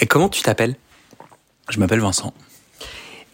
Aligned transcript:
Et 0.00 0.06
comment 0.06 0.28
tu 0.28 0.42
t'appelles? 0.42 0.76
Je 1.68 1.78
m'appelle 1.78 2.00
Vincent. 2.00 2.32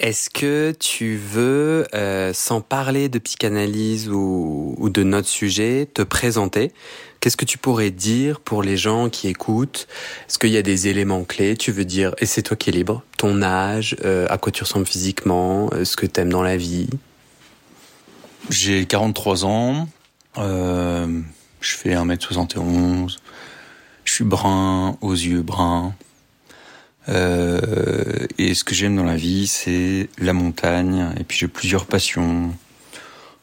Est-ce 0.01 0.29
que 0.29 0.75
tu 0.79 1.17
veux, 1.17 1.87
euh, 1.95 2.33
sans 2.33 2.61
parler 2.61 3.09
de 3.09 3.19
psychanalyse 3.19 4.09
ou, 4.09 4.75
ou, 4.79 4.89
de 4.91 5.03
notre 5.03 5.29
sujet, 5.29 5.89
te 5.93 6.03
présenter? 6.03 6.73
Qu'est-ce 7.21 7.37
que 7.37 7.45
tu 7.45 7.59
pourrais 7.59 7.91
dire 7.91 8.41
pour 8.41 8.63
les 8.63 8.77
gens 8.77 9.09
qui 9.09 9.29
écoutent? 9.29 9.87
Est-ce 10.29 10.39
qu'il 10.39 10.51
y 10.51 10.57
a 10.57 10.63
des 10.63 10.89
éléments 10.89 11.25
clés? 11.25 11.57
Tu 11.57 11.71
veux 11.71 11.85
dire, 11.85 12.15
et 12.19 12.27
c'est 12.27 12.43
toi 12.43 12.57
qui 12.57 12.71
es 12.71 12.73
libre, 12.73 13.03
ton 13.19 13.41
âge, 13.41 13.97
euh, 14.05 14.27
à 14.31 14.37
quoi 14.37 14.51
tu 14.51 14.65
ressembles 14.65 14.87
physiquement, 14.87 15.71
euh, 15.73 15.85
ce 15.85 15.97
que 15.97 16.07
tu 16.07 16.21
aimes 16.21 16.31
dans 16.31 16.43
la 16.43 16.57
vie? 16.57 16.89
J'ai 18.51 18.85
43 18.85 19.47
ans, 19.47 19.89
je 20.37 21.23
fais 21.63 21.95
1m71, 21.95 23.17
je 24.05 24.13
suis 24.13 24.25
brun, 24.25 24.99
aux 25.01 25.13
yeux 25.13 25.41
bruns. 25.41 25.95
Euh, 27.09 28.27
et 28.39 28.55
ce 28.55 28.65
que 28.65 28.75
j'aime 28.75 28.97
dans 28.97 29.05
la 29.05 29.17
vie, 29.17 29.47
c'est 29.47 30.09
la 30.19 30.33
montagne. 30.33 31.13
Et 31.19 31.25
puis 31.25 31.39
j'ai 31.39 31.49
plusieurs 31.49 31.87
passions 31.87 32.55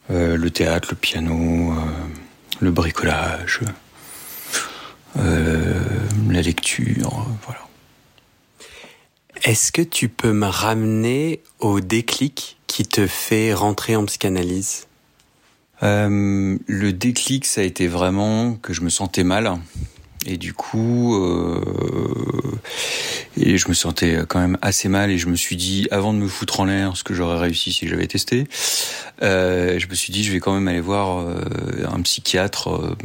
euh, 0.09 0.35
le 0.35 0.49
théâtre, 0.49 0.89
le 0.91 0.97
piano, 0.97 1.71
euh, 1.71 1.75
le 2.59 2.71
bricolage, 2.71 3.61
la 5.15 6.41
lecture, 6.41 7.27
voilà. 7.45 7.59
Est-ce 9.43 9.71
que 9.71 9.81
tu 9.81 10.07
peux 10.07 10.31
me 10.31 10.47
ramener 10.47 11.41
au 11.59 11.81
déclic 11.81 12.57
qui 12.67 12.83
te 12.83 13.07
fait 13.07 13.53
rentrer 13.53 13.95
en 13.95 14.05
psychanalyse? 14.05 14.87
Le 15.81 16.89
déclic, 16.91 17.45
ça 17.45 17.61
a 17.61 17.63
été 17.63 17.87
vraiment 17.87 18.53
que 18.53 18.71
je 18.71 18.81
me 18.81 18.89
sentais 18.89 19.23
mal. 19.23 19.57
Et 20.27 20.37
du 20.37 20.53
coup, 20.53 21.15
euh, 21.15 21.61
et 23.37 23.57
je 23.57 23.67
me 23.69 23.73
sentais 23.73 24.19
quand 24.27 24.39
même 24.39 24.57
assez 24.61 24.87
mal 24.87 25.09
et 25.09 25.17
je 25.17 25.27
me 25.27 25.35
suis 25.35 25.55
dit, 25.55 25.87
avant 25.89 26.13
de 26.13 26.19
me 26.19 26.27
foutre 26.27 26.59
en 26.59 26.65
l'air, 26.65 26.95
ce 26.95 27.03
que 27.03 27.13
j'aurais 27.13 27.39
réussi 27.39 27.73
si 27.73 27.87
j'avais 27.87 28.07
testé, 28.07 28.47
euh, 29.23 29.79
je 29.79 29.87
me 29.87 29.95
suis 29.95 30.13
dit, 30.13 30.23
je 30.23 30.31
vais 30.31 30.39
quand 30.39 30.53
même 30.53 30.67
aller 30.67 30.81
voir 30.81 31.19
euh, 31.19 31.41
un 31.91 32.01
psychiatre. 32.01 32.69
Euh, 32.69 32.95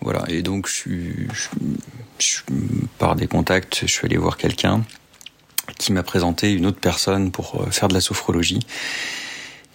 voilà. 0.00 0.24
Et 0.28 0.42
donc, 0.42 0.68
je 0.68 0.90
je, 1.32 1.48
je, 2.18 2.40
par 2.98 3.16
des 3.16 3.26
contacts, 3.26 3.80
je 3.82 3.92
suis 3.92 4.06
allé 4.06 4.16
voir 4.16 4.36
quelqu'un 4.36 4.84
qui 5.78 5.92
m'a 5.92 6.02
présenté 6.02 6.52
une 6.52 6.66
autre 6.66 6.80
personne 6.80 7.30
pour 7.30 7.62
euh, 7.62 7.70
faire 7.70 7.88
de 7.88 7.94
la 7.94 8.00
sophrologie. 8.00 8.60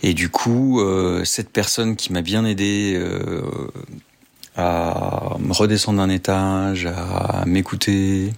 Et 0.01 0.13
du 0.13 0.30
coup, 0.30 0.81
euh, 0.81 1.24
cette 1.24 1.50
personne 1.50 1.95
qui 1.95 2.12
m'a 2.12 2.22
bien 2.22 2.45
aidé 2.45 3.00
à 4.55 5.35
me 5.39 5.53
redescendre 5.53 5.99
d'un 5.99 6.09
étage, 6.09 6.85
à 6.85 7.43
m'écouter, 7.45 8.33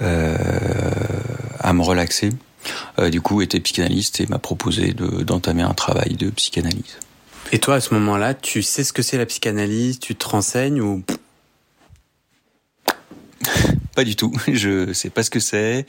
euh, 0.00 0.36
à 1.58 1.72
me 1.72 1.82
relaxer. 1.82 2.30
Euh, 2.98 3.10
du 3.10 3.20
coup, 3.20 3.42
était 3.42 3.60
psychanalyste 3.60 4.20
et 4.20 4.26
m'a 4.26 4.38
proposé 4.38 4.94
d'entamer 4.94 5.62
un 5.62 5.74
travail 5.74 6.14
de 6.14 6.30
psychanalyse. 6.30 6.98
Et 7.50 7.58
toi, 7.58 7.76
à 7.76 7.80
ce 7.80 7.92
moment-là, 7.94 8.34
tu 8.34 8.62
sais 8.62 8.84
ce 8.84 8.92
que 8.92 9.02
c'est 9.02 9.18
la 9.18 9.26
psychanalyse? 9.26 9.98
Tu 9.98 10.14
te 10.14 10.28
renseignes 10.28 10.80
ou 10.80 11.02
Pas 13.94 14.04
du 14.04 14.16
tout. 14.16 14.32
Je 14.48 14.92
sais 14.92 15.10
pas 15.10 15.22
ce 15.22 15.30
que 15.30 15.40
c'est. 15.40 15.86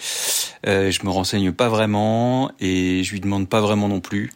Euh, 0.68 0.91
je 0.91 1.03
me 1.06 1.09
renseigne 1.09 1.51
pas 1.51 1.69
vraiment 1.69 2.51
et 2.59 3.03
je 3.03 3.12
lui 3.12 3.22
demande 3.22 3.47
pas 3.47 3.62
vraiment 3.62 3.88
non 3.88 4.01
plus. 4.01 4.31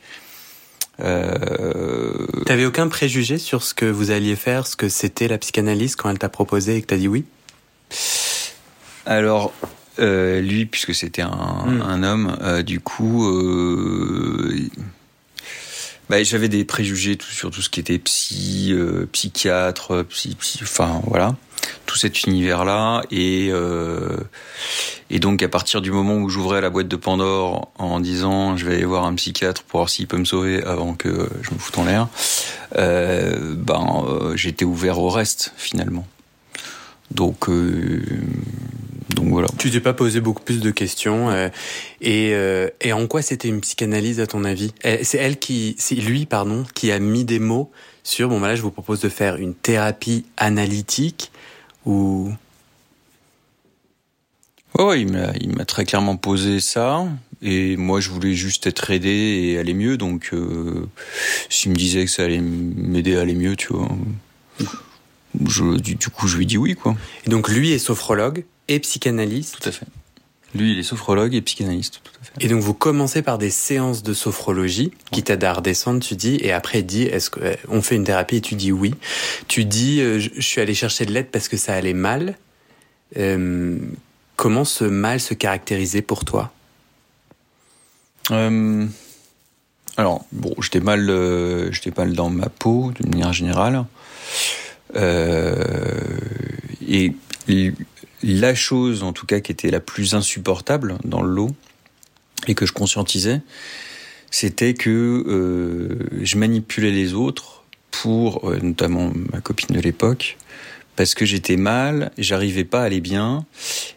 Euh... 0.99 2.27
T'avais 2.45 2.65
aucun 2.65 2.87
préjugé 2.87 3.37
sur 3.37 3.63
ce 3.63 3.73
que 3.73 3.85
vous 3.85 4.11
alliez 4.11 4.35
faire, 4.35 4.65
ce 4.67 4.75
que 4.75 4.89
c'était 4.89 5.27
la 5.27 5.37
psychanalyse 5.37 5.95
quand 5.95 6.09
elle 6.09 6.19
t'a 6.19 6.29
proposé 6.29 6.77
et 6.77 6.81
que 6.81 6.87
t'as 6.87 6.97
dit 6.97 7.07
oui? 7.07 7.25
Alors, 9.05 9.53
euh, 9.99 10.41
lui, 10.41 10.65
puisque 10.65 10.93
c'était 10.93 11.21
un, 11.21 11.63
mm. 11.65 11.81
un, 11.81 12.03
homme, 12.03 12.37
euh, 12.41 12.61
du 12.61 12.79
coup, 12.79 13.25
euh, 13.25 14.69
bah, 16.09 16.21
j'avais 16.23 16.49
des 16.49 16.65
préjugés 16.65 17.15
tout, 17.15 17.31
sur 17.31 17.49
tout 17.49 17.61
ce 17.61 17.69
qui 17.69 17.79
était 17.79 17.97
psy, 17.97 18.75
psychiatre, 19.11 20.03
psy, 20.09 20.35
psy, 20.35 20.59
enfin 20.61 21.01
voilà, 21.05 21.35
tout 21.85 21.97
cet 21.97 22.23
univers-là 22.23 23.01
et 23.11 23.51
et 25.09 25.19
donc 25.19 25.41
à 25.41 25.47
partir 25.47 25.81
du 25.81 25.91
moment 25.91 26.15
où 26.15 26.29
j'ouvrais 26.29 26.59
la 26.59 26.69
boîte 26.69 26.87
de 26.87 26.95
Pandore 26.95 27.71
en 27.77 27.99
disant 27.99 28.57
je 28.57 28.65
vais 28.65 28.75
aller 28.75 28.85
voir 28.85 29.05
un 29.05 29.15
psychiatre 29.15 29.63
pour 29.63 29.79
voir 29.79 29.89
s'il 29.89 30.07
peut 30.07 30.17
me 30.17 30.25
sauver 30.25 30.63
avant 30.63 30.95
que 30.95 31.29
je 31.41 31.53
me 31.53 31.59
foute 31.59 31.77
en 31.77 31.85
l'air, 31.85 32.07
euh, 32.77 33.55
ben 33.55 34.03
euh, 34.07 34.35
j'étais 34.35 34.65
ouvert 34.65 34.99
au 34.99 35.09
reste 35.09 35.53
finalement. 35.55 36.05
Donc 37.11 37.47
euh, 37.47 38.03
donc 39.11 39.29
voilà. 39.29 39.47
Tu 39.57 39.71
t'es 39.71 39.79
pas 39.79 39.93
posé 39.93 40.19
beaucoup 40.19 40.43
plus 40.43 40.59
de 40.59 40.71
questions 40.71 41.29
euh, 41.29 41.47
et 42.01 42.33
et 42.81 42.91
en 42.91 43.07
quoi 43.07 43.21
c'était 43.21 43.47
une 43.47 43.61
psychanalyse 43.61 44.19
à 44.19 44.27
ton 44.27 44.43
avis? 44.43 44.73
C'est 45.03 45.17
elle 45.17 45.37
qui 45.37 45.75
c'est 45.79 45.95
lui 45.95 46.25
pardon 46.25 46.65
qui 46.73 46.91
a 46.91 46.99
mis 46.99 47.23
des 47.23 47.39
mots 47.39 47.71
sur 48.03 48.27
bon 48.27 48.41
bah 48.41 48.49
là 48.49 48.55
je 48.55 48.61
vous 48.61 48.71
propose 48.71 48.99
de 48.99 49.09
faire 49.09 49.37
une 49.37 49.53
thérapie 49.53 50.25
analytique 50.35 51.31
ou 51.87 52.31
Ouais, 54.77 54.83
ouais, 54.83 55.01
il 55.01 55.11
m'a, 55.11 55.31
il 55.39 55.55
m'a 55.55 55.65
très 55.65 55.85
clairement 55.85 56.17
posé 56.17 56.59
ça. 56.59 57.07
Et 57.41 57.77
moi, 57.77 57.99
je 57.99 58.09
voulais 58.09 58.33
juste 58.33 58.67
être 58.67 58.91
aidé 58.91 59.09
et 59.09 59.57
aller 59.57 59.73
mieux. 59.73 59.97
Donc, 59.97 60.29
euh, 60.33 60.87
s'il 61.49 61.71
me 61.71 61.75
disait 61.75 62.05
que 62.05 62.11
ça 62.11 62.23
allait 62.23 62.41
m'aider 62.41 63.15
à 63.15 63.21
aller 63.21 63.33
mieux, 63.33 63.55
tu 63.55 63.73
vois, 63.73 63.89
je, 65.47 65.77
du, 65.77 65.95
du, 65.95 66.09
coup, 66.09 66.27
je 66.27 66.37
lui 66.37 66.45
dis 66.45 66.57
oui, 66.57 66.75
quoi. 66.75 66.95
Et 67.25 67.29
donc, 67.29 67.49
lui 67.49 67.71
est 67.71 67.79
sophrologue 67.79 68.43
et 68.67 68.79
psychanalyste. 68.79 69.59
Tout 69.59 69.69
à 69.69 69.71
fait. 69.71 69.87
Lui, 70.55 70.71
il 70.71 70.79
est 70.79 70.83
sophrologue 70.83 71.35
et 71.35 71.41
psychanalyste, 71.41 72.01
tout 72.03 72.11
à 72.21 72.25
fait. 72.25 72.45
Et 72.45 72.47
donc, 72.47 72.61
vous 72.61 72.73
commencez 72.73 73.21
par 73.21 73.37
des 73.37 73.49
séances 73.49 74.01
de 74.01 74.13
sophrologie 74.13 74.91
qui 75.11 75.23
t'aident 75.23 75.43
à 75.43 75.53
redescendre, 75.53 75.99
tu 75.99 76.15
dis, 76.15 76.39
et 76.41 76.51
après, 76.51 76.83
dit, 76.83 77.03
est-ce 77.03 77.29
qu'on 77.29 77.81
fait 77.81 77.95
une 77.95 78.05
thérapie 78.05 78.37
et 78.37 78.41
tu 78.41 78.55
dis 78.55 78.71
oui. 78.71 78.95
Tu 79.47 79.65
dis, 79.65 79.99
euh, 80.01 80.19
je, 80.19 80.41
suis 80.41 80.61
allé 80.61 80.73
chercher 80.73 81.05
de 81.05 81.11
l'aide 81.11 81.27
parce 81.27 81.47
que 81.47 81.57
ça 81.57 81.73
allait 81.73 81.93
mal. 81.93 82.37
Euh, 83.17 83.77
Comment 84.37 84.65
ce 84.65 84.85
mal 84.85 85.19
se 85.19 85.33
caractérisait 85.33 86.03
pour 86.03 86.23
toi? 86.23 86.53
Euh, 88.29 88.85
Alors, 89.97 90.25
bon, 90.31 90.53
j'étais 90.61 90.79
mal, 90.79 91.09
euh, 91.09 91.71
j'étais 91.71 91.91
mal 91.97 92.13
dans 92.13 92.29
ma 92.29 92.47
peau, 92.47 92.91
d'une 92.95 93.09
manière 93.09 93.33
générale. 93.33 93.85
Euh, 94.95 96.19
et 96.87 97.13
la 98.23 98.55
chose, 98.55 99.03
en 99.03 99.13
tout 99.13 99.25
cas, 99.25 99.39
qui 99.39 99.51
était 99.51 99.69
la 99.69 99.79
plus 99.79 100.15
insupportable 100.15 100.97
dans 101.03 101.21
le 101.21 101.29
lot, 101.29 101.51
et 102.47 102.55
que 102.55 102.65
je 102.65 102.73
conscientisais, 102.73 103.41
c'était 104.31 104.73
que 104.73 105.23
euh, 105.27 106.23
je 106.23 106.37
manipulais 106.37 106.91
les 106.91 107.13
autres 107.13 107.63
pour, 107.91 108.49
euh, 108.49 108.59
notamment 108.61 109.11
ma 109.31 109.41
copine 109.41 109.75
de 109.75 109.81
l'époque, 109.81 110.37
parce 110.95 111.13
que 111.13 111.25
j'étais 111.25 111.57
mal, 111.57 112.11
j'arrivais 112.17 112.63
pas 112.63 112.81
à 112.81 112.85
aller 112.85 113.01
bien, 113.01 113.45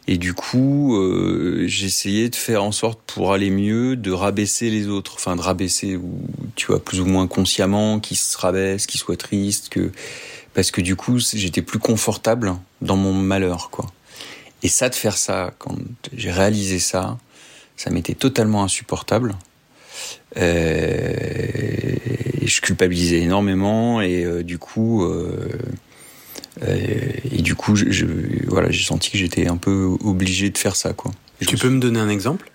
et 0.06 0.18
du 0.18 0.34
coup, 0.34 0.96
euh, 0.96 1.64
j'essayais 1.66 2.28
de 2.28 2.36
faire 2.36 2.62
en 2.62 2.72
sorte 2.72 3.00
pour 3.06 3.32
aller 3.32 3.50
mieux, 3.50 3.96
de 3.96 4.10
rabaisser 4.10 4.70
les 4.70 4.86
autres, 4.86 5.14
enfin 5.14 5.34
de 5.34 5.40
rabaisser, 5.40 5.96
ou 5.96 6.20
tu 6.56 6.66
vois, 6.66 6.82
plus 6.82 7.00
ou 7.00 7.06
moins 7.06 7.26
consciemment, 7.26 8.00
qu'ils 8.00 8.18
se 8.18 8.36
rabaissent, 8.36 8.86
qu'ils 8.86 9.00
soient 9.00 9.16
tristes, 9.16 9.70
que 9.70 9.90
parce 10.52 10.70
que 10.70 10.80
du 10.80 10.96
coup, 10.96 11.18
j'étais 11.18 11.62
plus 11.62 11.78
confortable 11.78 12.54
dans 12.82 12.96
mon 12.96 13.12
malheur, 13.12 13.70
quoi. 13.70 13.86
Et 14.62 14.68
ça, 14.68 14.88
de 14.88 14.94
faire 14.94 15.16
ça, 15.16 15.54
quand 15.58 15.76
j'ai 16.12 16.30
réalisé 16.30 16.78
ça, 16.78 17.18
ça 17.76 17.90
m'était 17.90 18.14
totalement 18.14 18.62
insupportable. 18.62 19.36
Euh, 20.36 21.14
et 22.40 22.46
je 22.46 22.60
culpabilisais 22.60 23.20
énormément, 23.20 24.00
et 24.00 24.24
euh, 24.24 24.42
du 24.42 24.58
coup. 24.58 25.04
Euh, 25.04 25.48
euh, 26.62 27.12
et 27.32 27.42
du 27.42 27.54
coup, 27.54 27.76
je, 27.76 28.04
voilà, 28.46 28.70
j'ai 28.70 28.84
senti 28.84 29.10
que 29.10 29.18
j'étais 29.18 29.46
un 29.46 29.56
peu 29.56 29.96
obligé 30.04 30.50
de 30.50 30.58
faire 30.58 30.76
ça, 30.76 30.92
quoi. 30.92 31.12
tu 31.46 31.56
peux 31.56 31.70
me 31.70 31.80
donner 31.80 32.00
un 32.00 32.08
exemple? 32.08 32.50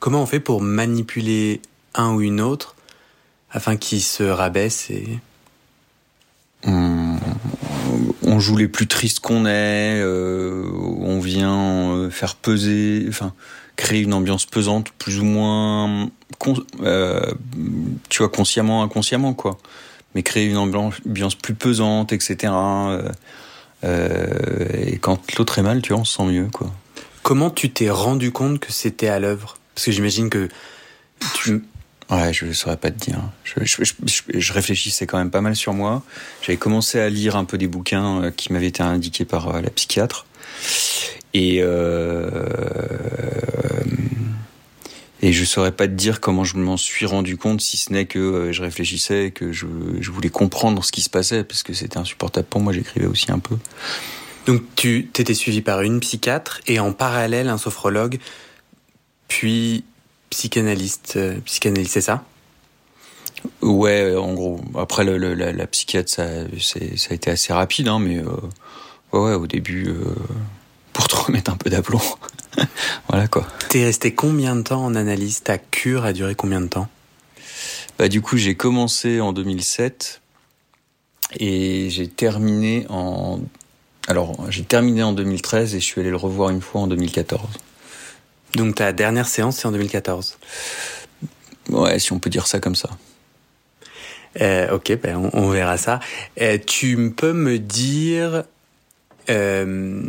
Comment 0.00 0.22
on 0.22 0.26
fait 0.26 0.40
pour 0.40 0.60
manipuler 0.60 1.60
un 1.94 2.14
ou 2.14 2.20
une 2.22 2.40
autre 2.40 2.76
afin 3.50 3.76
qu'il 3.76 4.02
se 4.02 4.22
rabaisse 4.22 4.90
et 4.90 5.06
on, 6.64 7.07
on, 8.28 8.38
joue 8.40 8.56
les 8.56 8.68
plus 8.68 8.86
tristes 8.86 9.20
qu'on 9.20 9.46
est, 9.46 10.00
euh, 10.00 10.64
on 11.00 11.20
vient 11.20 11.92
euh, 11.92 12.10
faire 12.10 12.36
peser, 12.36 13.06
enfin 13.08 13.32
créer 13.76 14.00
une 14.00 14.14
ambiance 14.14 14.44
pesante, 14.44 14.90
plus 14.98 15.20
ou 15.20 15.24
moins, 15.24 16.10
euh, 16.82 17.20
tu 18.08 18.18
vois, 18.18 18.28
consciemment, 18.28 18.82
inconsciemment, 18.82 19.34
quoi 19.34 19.58
mais 20.14 20.22
créer 20.22 20.46
une 20.46 20.56
ambiance 20.56 21.34
plus 21.34 21.54
pesante, 21.54 22.14
etc. 22.14 22.52
Et 23.84 24.98
quand 24.98 25.20
l'autre 25.36 25.58
est 25.58 25.62
mal, 25.62 25.82
tu 25.82 25.92
vois, 25.92 26.00
on 26.00 26.04
se 26.04 26.16
sent 26.16 26.24
mieux, 26.24 26.48
quoi. 26.50 26.72
Comment 27.22 27.50
tu 27.50 27.70
t'es 27.70 27.90
rendu 27.90 28.32
compte 28.32 28.58
que 28.58 28.72
c'était 28.72 29.08
à 29.08 29.20
l'œuvre? 29.20 29.58
Parce 29.74 29.84
que 29.84 29.92
j'imagine 29.92 30.30
que 30.30 30.48
tu... 31.34 31.62
Ouais, 32.10 32.32
je 32.32 32.46
ne 32.46 32.52
saurais 32.52 32.78
pas 32.78 32.90
te 32.90 32.98
dire. 32.98 33.20
Je, 33.44 34.52
réfléchissais 34.52 35.06
quand 35.06 35.18
même 35.18 35.30
pas 35.30 35.42
mal 35.42 35.54
sur 35.54 35.74
moi. 35.74 36.02
J'avais 36.40 36.56
commencé 36.56 36.98
à 36.98 37.10
lire 37.10 37.36
un 37.36 37.44
peu 37.44 37.58
des 37.58 37.66
bouquins 37.66 38.22
euh, 38.22 38.30
qui 38.30 38.52
m'avaient 38.52 38.68
été 38.68 38.82
indiqués 38.82 39.26
par 39.26 39.60
la 39.60 39.68
psychiatre. 39.70 40.26
Et 41.34 41.58
euh, 41.60 42.30
et 45.20 45.32
je 45.32 45.44
saurais 45.44 45.72
pas 45.72 45.88
te 45.88 45.92
dire 45.92 46.20
comment 46.20 46.44
je 46.44 46.56
m'en 46.56 46.76
suis 46.76 47.04
rendu 47.04 47.36
compte, 47.36 47.60
si 47.60 47.76
ce 47.76 47.92
n'est 47.92 48.06
que 48.06 48.18
euh, 48.18 48.52
je 48.52 48.62
réfléchissais, 48.62 49.32
que 49.32 49.52
je, 49.52 49.66
je, 50.00 50.10
voulais 50.12 50.28
comprendre 50.28 50.84
ce 50.84 50.92
qui 50.92 51.02
se 51.02 51.10
passait, 51.10 51.42
parce 51.42 51.64
que 51.64 51.72
c'était 51.72 51.98
insupportable 51.98 52.46
pour 52.48 52.60
moi, 52.60 52.72
j'écrivais 52.72 53.06
aussi 53.06 53.32
un 53.32 53.40
peu. 53.40 53.56
Donc 54.46 54.62
tu 54.76 55.08
t'étais 55.12 55.34
suivi 55.34 55.60
par 55.60 55.82
une 55.82 55.98
psychiatre 56.00 56.60
et 56.66 56.78
en 56.78 56.92
parallèle 56.92 57.48
un 57.48 57.58
sophrologue, 57.58 58.18
puis 59.26 59.84
psychanalyste, 60.30 61.14
euh, 61.16 61.38
psychanalyste, 61.44 61.92
c'est 61.92 62.00
ça? 62.00 62.24
Ouais, 63.62 64.16
en 64.16 64.34
gros. 64.34 64.60
Après, 64.76 65.04
le, 65.04 65.16
la, 65.34 65.52
la, 65.52 65.66
psychiatre, 65.66 66.10
ça, 66.10 66.26
ça 66.60 67.10
a 67.10 67.14
été 67.14 67.30
assez 67.30 67.52
rapide, 67.52 67.88
hein, 67.88 67.98
mais 67.98 68.18
euh, 68.18 68.24
ouais, 69.12 69.20
ouais, 69.20 69.34
au 69.34 69.46
début, 69.46 69.88
euh, 69.88 70.14
pour 70.92 71.08
te 71.08 71.16
remettre 71.26 71.52
un 71.52 71.56
peu 71.56 71.70
d'aplomb. 71.70 72.00
voilà 73.08 73.28
quoi. 73.28 73.46
T'es 73.68 73.84
resté 73.84 74.14
combien 74.14 74.56
de 74.56 74.62
temps 74.62 74.84
en 74.84 74.94
analyse? 74.94 75.42
Ta 75.42 75.58
cure 75.58 76.04
a 76.04 76.12
duré 76.12 76.34
combien 76.34 76.60
de 76.60 76.66
temps? 76.66 76.88
Bah 77.98 78.08
du 78.08 78.20
coup 78.20 78.36
j'ai 78.36 78.54
commencé 78.54 79.20
en 79.20 79.32
2007 79.32 80.20
et 81.40 81.90
j'ai 81.90 82.06
terminé 82.06 82.86
en 82.88 83.40
alors 84.06 84.36
j'ai 84.50 84.62
terminé 84.62 85.02
en 85.02 85.12
2013 85.12 85.74
et 85.74 85.80
je 85.80 85.84
suis 85.84 86.00
allé 86.00 86.10
le 86.10 86.16
revoir 86.16 86.50
une 86.50 86.60
fois 86.60 86.82
en 86.82 86.86
2014. 86.86 87.42
Donc 88.54 88.76
ta 88.76 88.92
dernière 88.92 89.28
séance 89.28 89.58
c'est 89.58 89.66
en 89.66 89.72
2014 89.72 90.38
Ouais, 91.70 91.98
si 91.98 92.12
on 92.12 92.18
peut 92.18 92.30
dire 92.30 92.46
ça 92.46 92.60
comme 92.60 92.74
ça. 92.74 92.88
Euh, 94.40 94.74
ok, 94.74 94.98
ben 95.02 95.30
on, 95.32 95.48
verra 95.50 95.76
ça. 95.76 96.00
Euh, 96.40 96.58
tu 96.64 97.10
peux 97.10 97.32
me 97.32 97.58
dire 97.58 98.44
euh, 99.28 100.02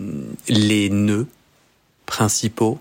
les 0.47 0.89
nœuds 0.89 1.27
principaux, 2.05 2.79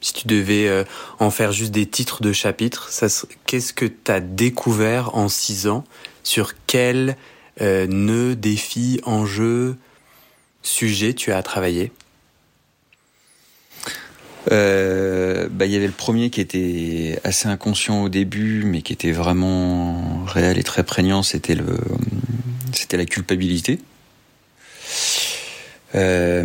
si 0.00 0.12
tu 0.12 0.26
devais 0.26 0.68
euh, 0.68 0.84
en 1.18 1.30
faire 1.30 1.52
juste 1.52 1.72
des 1.72 1.86
titres 1.86 2.22
de 2.22 2.32
chapitres, 2.32 2.90
qu'est-ce 3.46 3.72
que 3.72 3.86
tu 3.86 4.10
as 4.10 4.20
découvert 4.20 5.14
en 5.14 5.28
six 5.28 5.66
ans? 5.68 5.84
Sur 6.22 6.52
quel 6.66 7.16
euh, 7.60 7.86
nœud, 7.86 8.36
défi, 8.36 9.00
enjeu, 9.04 9.76
sujet 10.62 11.14
tu 11.14 11.32
as 11.32 11.42
travaillé? 11.42 11.92
Euh, 14.50 15.48
bah, 15.50 15.66
il 15.66 15.72
y 15.72 15.76
avait 15.76 15.86
le 15.86 15.92
premier 15.92 16.30
qui 16.30 16.40
était 16.40 17.18
assez 17.24 17.48
inconscient 17.48 18.02
au 18.02 18.08
début, 18.08 18.64
mais 18.64 18.82
qui 18.82 18.92
était 18.92 19.12
vraiment 19.12 20.24
réel 20.24 20.58
et 20.58 20.62
très 20.62 20.84
prégnant. 20.84 21.22
C'était 21.22 21.54
le, 21.54 21.78
c'était 22.72 22.96
la 22.96 23.04
culpabilité. 23.04 23.78
Euh, 25.94 26.42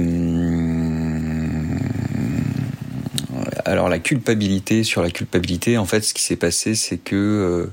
alors 3.66 3.90
la 3.90 4.00
culpabilité, 4.00 4.84
sur 4.84 5.02
la 5.02 5.12
culpabilité, 5.12 5.78
en 5.78 5.86
fait, 5.86 6.02
ce 6.02 6.14
qui 6.14 6.22
s'est 6.22 6.36
passé, 6.36 6.76
c'est 6.76 6.98
que 6.98 7.72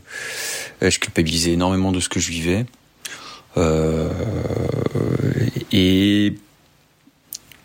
euh, 0.82 0.90
je 0.90 0.98
culpabilisais 0.98 1.52
énormément 1.52 1.92
de 1.92 2.00
ce 2.00 2.08
que 2.08 2.20
je 2.20 2.30
vivais. 2.30 2.66
Euh, 3.56 4.08
et 5.72 6.34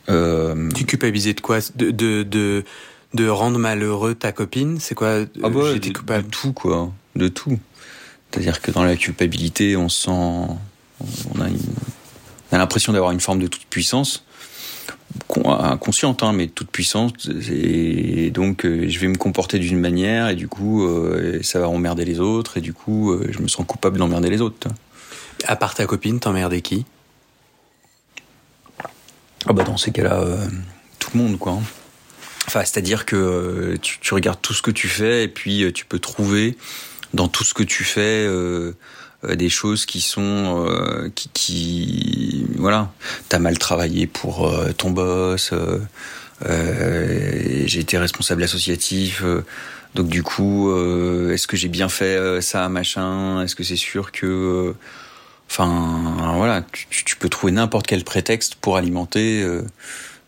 euh, 0.09 0.69
tu 0.75 0.85
culpabilisais 0.85 1.33
de 1.33 1.41
quoi? 1.41 1.59
De, 1.75 1.91
de, 1.91 2.23
de, 2.23 2.63
de, 3.13 3.27
rendre 3.27 3.57
malheureux 3.57 4.15
ta 4.15 4.31
copine? 4.31 4.79
C'est 4.79 4.95
quoi 4.95 5.25
ah 5.43 5.49
bah, 5.49 5.73
de, 5.73 5.77
de, 5.77 6.21
tout, 6.29 6.53
quoi. 6.53 6.91
De 7.15 7.27
tout. 7.27 7.59
C'est-à-dire 8.31 8.61
que 8.61 8.71
dans 8.71 8.83
la 8.83 8.95
culpabilité, 8.95 9.75
on 9.75 9.89
sent... 9.89 10.11
On 10.11 11.41
a, 11.41 11.47
a 12.51 12.57
l'impression 12.57 12.93
d'avoir 12.93 13.11
une 13.11 13.19
forme 13.19 13.39
de 13.39 13.47
toute 13.47 13.65
puissance 13.65 14.25
inconsciente, 15.45 16.23
hein, 16.23 16.33
mais 16.33 16.47
toute 16.47 16.69
puissante. 16.69 17.29
Et 17.51 18.31
donc, 18.31 18.65
euh, 18.65 18.85
je 18.87 18.99
vais 18.99 19.07
me 19.07 19.17
comporter 19.17 19.59
d'une 19.59 19.79
manière, 19.79 20.29
et 20.29 20.35
du 20.35 20.47
coup, 20.47 20.85
euh, 20.85 21.39
ça 21.41 21.59
va 21.59 21.69
emmerder 21.69 22.05
les 22.05 22.19
autres, 22.19 22.57
et 22.57 22.61
du 22.61 22.73
coup, 22.73 23.11
euh, 23.11 23.27
je 23.29 23.39
me 23.39 23.47
sens 23.47 23.65
coupable 23.65 23.97
d'emmerder 23.97 24.29
les 24.29 24.41
autres. 24.41 24.67
À 25.45 25.55
part 25.55 25.75
ta 25.75 25.85
copine, 25.85 26.19
t'emmerdais 26.19 26.61
qui? 26.61 26.85
Ah 29.47 29.53
bah 29.53 29.63
dans 29.63 29.77
ces 29.77 29.91
cas-là, 29.91 30.23
tout 30.99 31.11
le 31.13 31.19
monde, 31.19 31.37
quoi. 31.37 31.53
Hein. 31.53 31.63
Enfin, 32.47 32.61
c'est-à-dire 32.61 33.05
que 33.05 33.77
tu, 33.81 33.99
tu, 33.99 34.13
regardes 34.13 34.41
tout 34.41 34.53
ce 34.53 34.61
que 34.61 34.71
tu 34.71 34.87
fais, 34.87 35.23
et 35.23 35.27
puis 35.27 35.71
tu 35.73 35.85
peux 35.85 35.99
trouver 35.99 36.57
dans 37.13 37.27
tout 37.27 37.43
ce 37.43 37.53
que 37.53 37.63
tu 37.63 37.83
fais 37.83 38.27
euh, 39.25 39.35
des 39.35 39.49
choses 39.49 39.85
qui 39.85 40.01
sont 40.01 40.67
euh, 40.67 41.09
qui, 41.15 41.29
qui 41.33 42.45
voilà 42.57 42.91
t'as 43.29 43.39
mal 43.39 43.57
travaillé 43.57 44.07
pour 44.07 44.47
euh, 44.47 44.71
ton 44.73 44.91
boss 44.91 45.53
j'ai 46.45 47.79
été 47.79 47.97
responsable 47.97 48.43
associatif 48.43 49.23
donc 49.95 50.07
du 50.07 50.21
coup 50.21 50.69
est-ce 51.31 51.47
que 51.47 51.55
j'ai 51.55 51.69
bien 51.69 51.87
fait 51.87 52.41
ça 52.41 52.67
machin? 52.67 53.41
Est-ce 53.41 53.55
que 53.55 53.63
c'est 53.63 53.77
sûr 53.77 54.11
que 54.11 54.75
enfin 55.49 56.33
voilà 56.35 56.63
tu, 56.71 57.03
tu, 57.05 57.15
peux 57.15 57.29
trouver 57.29 57.51
n'importe 57.53 57.87
quel 57.87 58.03
prétexte 58.03 58.55
pour 58.55 58.77
alimenter 58.77 59.47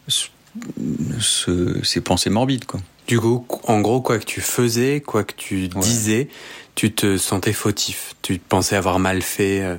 ce, 0.08 1.84
ces 1.84 2.02
pensées 2.02 2.30
morbides 2.30 2.66
quoi 2.66 2.80
du 3.08 3.20
coup 3.20 3.46
en 3.64 3.82
gros 3.82 4.02
quoi 4.02 4.20
que 4.20 4.26
tu 4.26 4.42
faisais 4.42 5.02
quoi 5.02 5.24
que 5.24 5.34
tu 5.34 5.68
disais 5.68 6.30
tu 6.78 6.94
te 6.94 7.18
sentais 7.18 7.54
fautif, 7.54 8.14
tu 8.22 8.38
pensais 8.38 8.76
avoir 8.76 9.00
mal 9.00 9.24
fait 9.24 9.62
euh. 9.62 9.76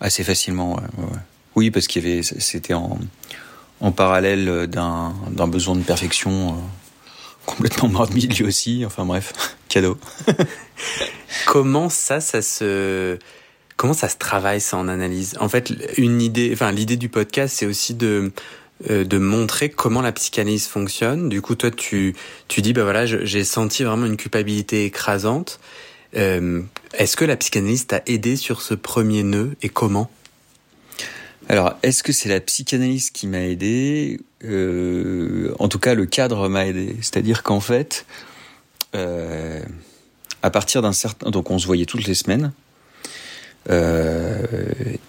Assez 0.00 0.24
facilement, 0.24 0.76
ouais, 0.76 0.82
ouais. 0.96 1.18
Oui, 1.54 1.70
parce 1.70 1.86
qu'il 1.86 2.06
y 2.06 2.10
avait, 2.10 2.22
c'était 2.22 2.72
en, 2.72 2.98
en 3.80 3.92
parallèle 3.92 4.68
d'un, 4.68 5.12
d'un 5.30 5.48
besoin 5.48 5.76
de 5.76 5.82
perfection 5.82 6.52
euh, 6.52 6.60
complètement 7.44 7.88
morbide 7.88 8.38
lui 8.38 8.44
aussi. 8.44 8.84
Enfin 8.86 9.04
bref, 9.04 9.56
cadeau. 9.68 9.98
comment 11.46 11.90
ça, 11.90 12.20
ça 12.20 12.40
se, 12.40 13.18
comment 13.78 13.94
ça 13.94 14.10
se 14.10 14.18
travaille 14.18 14.60
ça 14.60 14.76
en 14.76 14.88
analyse? 14.88 15.36
En 15.40 15.48
fait, 15.48 15.72
une 15.96 16.20
idée, 16.20 16.50
enfin 16.52 16.70
l'idée 16.70 16.98
du 16.98 17.08
podcast, 17.08 17.54
c'est 17.56 17.64
aussi 17.64 17.94
de 17.94 18.30
euh, 18.90 19.04
de 19.04 19.18
montrer 19.18 19.70
comment 19.70 20.02
la 20.02 20.12
psychanalyse 20.12 20.66
fonctionne. 20.66 21.30
Du 21.30 21.40
coup, 21.40 21.54
toi, 21.54 21.70
tu 21.70 22.14
tu 22.48 22.60
dis 22.60 22.74
bah 22.74 22.82
voilà, 22.82 23.06
j'ai 23.06 23.44
senti 23.44 23.84
vraiment 23.84 24.04
une 24.04 24.18
culpabilité 24.18 24.84
écrasante. 24.84 25.60
Euh, 26.16 26.60
est-ce 26.92 27.16
que 27.16 27.24
la 27.24 27.36
psychanalyse 27.36 27.86
t'a 27.86 28.02
aidé 28.06 28.36
sur 28.36 28.60
ce 28.60 28.74
premier 28.74 29.22
nœud 29.22 29.56
et 29.62 29.70
comment? 29.70 30.10
Alors, 31.48 31.74
est-ce 31.82 32.02
que 32.02 32.12
c'est 32.12 32.28
la 32.28 32.40
psychanalyse 32.40 33.10
qui 33.10 33.26
m'a 33.26 33.40
aidé? 33.40 34.20
Euh, 34.44 35.54
En 35.58 35.68
tout 35.68 35.78
cas, 35.78 35.94
le 35.94 36.04
cadre 36.04 36.48
m'a 36.48 36.66
aidé. 36.66 36.96
C'est-à-dire 37.00 37.42
qu'en 37.42 37.60
fait, 37.60 38.04
à 38.92 40.50
partir 40.50 40.82
d'un 40.82 40.92
certain... 40.92 41.30
Donc, 41.30 41.50
on 41.50 41.58
se 41.58 41.66
voyait 41.66 41.86
toutes 41.86 42.06
les 42.06 42.14
semaines. 42.14 42.52
Euh, 43.70 44.44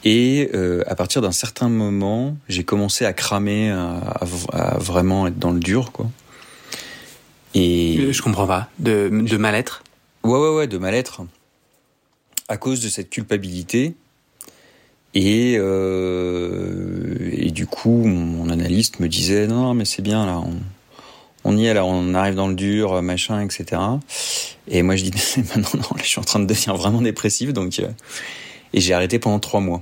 et 0.04 0.50
euh, 0.54 0.84
à 0.88 0.96
partir 0.96 1.22
d'un 1.22 1.32
certain 1.32 1.70
moment, 1.70 2.36
j'ai 2.48 2.64
commencé 2.64 3.06
à 3.06 3.14
cramer, 3.14 3.72
à, 3.72 4.20
à, 4.52 4.78
vraiment 4.78 5.28
être 5.28 5.40
dans 5.40 5.52
le 5.52 5.60
dur, 5.60 5.92
quoi. 5.92 6.10
Et 7.56 8.12
je 8.12 8.22
comprends 8.22 8.46
pas 8.46 8.70
de, 8.80 9.10
de 9.10 9.38
mal-être? 9.38 9.84
Ouais, 10.24 10.38
ouais, 10.38 10.56
ouais, 10.56 10.68
de 10.68 10.78
mal-être 10.78 11.22
à 12.48 12.58
cause 12.58 12.82
de 12.82 12.90
cette 12.90 13.10
culpabilité. 13.10 13.96
Et, 15.14 15.56
euh, 15.58 17.30
et 17.32 17.52
du 17.52 17.66
coup, 17.66 18.04
mon 18.06 18.50
analyste 18.50 19.00
me 19.00 19.08
disait 19.08 19.48
non, 19.48 19.74
mais 19.74 19.86
c'est 19.86 20.02
bien 20.02 20.26
là, 20.26 20.40
on, 20.40 20.54
on 21.50 21.58
y 21.58 21.66
est 21.66 21.74
là, 21.74 21.84
on 21.84 22.14
arrive 22.14 22.36
dans 22.36 22.48
le 22.48 22.54
dur, 22.54 23.02
machin, 23.02 23.42
etc. 23.42 23.82
Et 24.68 24.84
moi 24.84 24.96
je 24.96 25.04
dis 25.04 25.12
maintenant 25.38 25.70
non, 25.76 25.98
je 25.98 26.06
suis 26.06 26.20
en 26.20 26.24
train 26.24 26.40
de 26.40 26.46
devenir 26.46 26.76
vraiment 26.76 27.02
dépressif, 27.02 27.54
donc 27.54 27.80
euh, 27.80 27.88
et 28.74 28.82
j'ai 28.82 28.94
arrêté 28.94 29.18
pendant 29.18 29.40
trois 29.40 29.60
mois, 29.60 29.80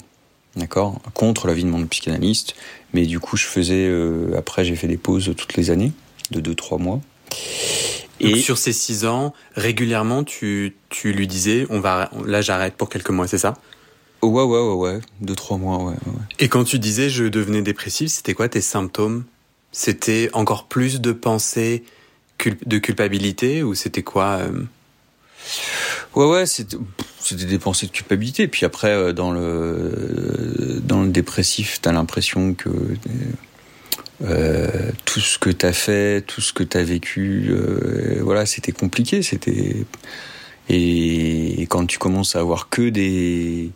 d'accord, 0.55 1.00
contre 1.13 1.47
l'avis 1.47 1.63
de 1.63 1.69
mon 1.69 1.86
psychanalyste. 1.88 2.55
Mais 2.93 3.05
du 3.05 3.19
coup, 3.19 3.36
je 3.36 3.45
faisais 3.45 3.86
euh, 3.88 4.38
après 4.38 4.63
j'ai 4.63 4.75
fait 4.75 4.88
des 4.88 4.97
pauses 4.97 5.33
toutes 5.36 5.55
les 5.55 5.69
années 5.69 5.91
de 6.31 6.39
deux 6.39 6.55
trois 6.55 6.77
mois. 6.77 7.01
Et 8.19 8.39
sur 8.39 8.57
ces 8.57 8.74
six 8.74 9.05
ans, 9.05 9.33
régulièrement, 9.55 10.24
tu, 10.24 10.75
tu 10.89 11.13
lui 11.13 11.27
disais, 11.27 11.67
on 11.69 11.79
va, 11.79 12.09
là, 12.25 12.41
j'arrête 12.41 12.74
pour 12.74 12.89
quelques 12.89 13.12
mois, 13.12 13.27
c'est 13.27 13.38
ça? 13.38 13.53
Ouais, 14.24 14.41
ouais, 14.41 14.59
ouais, 14.59 14.74
ouais, 14.74 15.00
deux, 15.21 15.36
trois 15.36 15.57
mois, 15.57 15.77
ouais, 15.77 15.91
ouais. 15.91 16.21
Et 16.39 16.47
quand 16.47 16.63
tu 16.63 16.79
disais 16.79 17.09
je 17.09 17.25
devenais 17.25 17.62
dépressif, 17.62 18.09
c'était 18.09 18.33
quoi 18.33 18.50
tes 18.50 18.62
symptômes? 18.62 19.25
C'était 19.71 20.29
encore 20.33 20.67
plus 20.67 21.01
de 21.01 21.12
pensées 21.12 21.83
de 22.65 22.77
culpabilité 22.77 23.63
ou 23.63 23.75
c'était 23.75 24.03
quoi 24.03 24.39
euh? 24.41 24.63
Ouais, 26.15 26.25
ouais, 26.25 26.45
c'était 26.45 27.45
des 27.45 27.59
pensées 27.59 27.88
de 27.88 27.91
culpabilité. 27.91 28.47
Puis 28.47 28.65
après, 28.65 28.91
euh, 28.91 29.13
dans 29.13 29.31
le 29.31 30.81
dans 30.83 31.03
le 31.03 31.09
dépressif, 31.09 31.79
t'as 31.81 31.91
l'impression 31.91 32.53
que 32.53 32.69
euh, 34.24 34.91
tout 35.05 35.19
ce 35.19 35.38
que 35.38 35.50
t'as 35.50 35.74
fait, 35.74 36.25
tout 36.25 36.41
ce 36.41 36.53
que 36.53 36.63
t'as 36.63 36.83
vécu, 36.83 37.47
euh, 37.50 38.19
voilà, 38.21 38.45
c'était 38.45 38.71
compliqué. 38.71 39.21
C'était 39.21 39.86
et 40.69 41.65
quand 41.69 41.86
tu 41.86 41.97
commences 41.97 42.36
à 42.36 42.39
avoir 42.39 42.69
que 42.69 42.89
des, 42.89 43.71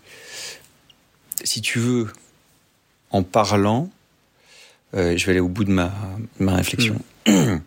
si 1.43 1.61
tu 1.61 1.79
veux, 1.79 2.07
en 3.11 3.23
parlant, 3.23 3.89
euh, 4.95 5.17
je 5.17 5.25
vais 5.25 5.31
aller 5.31 5.39
au 5.39 5.47
bout 5.47 5.63
de 5.63 5.71
ma 5.71 5.93
ma 6.39 6.55
réflexion. 6.55 6.99
Mmh. 7.27 7.57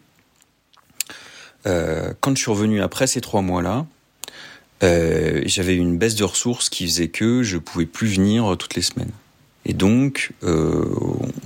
quand 2.21 2.37
je 2.37 2.43
suis 2.43 2.50
revenu 2.50 2.83
après 2.83 3.07
ces 3.07 3.21
trois 3.21 3.40
mois-là, 3.43 3.87
j'avais 4.83 5.76
une 5.76 5.97
baisse 5.97 6.14
de 6.14 6.25
ressources 6.25 6.69
qui 6.69 6.87
faisait 6.87 7.09
que 7.09 7.43
je 7.43 7.57
pouvais 7.57 7.87
plus 7.87 8.09
venir 8.09 8.57
toutes 8.59 8.75
les 8.75 8.83
semaines. 8.83 9.12
Et 9.66 9.73
donc, 9.73 10.33
euh, 10.43 10.85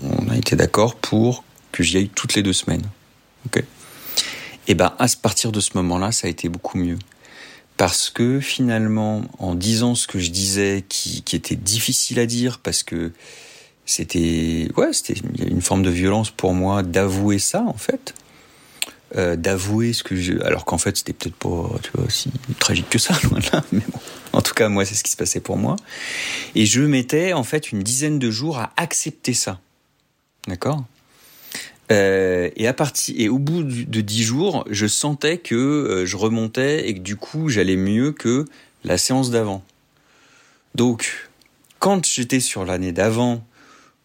on 0.02 0.28
a 0.28 0.36
été 0.36 0.56
d'accord 0.56 0.96
pour 0.96 1.44
que 1.72 1.82
j'y 1.82 1.96
aille 1.98 2.08
toutes 2.08 2.34
les 2.34 2.42
deux 2.42 2.52
semaines. 2.52 2.82
Ok? 3.46 3.62
Et 4.66 4.74
ben, 4.74 4.92
à 4.98 5.06
partir 5.22 5.52
de 5.52 5.60
ce 5.60 5.70
moment-là, 5.74 6.12
ça 6.12 6.26
a 6.26 6.30
été 6.30 6.48
beaucoup 6.48 6.78
mieux. 6.78 6.98
Parce 7.76 8.10
que 8.10 8.40
finalement, 8.40 9.22
en 9.38 9.54
disant 9.54 9.94
ce 9.94 10.06
que 10.06 10.18
je 10.18 10.30
disais, 10.30 10.84
qui, 10.88 11.22
qui 11.22 11.36
était 11.36 11.56
difficile 11.56 12.18
à 12.18 12.26
dire, 12.26 12.58
parce 12.58 12.82
que 12.82 13.12
c'était, 13.88 14.68
ouais, 14.76 14.92
c'était 14.92 15.14
une 15.38 15.62
forme 15.62 15.82
de 15.82 15.90
violence 15.90 16.30
pour 16.30 16.52
moi 16.52 16.82
d'avouer 16.82 17.38
ça, 17.38 17.62
en 17.62 17.76
fait. 17.76 18.14
Euh, 19.16 19.36
d'avouer 19.36 19.94
ce 19.94 20.02
que 20.02 20.14
je, 20.14 20.38
alors 20.42 20.66
qu'en 20.66 20.76
fait 20.76 20.98
c'était 20.98 21.14
peut-être 21.14 21.34
pas 21.34 21.70
tu 21.82 21.90
vois 21.94 22.04
aussi 22.04 22.30
tragique 22.58 22.90
que 22.90 22.98
ça 22.98 23.14
loin 23.22 23.38
là 23.54 23.64
mais 23.72 23.80
bon 23.90 23.98
en 24.34 24.42
tout 24.42 24.52
cas 24.52 24.68
moi 24.68 24.84
c'est 24.84 24.94
ce 24.94 25.02
qui 25.02 25.10
se 25.10 25.16
passait 25.16 25.40
pour 25.40 25.56
moi. 25.56 25.76
Et 26.54 26.66
je 26.66 26.82
mettais 26.82 27.32
en 27.32 27.42
fait 27.42 27.72
une 27.72 27.82
dizaine 27.82 28.18
de 28.18 28.30
jours 28.30 28.58
à 28.58 28.70
accepter 28.76 29.32
ça. 29.32 29.60
D'accord? 30.46 30.84
Euh, 31.90 32.50
et 32.54 32.66
à 32.66 32.74
partir 32.74 33.14
et 33.18 33.30
au 33.30 33.38
bout 33.38 33.62
de 33.62 34.00
dix 34.02 34.24
jours 34.24 34.66
je 34.68 34.86
sentais 34.86 35.38
que 35.38 35.54
euh, 35.54 36.04
je 36.04 36.18
remontais 36.18 36.86
et 36.86 36.94
que 36.94 37.00
du 37.00 37.16
coup 37.16 37.48
j'allais 37.48 37.76
mieux 37.76 38.12
que 38.12 38.44
la 38.84 38.98
séance 38.98 39.30
d'avant. 39.30 39.64
Donc 40.74 41.30
quand 41.78 42.04
j'étais 42.04 42.40
sur 42.40 42.66
l'année 42.66 42.92
d'avant 42.92 43.42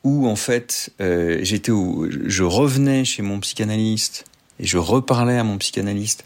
où 0.03 0.27
en 0.27 0.36
fait 0.36 0.91
euh, 1.01 1.39
j'étais 1.41 1.72
où 1.72 2.07
je 2.10 2.43
revenais 2.43 3.05
chez 3.05 3.22
mon 3.22 3.39
psychanalyste 3.39 4.25
et 4.60 4.65
je 4.65 4.77
reparlais 4.77 5.38
à 5.38 5.43
mon 5.43 5.57
psychanalyste. 5.57 6.25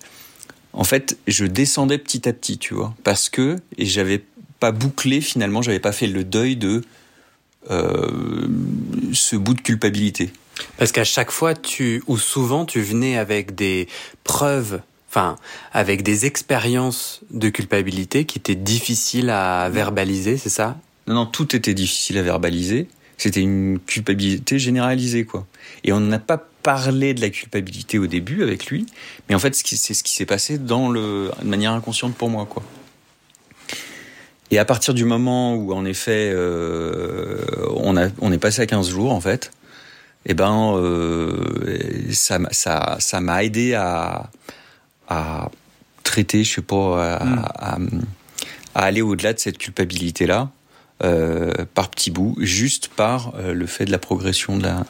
En 0.74 0.84
fait, 0.84 1.17
je 1.27 1.46
descendais 1.46 1.98
petit 1.98 2.29
à 2.29 2.34
petit, 2.34 2.57
tu 2.57 2.75
vois, 2.75 2.93
parce 3.03 3.29
que 3.29 3.57
et 3.77 3.86
j'avais 3.86 4.24
pas 4.60 4.72
bouclé 4.72 5.22
finalement, 5.22 5.62
j'avais 5.62 5.79
pas 5.79 5.91
fait 5.91 6.07
le 6.07 6.24
deuil 6.24 6.55
de 6.55 6.84
euh, 7.69 8.48
ce 9.13 9.36
bout 9.36 9.53
de 9.53 9.62
culpabilité. 9.62 10.31
Parce 10.77 10.91
qu'à 10.91 11.03
chaque 11.03 11.31
fois, 11.31 11.53
tu 11.53 12.03
ou 12.07 12.17
souvent, 12.17 12.65
tu 12.65 12.81
venais 12.81 13.17
avec 13.17 13.55
des 13.55 13.88
preuves, 14.24 14.81
enfin, 15.10 15.36
avec 15.74 16.03
des 16.03 16.25
expériences 16.25 17.22
de 17.31 17.50
culpabilité 17.50 18.25
qui 18.25 18.39
étaient 18.39 18.55
difficiles 18.55 19.29
à 19.29 19.69
verbaliser, 19.69 20.38
c'est 20.38 20.50
ça? 20.50 20.77
Non, 21.07 21.15
non, 21.15 21.25
tout 21.25 21.55
était 21.55 21.74
difficile 21.74 22.17
à 22.17 22.22
verbaliser. 22.22 22.88
C'était 23.18 23.42
une 23.42 23.80
culpabilité 23.80 24.60
généralisée, 24.60 25.26
quoi. 25.26 25.46
Et 25.84 25.92
on 25.92 26.00
n'a 26.00 26.20
pas 26.20 26.38
parlé 26.62 27.14
de 27.14 27.22
la 27.22 27.30
culpabilité 27.30 27.98
au 27.98 28.08
début 28.08 28.44
avec 28.44 28.68
lui, 28.68 28.86
mais 29.28 29.36
en 29.36 29.40
fait, 29.40 29.56
c'est 29.56 29.94
ce 29.94 30.04
qui 30.04 30.14
s'est 30.14 30.26
passé 30.26 30.58
dans 30.58 30.90
le, 30.90 31.32
de 31.42 31.48
manière 31.48 31.72
inconsciente 31.72 32.16
pour 32.16 32.30
moi, 32.30 32.46
quoi. 32.46 32.64
Et 34.52 34.60
à 34.60 34.66
partir 34.66 34.94
du 34.94 35.04
moment 35.04 35.56
où, 35.56 35.74
en 35.74 35.84
effet, 35.84 36.32
euh, 36.34 37.44
on, 37.76 37.98
a, 37.98 38.10
on 38.22 38.32
est 38.32 38.38
passé 38.38 38.62
à 38.62 38.66
15 38.66 38.90
jours, 38.90 39.12
en 39.12 39.20
fait, 39.20 39.52
eh 40.26 40.34
ben, 40.34 40.74
euh, 40.76 42.12
ça, 42.12 42.40
ça, 42.52 42.98
ça 43.00 43.20
m'a 43.20 43.44
aidé 43.44 43.74
à, 43.74 44.30
à 45.10 45.50
traiter, 46.04 46.44
je 46.44 46.56
sais 46.56 46.62
pas, 46.62 47.18
à, 47.18 47.26
mm. 47.26 47.46
à, 47.56 47.78
à 48.76 48.84
aller 48.84 49.02
au-delà 49.02 49.34
de 49.34 49.40
cette 49.40 49.58
culpabilité-là 49.58 50.50
par 51.00 51.89
petits 51.89 52.12
bouts, 52.12 52.36
juste 52.39 52.89
par 52.89 53.34
euh, 53.36 53.54
le 53.54 53.66
fait 53.68 53.86
de 53.86 53.92
la 53.92 54.00
progression 54.00 54.58
de 54.58 54.63
la 54.63 54.86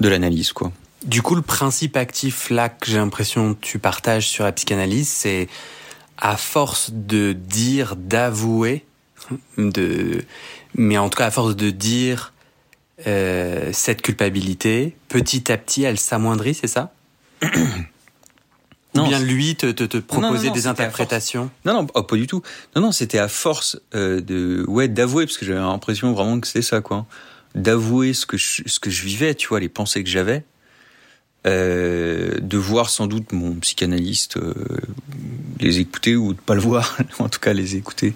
de 0.00 0.08
l'analyse, 0.08 0.52
quoi. 0.52 0.72
Du 1.04 1.22
coup, 1.22 1.34
le 1.34 1.42
principe 1.42 1.96
actif 1.96 2.50
là 2.50 2.68
que 2.68 2.90
j'ai 2.90 2.98
l'impression 2.98 3.54
que 3.54 3.60
tu 3.60 3.78
partages 3.78 4.28
sur 4.28 4.44
la 4.44 4.52
psychanalyse, 4.52 5.08
c'est 5.08 5.48
à 6.18 6.36
force 6.36 6.90
de 6.92 7.32
dire, 7.32 7.96
d'avouer, 7.96 8.84
de, 9.56 10.24
mais 10.74 10.98
en 10.98 11.08
tout 11.08 11.18
cas 11.18 11.26
à 11.26 11.30
force 11.30 11.56
de 11.56 11.70
dire 11.70 12.32
euh, 13.06 13.70
cette 13.72 14.02
culpabilité, 14.02 14.96
petit 15.08 15.50
à 15.50 15.56
petit, 15.56 15.84
elle 15.84 15.98
s'amoindrit, 15.98 16.54
c'est 16.54 16.66
ça? 16.66 16.92
non, 18.94 19.08
bien 19.08 19.18
lui 19.20 19.56
te, 19.56 19.70
te, 19.72 19.84
te 19.84 19.98
proposer 19.98 20.50
des 20.50 20.66
interprétations? 20.66 21.50
Non, 21.64 21.74
non, 21.74 21.86
oh, 21.94 22.02
pas 22.02 22.16
du 22.16 22.26
tout. 22.26 22.42
Non, 22.74 22.82
non, 22.82 22.92
c'était 22.92 23.18
à 23.18 23.28
force 23.28 23.78
euh, 23.94 24.20
de 24.20 24.64
ouais 24.68 24.88
d'avouer 24.88 25.26
parce 25.26 25.36
que 25.36 25.44
j'avais 25.44 25.58
l'impression 25.58 26.12
vraiment 26.12 26.40
que 26.40 26.46
c'était 26.46 26.62
ça, 26.62 26.80
quoi. 26.80 27.06
D'avouer 27.54 28.14
ce 28.14 28.26
que 28.26 28.36
je, 28.36 28.62
ce 28.66 28.80
que 28.80 28.90
je 28.90 29.02
vivais, 29.02 29.34
tu 29.34 29.48
vois, 29.48 29.60
les 29.60 29.68
pensées 29.68 30.02
que 30.02 30.10
j'avais, 30.10 30.44
euh, 31.46 32.38
de 32.40 32.58
voir 32.58 32.90
sans 32.90 33.06
doute 33.06 33.32
mon 33.32 33.54
psychanalyste 33.56 34.36
euh, 34.36 34.54
les 35.60 35.78
écouter 35.78 36.16
ou 36.16 36.32
de 36.32 36.40
pas 36.40 36.54
le 36.54 36.60
voir, 36.60 36.96
en 37.18 37.28
tout 37.28 37.40
cas 37.40 37.52
les 37.52 37.76
écouter 37.76 38.14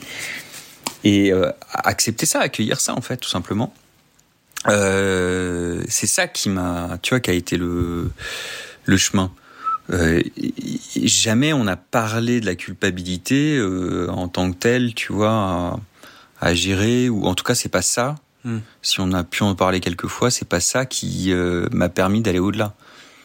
et 1.04 1.32
euh, 1.32 1.50
accepter 1.72 2.26
ça, 2.26 2.40
accueillir 2.40 2.80
ça 2.80 2.94
en 2.94 3.00
fait, 3.00 3.16
tout 3.16 3.28
simplement. 3.28 3.72
Euh, 4.68 5.82
c'est 5.88 6.06
ça 6.06 6.28
qui 6.28 6.50
m'a, 6.50 6.98
tu 7.02 7.10
vois, 7.10 7.20
qui 7.20 7.30
a 7.30 7.34
été 7.34 7.56
le 7.56 8.10
le 8.84 8.96
chemin. 8.96 9.32
Euh, 9.92 10.22
jamais 11.02 11.52
on 11.52 11.66
a 11.66 11.76
parlé 11.76 12.40
de 12.40 12.46
la 12.46 12.54
culpabilité 12.54 13.56
euh, 13.56 14.08
en 14.10 14.28
tant 14.28 14.50
que 14.52 14.56
telle, 14.56 14.94
tu 14.94 15.12
vois, 15.12 15.80
à, 16.40 16.54
gérer, 16.54 17.08
ou 17.08 17.24
en 17.26 17.34
tout 17.34 17.44
cas 17.44 17.54
c'est 17.54 17.68
pas 17.68 17.82
ça. 17.82 18.16
Hmm. 18.44 18.58
Si 18.82 19.00
on 19.00 19.12
a 19.12 19.24
pu 19.24 19.42
en 19.42 19.54
parler 19.54 19.80
quelques 19.80 20.06
fois, 20.06 20.30
c'est 20.30 20.48
pas 20.48 20.60
ça 20.60 20.86
qui 20.86 21.32
euh, 21.32 21.66
m'a 21.72 21.88
permis 21.88 22.22
d'aller 22.22 22.38
au-delà. 22.38 22.74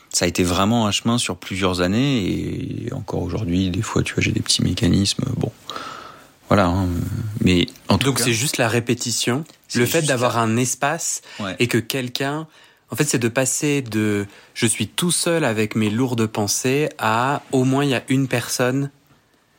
Ça 0.10 0.25
a 0.25 0.27
été 0.27 0.43
vraiment 0.43 0.88
un 0.88 0.91
chemin 0.91 1.17
sur 1.17 1.38
plusieurs 1.38 1.81
années 1.81 2.86
et 2.88 2.93
encore 2.93 3.22
aujourd'hui, 3.22 3.69
des 3.69 3.81
fois, 3.81 4.01
tu 4.01 4.13
vois, 4.13 4.24
j'ai 4.24 4.31
des 4.31 4.41
petits 4.41 4.63
mécanismes. 4.63 5.25
Bon, 5.38 5.51
voilà. 6.48 6.67
Hein. 6.67 6.88
Mais 7.41 7.67
en 7.89 7.98
tout 7.98 8.07
donc 8.07 8.19
c'est 8.19 8.34
juste 8.34 8.57
la 8.57 8.69
répétition, 8.69 9.43
le 9.75 9.86
fait 9.86 10.03
d'avoir 10.03 10.38
un 10.38 10.57
espace 10.57 11.22
et 11.60 11.67
que 11.67 11.77
quelqu'un 11.77 12.48
en 12.92 12.96
fait, 12.96 13.06
c'est 13.06 13.20
de 13.20 13.27
passer 13.27 13.82
de 13.82 14.27
je 14.54 14.65
suis 14.65 14.88
tout 14.88 15.12
seul 15.12 15.44
avec 15.44 15.75
mes 15.75 15.89
lourdes 15.89 16.27
pensées 16.27 16.89
à 16.98 17.42
au 17.51 17.63
moins 17.63 17.84
il 17.84 17.92
y 17.92 17.96
a 17.96 18.04
une 18.10 18.27
personne, 18.27 18.92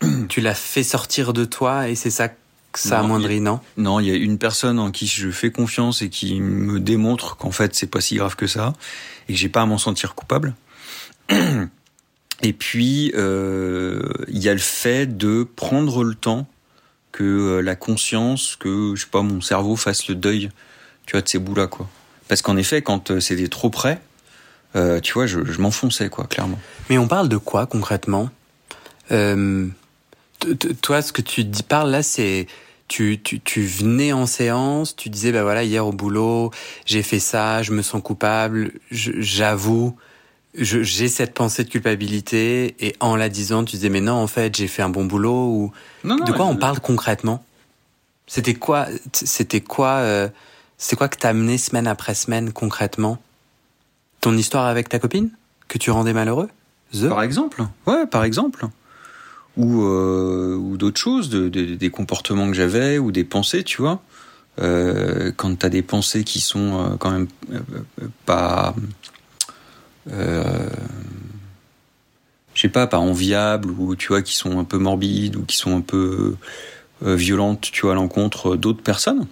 tu 0.28 0.40
l'as 0.40 0.54
fait 0.54 0.84
sortir 0.84 1.32
de 1.32 1.44
toi 1.44 1.88
et 1.88 1.94
c'est 1.94 2.10
ça 2.10 2.28
que 2.28 2.36
ça 2.74 3.00
amoindrit, 3.00 3.40
non? 3.40 3.60
Non, 3.76 4.00
il 4.00 4.06
y 4.06 4.10
a 4.10 4.14
une 4.14 4.38
personne 4.38 4.78
en 4.78 4.90
qui 4.90 5.06
je 5.06 5.30
fais 5.30 5.50
confiance 5.50 6.02
et 6.02 6.10
qui 6.10 6.40
me 6.40 6.78
démontre 6.78 7.36
qu'en 7.36 7.50
fait 7.50 7.74
c'est 7.74 7.86
pas 7.86 8.00
si 8.00 8.16
grave 8.16 8.36
que 8.36 8.46
ça 8.46 8.74
et 9.28 9.32
que 9.32 9.38
j'ai 9.38 9.48
pas 9.48 9.62
à 9.62 9.66
m'en 9.66 9.78
sentir 9.78 10.14
coupable. 10.14 10.54
Et 12.42 12.52
puis 12.52 13.12
euh, 13.14 14.02
il 14.28 14.42
y 14.42 14.50
a 14.50 14.52
le 14.52 14.60
fait 14.60 15.16
de 15.16 15.42
prendre 15.42 16.04
le 16.04 16.14
temps 16.14 16.46
que 17.10 17.24
euh, 17.24 17.60
la 17.62 17.76
conscience, 17.76 18.56
que 18.56 18.92
je 18.94 19.04
sais 19.04 19.10
pas, 19.10 19.22
mon 19.22 19.40
cerveau 19.40 19.74
fasse 19.74 20.06
le 20.06 20.14
deuil, 20.14 20.50
tu 21.06 21.12
vois, 21.12 21.22
de 21.22 21.28
ces 21.28 21.38
bouts-là, 21.38 21.66
quoi. 21.66 21.88
Parce 22.28 22.42
qu'en 22.42 22.56
effet, 22.56 22.82
quand 22.82 23.10
euh, 23.10 23.20
c'était 23.20 23.48
trop 23.48 23.70
près, 23.70 24.00
euh, 24.74 25.00
tu 25.00 25.12
vois, 25.14 25.26
je, 25.26 25.44
je 25.44 25.60
m'enfonçais, 25.60 26.08
quoi, 26.08 26.24
clairement. 26.24 26.58
Mais 26.90 26.98
on 26.98 27.08
parle 27.08 27.28
de 27.28 27.36
quoi 27.36 27.66
concrètement? 27.66 28.30
Euh, 29.12 29.68
Toi, 30.82 31.02
ce 31.02 31.12
que 31.12 31.22
tu 31.22 31.44
dis 31.44 31.62
parles 31.62 31.90
là, 31.90 32.02
c'est 32.02 32.46
tu, 32.88 33.20
tu, 33.22 33.40
tu 33.40 33.62
venais 33.64 34.12
en 34.12 34.26
séance, 34.26 34.94
tu 34.94 35.08
disais 35.08 35.32
bah 35.32 35.42
voilà 35.42 35.64
hier 35.64 35.84
au 35.86 35.92
boulot 35.92 36.52
j'ai 36.84 37.02
fait 37.02 37.18
ça, 37.18 37.62
je 37.64 37.72
me 37.72 37.82
sens 37.82 38.00
coupable, 38.00 38.72
j'avoue, 38.92 39.96
j'ai 40.54 41.08
cette 41.08 41.34
pensée 41.34 41.64
de 41.64 41.68
culpabilité 41.68 42.76
et 42.78 42.94
en 43.00 43.16
la 43.16 43.28
disant 43.28 43.64
tu 43.64 43.74
disais 43.76 43.88
mais 43.88 44.00
non 44.00 44.14
en 44.14 44.28
fait 44.28 44.54
j'ai 44.54 44.68
fait 44.68 44.82
un 44.82 44.88
bon 44.88 45.04
boulot 45.04 45.46
ou 45.48 45.72
Non, 46.04 46.16
non, 46.16 46.24
de 46.24 46.30
quoi 46.32 46.46
on 46.46 46.56
parle 46.56 46.78
concrètement? 46.78 47.44
C'était 48.28 48.54
quoi 48.54 48.86
C'était 49.12 49.60
quoi 49.60 49.94
euh, 49.98 50.28
C'est 50.78 50.96
quoi 50.96 51.08
que 51.08 51.16
t'as 51.16 51.30
amené 51.30 51.58
semaine 51.58 51.86
après 51.86 52.14
semaine 52.14 52.52
concrètement? 52.52 53.18
Ton 54.20 54.36
histoire 54.36 54.66
avec 54.66 54.88
ta 54.88 54.98
copine? 54.98 55.30
Que 55.68 55.78
tu 55.78 55.90
rendais 55.90 56.12
malheureux? 56.12 56.48
Par 57.08 57.22
exemple, 57.22 57.64
ouais, 57.86 58.06
par 58.06 58.24
exemple. 58.24 58.66
Ou, 59.56 59.84
euh, 59.84 60.54
ou 60.54 60.76
d'autres 60.76 61.00
choses, 61.00 61.30
de, 61.30 61.48
de- 61.48 61.74
des 61.74 61.90
comportements 61.90 62.46
que 62.48 62.52
j'avais, 62.54 62.98
ou 62.98 63.10
des 63.10 63.24
pensées, 63.24 63.64
tu 63.64 63.80
vois. 63.80 64.02
Euh, 64.58 65.32
quand 65.36 65.58
t'as 65.58 65.68
des 65.68 65.82
pensées 65.82 66.24
qui 66.24 66.40
sont 66.40 66.92
euh, 66.92 66.96
quand 66.98 67.10
même 67.10 67.26
pas... 68.26 68.74
Je 72.54 72.62
sais 72.62 72.68
pas, 72.68 72.86
pas 72.86 72.98
enviables, 72.98 73.70
ou 73.70 73.96
tu 73.96 74.08
vois, 74.08 74.22
qui 74.22 74.34
sont 74.34 74.58
un 74.58 74.64
peu 74.64 74.78
morbides, 74.78 75.36
ou 75.36 75.42
qui 75.42 75.56
sont 75.56 75.76
un 75.76 75.80
peu 75.82 76.36
violentes, 77.02 77.68
tu 77.72 77.82
vois, 77.82 77.92
à 77.92 77.94
l'encontre 77.96 78.56
d'autres 78.56 78.82
personnes. 78.82 79.26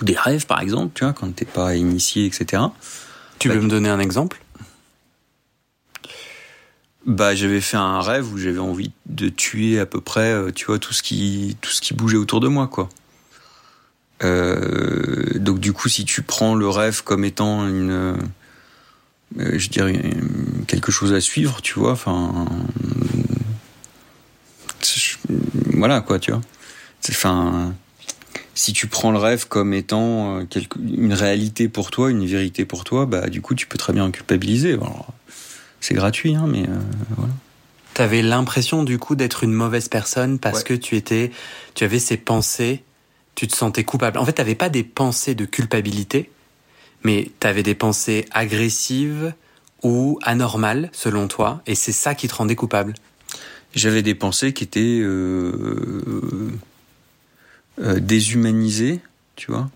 Ou 0.00 0.04
des 0.04 0.16
rêves, 0.16 0.46
par 0.46 0.60
exemple, 0.60 0.92
tu 0.94 1.04
vois, 1.04 1.12
quand 1.12 1.34
t'es 1.34 1.44
pas 1.44 1.76
initié, 1.76 2.26
etc. 2.26 2.62
Tu 3.38 3.48
Bah, 3.48 3.54
veux 3.54 3.60
me 3.60 3.68
donner 3.68 3.88
un 3.88 4.00
exemple? 4.00 4.40
Bah, 7.06 7.34
j'avais 7.36 7.60
fait 7.60 7.76
un 7.76 8.00
rêve 8.00 8.32
où 8.32 8.38
j'avais 8.38 8.58
envie 8.58 8.90
de 9.06 9.28
tuer 9.28 9.78
à 9.78 9.86
peu 9.86 10.00
près, 10.00 10.32
euh, 10.32 10.50
tu 10.52 10.66
vois, 10.66 10.78
tout 10.80 10.92
ce 10.92 11.02
qui, 11.02 11.56
tout 11.60 11.70
ce 11.70 11.80
qui 11.80 11.94
bougeait 11.94 12.16
autour 12.16 12.40
de 12.40 12.48
moi, 12.48 12.66
quoi. 12.66 12.88
Euh, 14.24 15.38
donc 15.38 15.60
du 15.60 15.72
coup, 15.72 15.88
si 15.88 16.04
tu 16.04 16.22
prends 16.22 16.54
le 16.54 16.68
rêve 16.68 17.04
comme 17.04 17.24
étant 17.24 17.68
une, 17.68 17.90
euh, 17.90 18.16
je 19.58 19.68
dirais 19.68 20.10
quelque 20.66 20.90
chose 20.90 21.12
à 21.12 21.20
suivre, 21.20 21.60
tu 21.62 21.78
vois, 21.78 21.92
enfin, 21.92 22.46
voilà 25.74 26.00
quoi, 26.00 26.18
tu 26.18 26.32
vois. 26.32 26.40
Enfin, 27.10 27.74
si 28.56 28.72
tu 28.72 28.86
prends 28.86 29.12
le 29.12 29.18
rêve 29.18 29.46
comme 29.46 29.74
étant 29.74 30.38
euh, 30.38 30.44
quelque, 30.44 30.78
une 30.78 31.12
réalité 31.12 31.68
pour 31.68 31.90
toi, 31.90 32.10
une 32.10 32.24
vérité 32.26 32.64
pour 32.64 32.84
toi, 32.84 33.04
bah 33.04 33.28
du 33.28 33.42
coup, 33.42 33.54
tu 33.54 33.66
peux 33.66 33.76
très 33.78 33.92
bien 33.92 34.04
en 34.04 34.10
culpabiliser. 34.10 34.78
C'est 35.80 35.94
gratuit, 35.94 36.34
hein, 36.34 36.46
mais 36.48 36.62
euh, 36.62 36.78
voilà. 37.16 37.32
T'avais 37.92 38.22
l'impression 38.22 38.82
du 38.82 38.98
coup 38.98 39.14
d'être 39.14 39.44
une 39.44 39.52
mauvaise 39.52 39.88
personne 39.88 40.38
parce 40.38 40.58
Ouais. 40.58 40.64
que 40.64 40.74
tu 40.74 40.96
étais, 40.96 41.30
tu 41.74 41.84
avais 41.84 41.98
ces 41.98 42.16
pensées, 42.16 42.82
tu 43.34 43.46
te 43.46 43.54
sentais 43.54 43.84
coupable. 43.84 44.18
En 44.18 44.24
fait, 44.24 44.32
t'avais 44.32 44.54
pas 44.54 44.70
des 44.70 44.84
pensées 44.84 45.34
de 45.34 45.44
culpabilité, 45.44 46.30
mais 47.04 47.30
t'avais 47.40 47.62
des 47.62 47.74
pensées 47.74 48.24
agressives 48.32 49.34
ou 49.82 50.18
anormales 50.22 50.88
selon 50.92 51.28
toi, 51.28 51.60
et 51.66 51.74
c'est 51.74 51.92
ça 51.92 52.14
qui 52.14 52.26
te 52.26 52.34
rendait 52.34 52.56
coupable. 52.56 52.94
J'avais 53.74 54.02
des 54.02 54.14
pensées 54.14 54.54
qui 54.54 54.64
étaient 54.64 55.00
euh, 55.02 56.50
euh, 57.80 58.00
déshumanisées, 58.00 59.00
tu 59.36 59.50
vois. 59.50 59.70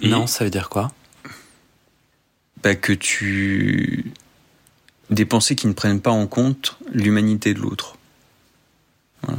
Et- 0.00 0.08
Non, 0.08 0.26
ça 0.26 0.44
veut 0.44 0.50
dire 0.50 0.68
quoi? 0.68 0.92
Bah, 2.62 2.74
que 2.74 2.92
tu 2.92 4.12
des 5.10 5.24
pensées 5.24 5.54
qui 5.56 5.66
ne 5.66 5.72
prennent 5.72 6.00
pas 6.00 6.10
en 6.10 6.26
compte 6.26 6.76
l'humanité 6.92 7.54
de 7.54 7.60
l'autre. 7.60 7.96
Voilà. 9.22 9.38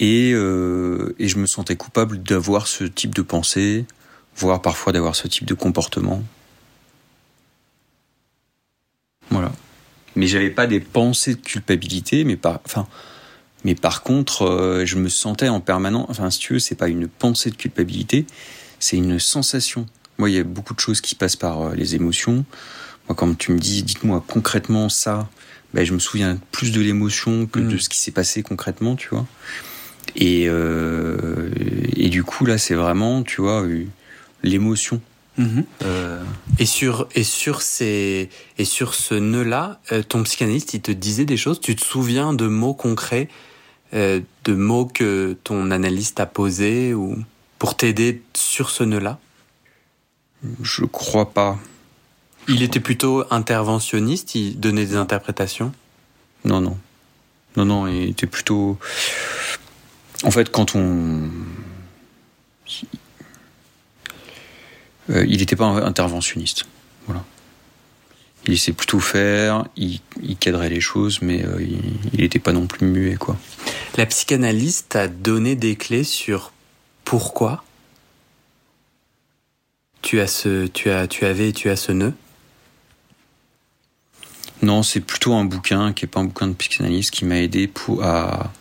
Et, 0.00 0.32
euh, 0.32 1.14
et 1.18 1.28
je 1.28 1.36
me 1.38 1.46
sentais 1.46 1.76
coupable 1.76 2.22
d'avoir 2.22 2.66
ce 2.66 2.84
type 2.84 3.14
de 3.14 3.22
pensée, 3.22 3.84
voire 4.36 4.62
parfois 4.62 4.92
d'avoir 4.92 5.14
ce 5.16 5.28
type 5.28 5.44
de 5.44 5.54
comportement. 5.54 6.22
Voilà. 9.30 9.52
Mais 10.16 10.26
j'avais 10.26 10.50
pas 10.50 10.66
des 10.66 10.80
pensées 10.80 11.34
de 11.34 11.40
culpabilité, 11.40 12.24
mais 12.24 12.36
par, 12.36 12.60
enfin, 12.64 12.86
mais 13.64 13.74
par 13.74 14.02
contre, 14.02 14.42
euh, 14.42 14.84
je 14.86 14.96
me 14.96 15.08
sentais 15.08 15.48
en 15.48 15.60
permanence. 15.60 16.06
Enfin, 16.10 16.30
si 16.30 16.38
tu 16.38 16.52
veux, 16.54 16.58
c'est 16.58 16.74
pas 16.74 16.88
une 16.88 17.08
pensée 17.08 17.50
de 17.50 17.56
culpabilité, 17.56 18.26
c'est 18.78 18.96
une 18.96 19.18
sensation. 19.18 19.86
Moi, 20.18 20.30
il 20.30 20.36
y 20.36 20.38
a 20.38 20.44
beaucoup 20.44 20.74
de 20.74 20.80
choses 20.80 21.00
qui 21.00 21.14
passent 21.14 21.36
par 21.36 21.62
euh, 21.62 21.74
les 21.74 21.94
émotions. 21.94 22.44
Moi, 23.08 23.16
quand 23.16 23.36
tu 23.36 23.52
me 23.52 23.58
dis, 23.58 23.82
dites-moi 23.82 24.22
concrètement 24.26 24.88
ça, 24.88 25.28
ben, 25.72 25.84
je 25.84 25.92
me 25.92 25.98
souviens 25.98 26.38
plus 26.52 26.70
de 26.70 26.80
l'émotion 26.80 27.46
que 27.46 27.58
de 27.58 27.78
ce 27.78 27.88
qui 27.88 27.98
s'est 27.98 28.12
passé 28.12 28.42
concrètement, 28.42 28.94
tu 28.96 29.08
vois. 29.08 29.26
Et, 30.14 30.44
euh, 30.48 31.50
et 31.96 32.10
du 32.10 32.22
coup, 32.22 32.46
là, 32.46 32.58
c'est 32.58 32.74
vraiment, 32.74 33.22
tu 33.24 33.40
vois, 33.40 33.62
euh, 33.62 33.84
l'émotion. 34.42 35.00
Euh, 35.82 36.22
Et 36.60 36.66
sur 36.66 37.08
et 37.16 37.24
sur 37.24 37.60
ces 37.60 38.28
et 38.56 38.64
sur 38.64 38.94
ce 38.94 39.14
nœud-là, 39.14 39.80
euh, 39.90 40.04
ton 40.04 40.22
psychanalyste 40.22 40.74
il 40.74 40.80
te 40.80 40.92
disait 40.92 41.24
des 41.24 41.36
choses? 41.36 41.60
Tu 41.60 41.74
te 41.74 41.84
souviens 41.84 42.32
de 42.34 42.46
mots 42.46 42.74
concrets, 42.74 43.28
de 43.94 44.54
mots 44.54 44.86
que 44.86 45.36
ton 45.44 45.70
analyste 45.70 46.18
a 46.20 46.26
posés 46.26 46.94
ou 46.94 47.16
pour 47.58 47.76
t'aider 47.76 48.22
sur 48.34 48.70
ce 48.70 48.84
nœud-là. 48.84 49.18
je 50.60 50.84
crois 50.84 51.30
pas. 51.30 51.58
Il 52.48 52.62
était 52.62 52.80
plutôt 52.80 53.24
interventionniste. 53.30 54.34
Il 54.34 54.60
donnait 54.60 54.84
des 54.84 54.96
interprétations. 54.96 55.72
Non, 56.44 56.60
non. 56.60 56.76
Non, 57.56 57.64
non, 57.64 57.86
il 57.86 58.10
était 58.10 58.26
plutôt. 58.26 58.78
En 60.24 60.30
fait, 60.30 60.50
quand 60.50 60.74
on. 60.74 61.30
Euh, 65.10 65.24
il 65.28 65.38
n'était 65.38 65.56
pas 65.56 65.66
interventionniste. 65.66 66.64
Voilà. 67.06 67.24
Il 68.46 68.50
laissait 68.50 68.72
plutôt 68.72 69.00
faire, 69.00 69.64
il, 69.74 70.00
il 70.22 70.36
cadrait 70.36 70.68
les 70.68 70.80
choses, 70.80 71.22
mais 71.22 71.44
euh, 71.44 71.62
il 72.12 72.20
n'était 72.20 72.38
pas 72.38 72.52
non 72.52 72.66
plus 72.66 72.86
muet, 72.86 73.16
quoi. 73.16 73.38
La 73.96 74.04
psychanalyste 74.04 74.90
t'a 74.90 75.08
donné 75.08 75.56
des 75.56 75.76
clés 75.76 76.04
sur 76.04 76.52
pourquoi 77.04 77.64
tu 80.02 80.20
as 80.20 80.26
ce 80.26 80.66
tu 80.66 80.90
as 80.90 81.06
tu 81.06 81.24
avais 81.24 81.52
tu 81.52 81.70
as 81.70 81.76
ce 81.76 81.92
nœud? 81.92 82.12
Non, 84.60 84.82
c'est 84.82 85.00
plutôt 85.00 85.32
un 85.32 85.44
bouquin 85.44 85.94
qui 85.94 86.04
est 86.04 86.08
pas 86.08 86.20
un 86.20 86.24
bouquin 86.24 86.48
de 86.48 86.52
psychanalyste 86.52 87.12
qui 87.12 87.24
m'a 87.24 87.38
aidé 87.38 87.66
pour 87.66 88.04
à 88.04 88.52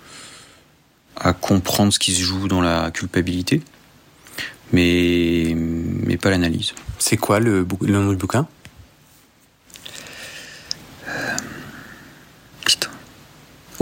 à 1.18 1.34
comprendre 1.34 1.92
ce 1.92 2.00
qui 2.00 2.14
se 2.14 2.22
joue 2.22 2.48
dans 2.48 2.62
la 2.62 2.90
culpabilité, 2.92 3.62
mais 4.72 5.54
mais 5.56 6.16
pas 6.16 6.30
l'analyse. 6.30 6.74
C'est 7.00 7.18
quoi 7.18 7.42
le, 7.42 7.68
le 7.82 7.94
nom 7.94 8.12
du 8.12 8.16
bouquin? 8.16 8.48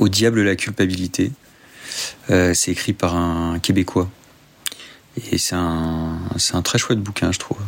Au 0.01 0.09
diable 0.09 0.41
la 0.41 0.55
culpabilité. 0.55 1.31
Euh, 2.31 2.55
c'est 2.55 2.71
écrit 2.71 2.91
par 2.91 3.15
un 3.15 3.59
Québécois. 3.59 4.09
Et 5.31 5.37
c'est 5.37 5.53
un, 5.53 6.17
c'est 6.37 6.55
un 6.55 6.63
très 6.63 6.79
chouette 6.79 6.99
bouquin, 6.99 7.31
je 7.31 7.37
trouve. 7.37 7.59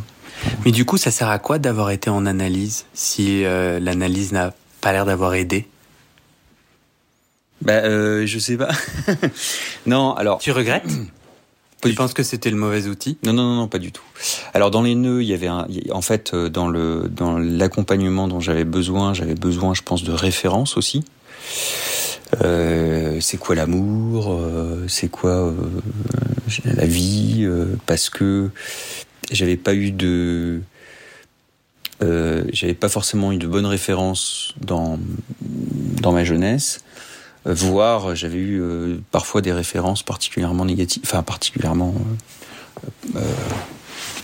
Mais 0.64 0.72
du 0.72 0.84
coup, 0.84 0.96
ça 0.96 1.12
sert 1.12 1.28
à 1.28 1.38
quoi 1.38 1.60
d'avoir 1.60 1.92
été 1.92 2.10
en 2.10 2.26
analyse 2.26 2.86
si 2.92 3.44
euh, 3.44 3.78
l'analyse 3.78 4.32
n'a 4.32 4.52
pas 4.80 4.90
l'air 4.90 5.06
d'avoir 5.06 5.34
aidé? 5.34 5.68
Bah, 7.62 7.74
euh, 7.74 8.26
je 8.26 8.38
sais 8.40 8.56
pas. 8.56 8.72
non, 9.86 10.14
alors. 10.14 10.40
Tu 10.40 10.50
regrettes? 10.50 10.88
Tu 11.82 11.92
penses 11.92 12.14
que 12.14 12.22
c'était 12.22 12.48
le 12.48 12.56
mauvais 12.56 12.86
outil? 12.86 13.18
Non, 13.24 13.34
non, 13.34 13.42
non, 13.42 13.54
non, 13.56 13.68
pas 13.68 13.78
du 13.78 13.92
tout. 13.92 14.02
Alors 14.54 14.70
dans 14.70 14.80
les 14.80 14.94
nœuds, 14.94 15.22
il 15.22 15.28
y 15.28 15.34
avait 15.34 15.48
un, 15.48 15.68
en 15.90 16.00
fait 16.00 16.34
dans 16.34 16.66
le 16.66 17.10
dans 17.10 17.36
l'accompagnement 17.36 18.26
dont 18.26 18.40
j'avais 18.40 18.64
besoin, 18.64 19.12
j'avais 19.12 19.34
besoin, 19.34 19.74
je 19.74 19.82
pense, 19.82 20.02
de 20.02 20.12
références 20.12 20.78
aussi. 20.78 21.04
Euh, 22.42 23.18
c'est 23.20 23.36
quoi 23.36 23.54
l'amour 23.54 24.32
euh, 24.32 24.86
C'est 24.88 25.08
quoi 25.08 25.48
euh, 25.48 25.54
la 26.64 26.86
vie 26.86 27.48
Parce 27.86 28.10
que 28.10 28.50
j'avais 29.30 29.56
pas 29.56 29.74
eu 29.74 29.90
de, 29.90 30.60
j'avais 32.00 32.74
pas 32.74 32.88
forcément 32.88 33.32
eu 33.32 33.38
de 33.38 33.46
bonnes 33.46 33.66
références 33.66 34.54
dans 34.60 34.98
dans 35.40 36.12
ma 36.12 36.24
jeunesse. 36.24 36.80
Voire 37.46 38.14
j'avais 38.14 38.38
eu 38.38 38.62
parfois 39.10 39.40
des 39.40 39.52
références 39.52 40.02
particulièrement 40.02 40.64
négatives, 40.64 41.02
enfin 41.04 41.22
particulièrement 41.22 41.94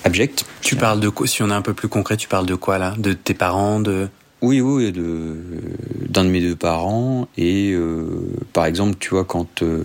abjectes. 0.05 0.45
Tu 0.63 0.77
parles 0.77 1.01
de 1.01 1.09
quoi 1.09 1.27
Si 1.27 1.43
on 1.43 1.51
est 1.51 1.55
un 1.55 1.63
peu 1.63 1.75
plus 1.75 1.89
concret, 1.89 2.17
tu 2.17 2.29
parles 2.29 2.47
de 2.47 2.55
quoi 2.55 2.79
là? 2.79 2.95
De 2.99 3.13
tes 3.13 3.35
parents 3.35 3.81
de... 3.81 4.09
Oui, 4.43 4.61
oui, 4.61 4.91
de 4.91 5.37
d'un 6.09 6.25
de 6.25 6.31
mes 6.31 6.41
deux 6.41 6.57
parents 6.57 7.29
et 7.37 7.73
euh, 7.73 8.07
par 8.53 8.65
exemple, 8.65 8.97
tu 8.99 9.11
vois 9.11 9.25
quand 9.25 9.63
euh, 9.63 9.85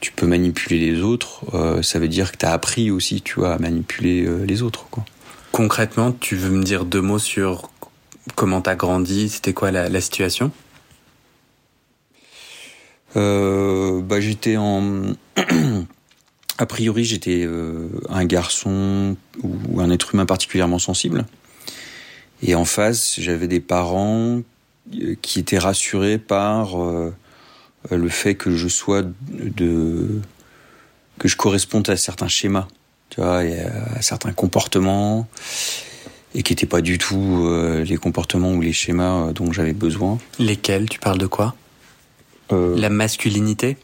tu 0.00 0.12
peux 0.12 0.26
manipuler 0.26 0.78
les 0.78 1.02
autres, 1.02 1.44
euh, 1.54 1.82
ça 1.82 1.98
veut 1.98 2.08
dire 2.08 2.32
que 2.32 2.38
tu 2.38 2.46
as 2.46 2.52
appris 2.52 2.90
aussi, 2.90 3.20
tu 3.20 3.34
vois, 3.40 3.54
à 3.54 3.58
manipuler 3.58 4.26
les 4.46 4.62
autres, 4.62 4.86
quoi. 4.90 5.04
Concrètement, 5.52 6.12
tu 6.12 6.36
veux 6.36 6.50
me 6.50 6.62
dire 6.62 6.84
deux 6.84 7.00
mots 7.00 7.18
sur 7.18 7.70
comment 8.36 8.60
t'as 8.60 8.76
grandi? 8.76 9.28
C'était 9.28 9.52
quoi 9.52 9.72
la, 9.72 9.88
la 9.88 10.00
situation? 10.00 10.52
Bah, 13.14 14.20
j'étais 14.20 14.56
en. 14.56 15.02
a 16.58 16.66
priori, 16.66 17.04
j'étais 17.04 17.48
un 18.08 18.24
garçon 18.24 19.16
ou 19.42 19.80
un 19.80 19.90
être 19.90 20.14
humain 20.14 20.26
particulièrement 20.26 20.78
sensible. 20.78 21.26
Et 22.42 22.54
en 22.54 22.64
face, 22.64 23.20
j'avais 23.20 23.48
des 23.48 23.60
parents 23.60 24.42
euh, 24.94 25.14
qui 25.20 25.38
étaient 25.38 25.58
rassurés 25.58 26.18
par 26.18 26.80
euh, 26.80 27.14
le 27.90 28.08
fait 28.08 28.34
que 28.34 28.56
je 28.56 28.68
sois 28.68 29.02
de 29.02 30.20
que 31.18 31.28
je 31.28 31.36
corresponde 31.36 31.88
à 31.90 31.98
certains 31.98 32.28
schémas, 32.28 32.66
tu 33.10 33.20
vois, 33.20 33.44
et 33.44 33.60
à 33.60 34.00
certains 34.00 34.32
comportements 34.32 35.28
et 36.34 36.42
qui 36.42 36.52
n'étaient 36.52 36.66
pas 36.66 36.80
du 36.80 36.98
tout 36.98 37.44
euh, 37.44 37.84
les 37.84 37.96
comportements 37.96 38.52
ou 38.52 38.60
les 38.60 38.72
schémas 38.72 39.32
dont 39.32 39.52
j'avais 39.52 39.72
besoin. 39.72 40.18
Lesquels? 40.38 40.88
Tu 40.88 40.98
parles 40.98 41.18
de 41.18 41.26
quoi? 41.26 41.54
Euh, 42.52 42.76
La 42.78 42.88
masculinité? 42.88 43.76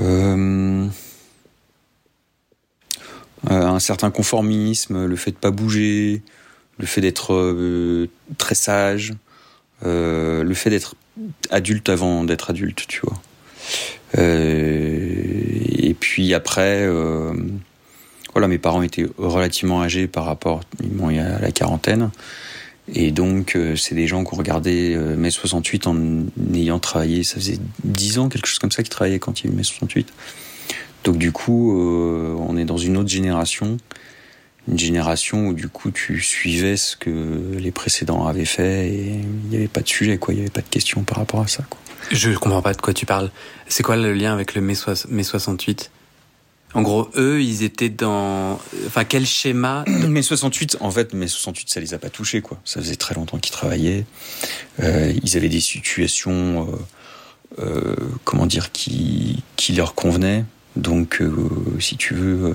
Euh, 0.00 0.88
un 3.48 3.78
certain 3.78 4.10
conformisme, 4.10 5.06
le 5.06 5.16
fait 5.16 5.32
de 5.32 5.36
pas 5.36 5.50
bouger, 5.50 6.22
le 6.78 6.86
fait 6.86 7.00
d'être 7.00 7.34
euh, 7.34 8.08
très 8.38 8.54
sage, 8.54 9.14
euh, 9.84 10.42
le 10.42 10.54
fait 10.54 10.70
d'être 10.70 10.94
adulte 11.50 11.88
avant 11.88 12.24
d'être 12.24 12.50
adulte, 12.50 12.84
tu 12.88 13.00
vois. 13.02 13.20
Euh, 14.18 15.04
et 15.78 15.94
puis 15.94 16.34
après, 16.34 16.82
euh, 16.82 17.32
voilà, 18.32 18.48
mes 18.48 18.58
parents 18.58 18.82
étaient 18.82 19.06
relativement 19.18 19.82
âgés 19.82 20.06
par 20.06 20.24
rapport, 20.24 20.60
bon, 20.82 21.08
la 21.08 21.52
quarantaine. 21.52 22.10
Et 22.92 23.12
donc, 23.12 23.56
euh, 23.56 23.76
c'est 23.76 23.94
des 23.94 24.06
gens 24.06 24.24
qui 24.24 24.34
ont 24.34 24.36
regardé 24.36 24.94
euh, 24.94 25.16
mai 25.16 25.30
68 25.30 25.86
en 25.86 25.96
ayant 26.52 26.78
travaillé, 26.78 27.22
ça 27.22 27.36
faisait 27.36 27.58
10 27.84 28.18
ans, 28.18 28.28
quelque 28.28 28.46
chose 28.46 28.58
comme 28.58 28.70
ça, 28.70 28.82
qu'ils 28.82 28.90
travaillaient 28.90 29.18
quand 29.18 29.40
il 29.40 29.50
y 29.50 29.52
eu 29.52 29.56
mai 29.56 29.62
68. 29.62 30.12
Donc, 31.04 31.18
du 31.18 31.32
coup, 31.32 31.78
euh, 31.80 32.34
on 32.38 32.56
est 32.56 32.64
dans 32.64 32.78
une 32.78 32.96
autre 32.96 33.08
génération. 33.10 33.76
Une 34.66 34.78
génération 34.78 35.48
où, 35.48 35.52
du 35.52 35.68
coup, 35.68 35.90
tu 35.90 36.20
suivais 36.22 36.76
ce 36.78 36.96
que 36.96 37.54
les 37.58 37.70
précédents 37.70 38.26
avaient 38.26 38.46
fait 38.46 38.88
et 38.88 39.10
il 39.20 39.48
n'y 39.50 39.56
avait 39.56 39.68
pas 39.68 39.82
de 39.82 39.88
sujet, 39.88 40.16
quoi. 40.16 40.32
Il 40.32 40.38
n'y 40.38 40.42
avait 40.42 40.50
pas 40.50 40.62
de 40.62 40.68
question 40.68 41.02
par 41.02 41.18
rapport 41.18 41.40
à 41.42 41.46
ça, 41.46 41.64
quoi. 41.68 41.78
Je 42.10 42.30
comprends 42.32 42.62
pas 42.62 42.72
de 42.74 42.80
quoi 42.80 42.94
tu 42.94 43.04
parles. 43.06 43.30
C'est 43.68 43.82
quoi 43.82 43.96
le 43.96 44.12
lien 44.14 44.32
avec 44.32 44.54
le 44.54 44.60
mai, 44.62 44.74
soix- 44.74 45.06
mai 45.10 45.22
68 45.22 45.90
En 46.74 46.80
gros, 46.82 47.10
eux, 47.16 47.42
ils 47.42 47.62
étaient 47.62 47.88
dans... 47.90 48.58
Enfin, 48.86 49.04
quel 49.04 49.26
schéma 49.26 49.84
Mai 50.08 50.22
68, 50.22 50.78
en 50.80 50.90
fait, 50.90 51.12
mai 51.12 51.28
68, 51.28 51.68
ça 51.68 51.80
les 51.80 51.92
a 51.92 51.98
pas 51.98 52.08
touchés, 52.10 52.40
quoi. 52.40 52.58
Ça 52.64 52.80
faisait 52.80 52.96
très 52.96 53.14
longtemps 53.14 53.38
qu'ils 53.38 53.52
travaillaient. 53.52 54.06
Euh, 54.82 55.12
ils 55.22 55.36
avaient 55.36 55.48
des 55.50 55.60
situations, 55.60 56.68
euh, 57.58 57.62
euh, 57.64 57.96
comment 58.24 58.46
dire, 58.46 58.72
qui, 58.72 59.42
qui 59.56 59.74
leur 59.74 59.94
convenaient. 59.94 60.44
Donc, 60.76 61.20
euh, 61.20 61.32
si 61.78 61.96
tu 61.96 62.14
veux, 62.14 62.46
euh, 62.46 62.54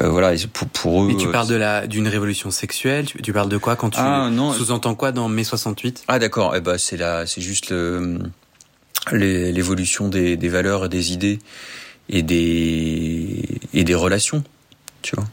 euh, 0.00 0.08
voilà, 0.08 0.32
pour, 0.52 0.68
pour 0.68 1.02
eux. 1.04 1.08
Mais 1.08 1.16
tu 1.16 1.28
euh, 1.28 1.32
parles 1.32 1.48
de 1.48 1.54
la 1.54 1.86
d'une 1.86 2.08
révolution 2.08 2.50
sexuelle 2.50 3.04
tu, 3.06 3.20
tu 3.20 3.32
parles 3.32 3.50
de 3.50 3.58
quoi 3.58 3.76
quand 3.76 3.90
tu 3.90 3.98
Ah, 4.00 4.30
sous-entends 4.56 4.94
quoi 4.94 5.12
dans 5.12 5.28
mai 5.28 5.44
68 5.44 6.04
Ah, 6.08 6.18
d'accord. 6.18 6.54
Eh 6.56 6.60
ben, 6.60 6.78
c'est 6.78 6.96
la, 6.96 7.26
c'est 7.26 7.42
juste 7.42 7.74
l'évolution 9.12 10.08
des, 10.08 10.36
des 10.36 10.48
valeurs 10.48 10.86
et 10.86 10.88
des 10.88 11.12
idées 11.12 11.38
et 12.08 12.22
des, 12.22 13.44
et 13.74 13.84
des 13.84 13.94
relations, 13.94 14.42
tu 15.02 15.16
vois. 15.16 15.26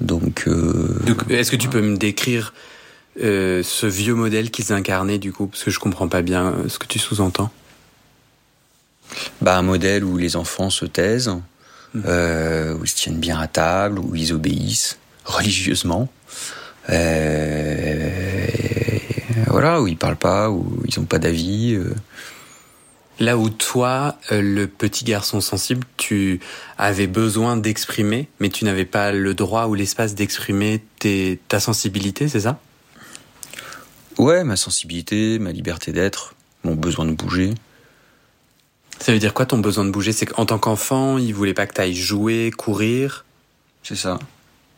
Donc, 0.00 0.44
euh, 0.46 0.98
Donc, 1.06 1.30
Est-ce 1.30 1.50
que 1.50 1.56
tu 1.56 1.68
peux 1.68 1.82
me 1.82 1.96
décrire 1.96 2.54
euh, 3.22 3.62
ce 3.62 3.86
vieux 3.86 4.14
modèle 4.14 4.50
qu'ils 4.50 4.72
incarnaient 4.72 5.18
du 5.18 5.32
coup? 5.32 5.46
Parce 5.46 5.64
que 5.64 5.70
je 5.70 5.78
comprends 5.78 6.08
pas 6.08 6.22
bien 6.22 6.46
euh, 6.46 6.68
ce 6.68 6.78
que 6.78 6.86
tu 6.86 6.98
sous-entends. 6.98 7.50
Bah, 9.40 9.56
un 9.58 9.62
modèle 9.62 10.04
où 10.04 10.16
les 10.16 10.36
enfants 10.36 10.70
se 10.70 10.84
taisent, 10.84 11.32
Mhm. 11.94 12.02
euh, 12.06 12.74
où 12.74 12.84
ils 12.84 12.88
se 12.88 12.94
tiennent 12.96 13.18
bien 13.18 13.38
à 13.40 13.48
table, 13.48 13.98
où 13.98 14.14
ils 14.14 14.32
obéissent 14.32 14.98
religieusement. 15.24 16.08
Euh, 16.88 18.08
voilà, 19.48 19.80
où 19.80 19.88
ils 19.88 19.96
parlent 19.96 20.16
pas, 20.16 20.50
où 20.50 20.82
ils 20.86 20.98
ont 21.00 21.04
pas 21.04 21.18
d'avis. 21.18 21.74
euh. 21.74 21.94
Là 23.18 23.36
où 23.36 23.50
toi, 23.50 24.16
le 24.30 24.64
petit 24.66 25.04
garçon 25.04 25.40
sensible, 25.42 25.86
tu 25.98 26.40
avais 26.78 27.06
besoin 27.06 27.58
d'exprimer, 27.58 28.28
mais 28.38 28.48
tu 28.48 28.64
n'avais 28.64 28.86
pas 28.86 29.12
le 29.12 29.34
droit 29.34 29.66
ou 29.66 29.74
l'espace 29.74 30.14
d'exprimer 30.14 30.82
ta 31.48 31.60
sensibilité, 31.60 32.28
c'est 32.28 32.40
ça? 32.40 32.58
Ouais, 34.16 34.42
ma 34.42 34.56
sensibilité, 34.56 35.38
ma 35.38 35.52
liberté 35.52 35.92
d'être, 35.92 36.34
mon 36.64 36.74
besoin 36.74 37.04
de 37.04 37.12
bouger. 37.12 37.52
Ça 39.00 39.12
veut 39.12 39.18
dire 39.18 39.32
quoi 39.32 39.46
ton 39.46 39.58
besoin 39.58 39.84
de 39.84 39.90
bouger? 39.90 40.12
C'est 40.12 40.26
qu'en 40.26 40.46
tant 40.46 40.58
qu'enfant, 40.58 41.18
il 41.18 41.34
voulait 41.34 41.54
pas 41.54 41.66
que 41.66 41.74
tu 41.74 41.80
ailles 41.80 41.94
jouer, 41.94 42.50
courir? 42.56 43.24
C'est 43.82 43.96
ça. 43.96 44.18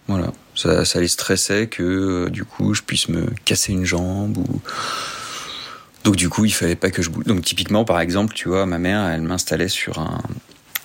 Voilà. 0.07 0.33
Ça, 0.55 0.85
ça 0.85 1.01
les 1.01 1.09
stressait 1.09 1.67
que 1.67 1.83
euh, 1.83 2.31
du 2.31 2.45
coup 2.45 2.75
je 2.75 2.83
puisse 2.83 3.09
me 3.09 3.27
casser 3.45 3.73
une 3.73 3.85
jambe 3.85 4.39
ou. 4.39 4.61
Donc 6.05 6.17
du 6.17 6.29
coup 6.29 6.45
il 6.45 6.53
fallait 6.53 6.77
pas 6.77 6.91
que 6.91 7.03
je 7.03 7.11
bouge. 7.11 7.25
Donc 7.25 7.43
typiquement 7.43 7.85
par 7.85 8.01
exemple, 8.01 8.35
tu 8.35 8.49
vois, 8.49 8.67
ma 8.67 8.79
mère 8.79 9.09
elle 9.09 9.23
m'installait 9.23 9.69
sur 9.69 9.99
un, 9.99 10.21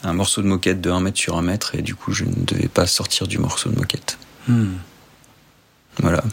un 0.03 0.13
morceau 0.13 0.41
de 0.41 0.47
moquette 0.47 0.81
de 0.81 0.89
1 0.89 0.99
mètre 1.01 1.17
sur 1.17 1.37
1 1.37 1.41
mètre 1.41 1.75
et 1.75 1.81
du 1.81 1.95
coup 1.95 2.13
je 2.13 2.23
ne 2.23 2.45
devais 2.45 2.67
pas 2.67 2.87
sortir 2.87 3.27
du 3.27 3.37
morceau 3.37 3.69
de 3.69 3.75
moquette. 3.75 4.17
Hmm. 4.47 4.75
Voilà. 5.99 6.23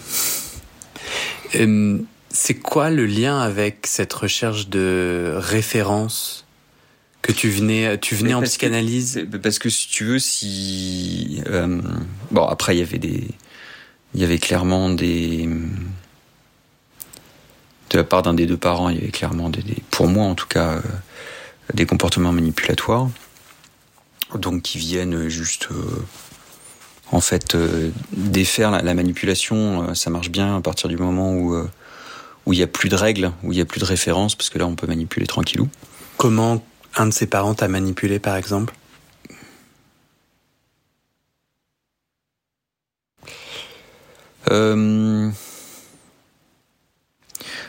Euh, 1.57 1.99
c'est 2.31 2.55
quoi 2.55 2.90
le 2.90 3.07
lien 3.07 3.40
avec 3.40 3.87
cette 3.87 4.12
recherche 4.12 4.69
de 4.69 5.35
référence 5.37 6.43
que 7.25 7.33
tu 7.33 7.49
venais, 7.51 7.99
tu 7.99 8.15
venais 8.15 8.35
en 8.35 8.41
que- 8.41 8.47
psychanalyse? 8.47 9.13
C'est- 9.15 9.39
Parce 9.41 9.59
que 9.59 9.69
si 9.71 9.89
tu 9.89 10.05
veux, 10.05 10.19
si 10.19 11.43
euh, 11.47 11.81
bon 12.31 12.45
après 12.47 12.77
il 12.77 12.81
y 12.81 12.83
avait 12.83 12.99
des, 12.99 13.27
il 14.15 14.21
y 14.21 14.25
avait 14.25 14.39
clairement 14.39 14.91
des 14.91 15.49
de 17.91 17.99
la 17.99 18.05
part 18.05 18.23
d'un 18.23 18.35
des 18.35 18.47
deux 18.47 18.57
parents, 18.57 18.89
il 18.89 18.97
y 18.97 18.99
avait 18.99 19.11
clairement 19.11 19.49
des, 19.51 19.63
des- 19.63 19.83
pour 19.91 20.07
moi 20.09 20.25
en 20.25 20.35
tout 20.35 20.47
cas, 20.49 20.73
euh, 20.75 20.81
des 21.73 21.87
comportements 21.87 22.33
manipulatoires, 22.33 23.09
donc 24.35 24.63
qui 24.63 24.79
viennent 24.79 25.29
juste 25.29 25.69
euh, 25.71 26.03
en 27.13 27.21
fait 27.21 27.55
euh, 27.55 27.91
défaire 28.13 28.71
la, 28.71 28.83
la 28.83 28.95
manipulation. 28.95 29.89
euh, 29.91 29.95
ça 29.95 30.11
marche 30.11 30.31
bien 30.31 30.57
à 30.57 30.61
partir 30.61 30.89
du 30.89 30.97
moment 30.97 31.35
où 31.35 31.57
où 32.47 32.53
il 32.53 32.59
y 32.59 32.63
a 32.63 32.67
plus 32.67 32.91
de 32.91 32.97
règles, 32.97 33.33
où 33.43 33.53
il 33.53 33.59
y 33.59 33.63
a 33.63 33.65
plus 33.65 33.81
de 33.81 33.87
références, 33.87 34.35
parce 34.35 34.51
que 34.51 34.59
là 34.59 34.67
on 34.67 34.75
peut 34.75 34.87
manipuler 34.87 35.27
tranquillou. 35.27 35.67
Comment 36.19 36.63
un 36.96 37.07
de 37.07 37.12
ses 37.12 37.26
parents 37.26 37.54
t'a 37.54 37.68
manipulé, 37.68 38.18
par 38.18 38.37
exemple? 38.37 38.74
Euh, 44.50 45.30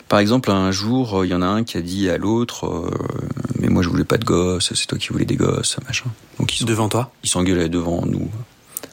Par 0.07 0.19
exemple, 0.19 0.51
un 0.51 0.71
jour, 0.71 1.25
il 1.25 1.31
y 1.31 1.33
en 1.33 1.41
a 1.41 1.47
un 1.47 1.63
qui 1.63 1.77
a 1.77 1.81
dit 1.81 2.09
à 2.09 2.17
l'autre 2.17 2.67
euh, 2.67 2.89
Mais 3.59 3.69
moi, 3.69 3.81
je 3.81 3.89
voulais 3.89 4.03
pas 4.03 4.17
de 4.17 4.25
gosses, 4.25 4.73
c'est 4.73 4.85
toi 4.85 4.97
qui 4.97 5.09
voulais 5.09 5.25
des 5.25 5.35
gosses, 5.35 5.77
machin. 5.87 6.05
Donc, 6.39 6.53
ils 6.53 6.59
sont- 6.59 6.65
Devant 6.65 6.89
toi? 6.89 7.11
Ils 7.23 7.29
s'engueulaient 7.29 7.69
devant 7.69 8.05
nous, 8.05 8.29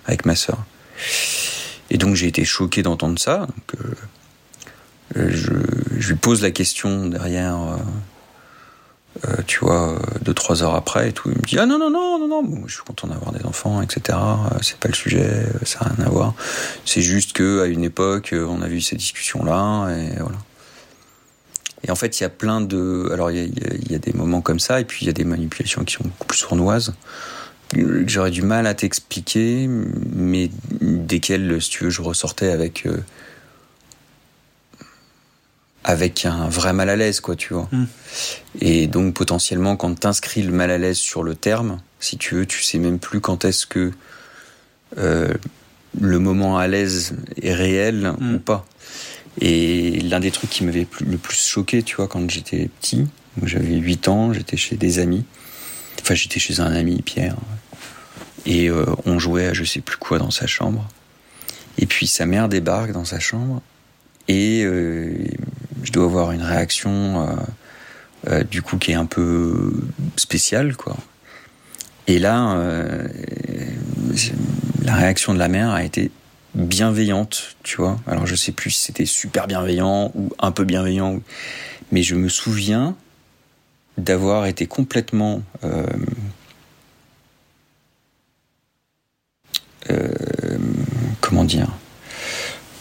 avec 0.07 0.25
ma 0.25 0.35
sœur. 0.35 0.59
Et 1.91 1.99
donc, 1.99 2.15
j'ai 2.15 2.29
été 2.29 2.45
choqué 2.45 2.83
d'entendre 2.83 3.19
ça. 3.19 3.41
Donc, 3.47 3.81
euh, 3.81 3.95
euh, 5.19 5.31
je, 5.31 5.53
je 5.99 6.09
lui 6.09 6.17
pose 6.17 6.41
la 6.41 6.51
question 6.51 7.07
derrière, 7.07 7.59
euh, 9.29 9.37
tu 9.47 9.61
vois, 9.61 9.93
euh, 9.93 9.99
deux, 10.23 10.35
trois 10.35 10.63
heures 10.63 10.75
après 10.75 11.11
et 11.11 11.13
tout. 11.13 11.31
Il 11.31 11.37
me 11.37 11.43
dit 11.43 11.59
Ah 11.59 11.67
non, 11.67 11.79
non, 11.79 11.91
non, 11.91 12.19
non, 12.19 12.43
non, 12.43 12.63
je 12.67 12.75
suis 12.75 12.83
content 12.83 13.09
d'avoir 13.09 13.33
des 13.33 13.45
enfants, 13.45 13.83
etc. 13.83 14.19
Euh, 14.19 14.59
C'est 14.63 14.79
pas 14.79 14.89
le 14.89 14.95
sujet, 14.95 15.25
euh, 15.25 15.65
ça 15.65 15.81
n'a 15.81 15.95
rien 15.95 16.07
à 16.07 16.09
voir. 16.09 16.35
C'est 16.85 17.03
juste 17.03 17.33
que 17.33 17.63
à 17.63 17.67
une 17.67 17.85
époque, 17.85 18.35
on 18.35 18.63
a 18.63 18.69
vu 18.69 18.81
ces 18.81 18.97
discussions-là, 18.97 19.91
et 19.91 20.19
voilà. 20.19 20.39
Et 21.85 21.91
en 21.91 21.97
fait, 21.97 22.21
il 22.21 22.23
y 22.23 22.27
a 22.27 22.31
plein 22.31 22.61
de. 22.61 23.11
Alors, 23.13 23.31
il 23.31 23.53
y 23.91 23.95
a, 23.95 23.99
des 23.99 24.13
moments 24.13 24.41
comme 24.41 24.61
ça, 24.61 24.81
et 24.81 24.85
puis 24.85 25.05
il 25.05 25.07
y 25.07 25.11
a 25.11 25.15
des 25.15 25.25
manipulations 25.25 25.85
qui 25.85 25.95
sont 25.95 26.05
beaucoup 26.05 26.27
plus 26.27 26.39
sournoises, 26.39 26.95
que 27.71 28.05
j'aurais 28.07 28.31
du 28.31 28.43
mal 28.43 28.67
à 28.67 28.75
t'expliquer, 28.75 29.69
mais 29.69 30.51
desquelles, 30.81 31.61
si 31.61 31.71
tu 31.71 31.85
veux, 31.85 31.91
je 31.91 32.01
ressortais 32.01 32.51
avec. 32.51 32.87
Avec 35.85 36.25
un 36.25 36.49
vrai 36.49 36.73
mal 36.73 36.89
à 36.89 36.97
l'aise, 36.97 37.21
quoi, 37.21 37.37
tu 37.37 37.55
vois. 37.55 37.69
Mm. 37.73 37.85
Et 38.61 38.87
donc, 38.87 39.15
potentiellement, 39.15 39.77
quand 39.77 39.99
t'inscris 39.99 40.43
le 40.43 40.53
mal 40.53 40.71
à 40.71 40.79
l'aise 40.79 40.97
sur 40.97 41.23
le 41.23 41.35
terme, 41.35 41.81
si 42.01 42.17
tu 42.19 42.35
veux, 42.35 42.47
tu 42.47 42.63
sais 42.63 42.79
même 42.79 42.99
plus 42.99 43.21
quand 43.21 43.45
est-ce 43.45 43.67
que 43.67 43.93
euh, 44.99 45.33
le 46.01 46.19
moment 46.19 46.59
à 46.59 46.69
l'aise 46.69 47.17
est 47.41 47.55
réel 47.55 48.15
Mm. 48.19 48.35
ou 48.35 48.39
pas. 48.39 48.67
Et 49.41 50.01
l'un 50.01 50.21
des 50.21 50.31
trucs 50.31 50.51
qui 50.51 50.65
m'avait 50.65 50.87
le 51.01 51.17
plus 51.17 51.39
choqué, 51.39 51.83
tu 51.83 51.97
vois, 51.97 52.07
quand 52.07 52.29
j'étais 52.31 52.69
petit, 52.81 53.07
j'avais 53.43 53.77
8 53.77 54.09
ans, 54.09 54.33
j'étais 54.33 54.57
chez 54.57 54.77
des 54.77 54.99
amis. 54.99 55.25
Enfin, 56.01 56.15
j'étais 56.15 56.39
chez 56.39 56.61
un 56.61 56.73
ami, 56.75 57.01
Pierre. 57.03 57.37
Et 58.45 58.69
euh, 58.69 58.85
on 59.07 59.19
jouait 59.19 59.47
à 59.47 59.53
je 59.55 59.65
sais 59.65 59.81
plus 59.81 59.97
quoi 59.97 60.19
dans 60.19 60.31
sa 60.31 60.47
chambre. 60.47 60.87
Et 61.79 61.87
puis 61.87 62.07
sa 62.07 62.27
mère 62.27 62.49
débarque 62.49 62.93
dans 62.93 63.05
sa 63.05 63.21
chambre. 63.21 63.63
Et 64.29 64.63
euh, 64.65 65.15
je 65.93 65.99
dois 65.99 66.07
avoir 66.07 66.33
une 66.33 66.43
réaction, 66.43 67.29
euh, 67.29 68.31
euh 68.31 68.45
du 68.45 68.63
coup, 68.63 68.79
qui 68.79 68.93
est 68.93 68.95
un 68.95 69.05
peu 69.05 69.75
spéciale, 70.17 70.75
quoi. 70.75 70.97
Et 72.07 72.19
là, 72.19 72.55
euh, 72.55 73.07
la 74.83 74.95
réaction 74.95 75.35
de 75.35 75.39
la 75.39 75.49
mère 75.49 75.69
a 75.69 75.85
été 75.85 76.11
bienveillante, 76.55 77.57
tu 77.63 77.77
vois. 77.77 78.01
Alors 78.07 78.27
je 78.27 78.35
sais 78.35 78.53
plus 78.53 78.71
si 78.71 78.87
c'était 78.87 79.05
super 79.05 79.47
bienveillant 79.47 80.11
ou 80.15 80.31
un 80.39 80.51
peu 80.51 80.65
bienveillant, 80.65 81.21
mais 81.93 82.03
je 82.03 82.15
me 82.15 82.31
souviens 82.31 82.97
d'avoir 83.99 84.47
été 84.47 84.67
complètement 84.67 85.43
comment 91.21 91.45
dire 91.45 91.69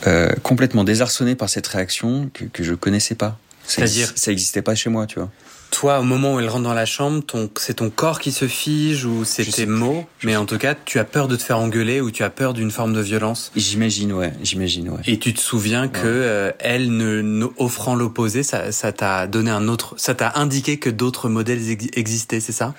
euh, 0.07 0.29
complètement 0.43 0.83
désarçonné 0.83 1.35
par 1.35 1.49
cette 1.49 1.67
réaction 1.67 2.29
que, 2.33 2.45
que 2.45 2.63
je 2.63 2.73
connaissais 2.73 3.15
pas. 3.15 3.37
C'est-à-dire 3.65 4.11
ça 4.15 4.31
n'existait 4.31 4.61
pas 4.61 4.75
chez 4.75 4.89
moi, 4.89 5.05
tu 5.05 5.19
vois. 5.19 5.29
Toi, 5.69 5.99
au 5.99 6.03
moment 6.03 6.35
où 6.35 6.39
elle 6.41 6.49
rentre 6.49 6.65
dans 6.65 6.73
la 6.73 6.85
chambre, 6.85 7.23
ton, 7.23 7.49
c'est 7.55 7.75
ton 7.75 7.89
corps 7.89 8.19
qui 8.19 8.33
se 8.33 8.45
fige 8.45 9.05
ou 9.05 9.23
c'est 9.23 9.45
tes 9.45 9.65
mots, 9.65 10.05
mais 10.23 10.35
en 10.35 10.45
tout 10.45 10.57
cas, 10.57 10.75
tu 10.75 10.99
as 10.99 11.05
peur 11.05 11.29
de 11.29 11.37
te 11.37 11.43
faire 11.43 11.59
engueuler 11.59 12.01
ou 12.01 12.11
tu 12.11 12.23
as 12.23 12.29
peur 12.29 12.53
d'une 12.53 12.71
forme 12.71 12.93
de 12.93 12.99
violence? 12.99 13.53
J'imagine, 13.55 14.11
ouais, 14.11 14.33
j'imagine, 14.43 14.89
ouais. 14.89 14.99
Et 15.07 15.17
tu 15.17 15.33
te 15.33 15.39
souviens 15.39 15.87
que 15.87 16.01
euh, 16.05 16.51
elle, 16.59 16.91
ne, 16.91 17.21
ne, 17.21 17.45
offrant 17.57 17.95
l'opposé, 17.95 18.43
ça, 18.43 18.73
ça 18.73 18.91
t'a 18.91 19.27
donné 19.27 19.49
un 19.49 19.69
autre, 19.69 19.93
ça 19.95 20.13
t'a 20.13 20.33
indiqué 20.35 20.77
que 20.77 20.89
d'autres 20.89 21.29
modèles 21.29 21.61
existaient, 21.93 22.41
c'est 22.41 22.51
ça? 22.51 22.73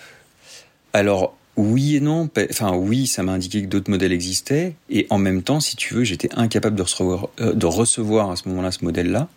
Alors 0.92 1.34
oui 1.56 1.96
et 1.96 2.00
non. 2.00 2.30
Enfin 2.50 2.74
oui, 2.74 3.06
ça 3.06 3.22
m'a 3.22 3.32
indiqué 3.32 3.62
que 3.62 3.66
d'autres 3.66 3.90
modèles 3.90 4.12
existaient, 4.12 4.74
et 4.88 5.06
en 5.10 5.18
même 5.18 5.42
temps, 5.42 5.60
si 5.60 5.76
tu 5.76 5.94
veux, 5.94 6.04
j'étais 6.04 6.30
incapable 6.34 6.76
de 6.76 6.82
recevoir, 6.82 7.28
euh, 7.40 7.52
de 7.52 7.66
recevoir 7.66 8.30
à 8.30 8.36
ce 8.36 8.48
moment-là 8.48 8.72
ce 8.72 8.84
modèle-là. 8.84 9.28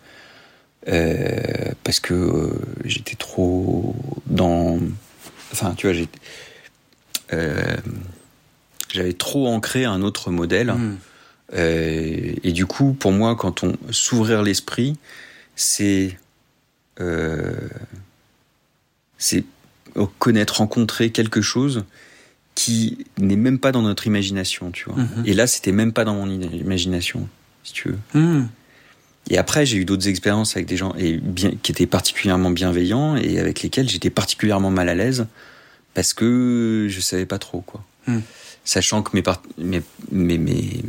Euh, 0.88 1.71
parce 1.84 1.99
que 1.99 2.13
euh, 2.13 2.60
j'étais 2.86 3.15
trop 3.15 3.95
dans. 4.28 4.80
Enfin, 5.51 5.73
tu 5.75 5.91
vois, 5.91 6.06
j'avais 8.93 9.13
trop 9.13 9.47
ancré 9.47 9.86
un 9.86 10.01
autre 10.01 10.32
modèle. 10.32 10.73
Mmh. 10.73 10.97
et 11.54 12.51
du 12.51 12.65
coup, 12.65 12.93
pour 12.93 13.12
moi, 13.12 13.36
quand 13.36 13.63
on 13.63 13.75
s'ouvrir 13.91 14.41
l'esprit, 14.41 14.97
c'est. 15.56 16.17
c'est 19.17 19.43
connaître, 20.19 20.58
rencontrer 20.58 21.12
quelque 21.12 21.41
chose 21.41 21.86
qui 22.55 23.05
n'est 23.17 23.35
même 23.35 23.59
pas 23.59 23.71
dans 23.71 23.81
notre 23.81 24.07
imagination, 24.07 24.71
tu 24.71 24.85
vois. 24.89 25.03
Mmh. 25.03 25.23
Et 25.25 25.33
là, 25.33 25.45
c'était 25.45 25.73
même 25.73 25.91
pas 25.91 26.05
dans 26.05 26.15
mon 26.15 26.29
imagination, 26.29 27.27
si 27.63 27.73
tu 27.73 27.89
veux. 27.89 28.19
Mmh. 28.19 28.47
Et 29.29 29.37
après, 29.37 29.65
j'ai 29.65 29.77
eu 29.77 29.85
d'autres 29.85 30.07
expériences 30.07 30.55
avec 30.55 30.67
des 30.67 30.77
gens 30.77 30.93
et 30.97 31.17
bien, 31.17 31.51
qui 31.61 31.71
étaient 31.71 31.87
particulièrement 31.87 32.51
bienveillants 32.51 33.15
et 33.15 33.39
avec 33.39 33.61
lesquels 33.61 33.89
j'étais 33.89 34.09
particulièrement 34.09 34.71
mal 34.71 34.87
à 34.87 34.95
l'aise 34.95 35.27
parce 35.93 36.13
que 36.13 36.87
je 36.89 36.99
savais 36.99 37.25
pas 37.25 37.39
trop 37.39 37.61
quoi. 37.61 37.83
Hmm. 38.07 38.19
Sachant 38.63 39.01
que 39.01 39.17
mes, 39.17 39.23
mes, 39.57 39.81
mes, 40.11 40.37
mes, 40.37 40.83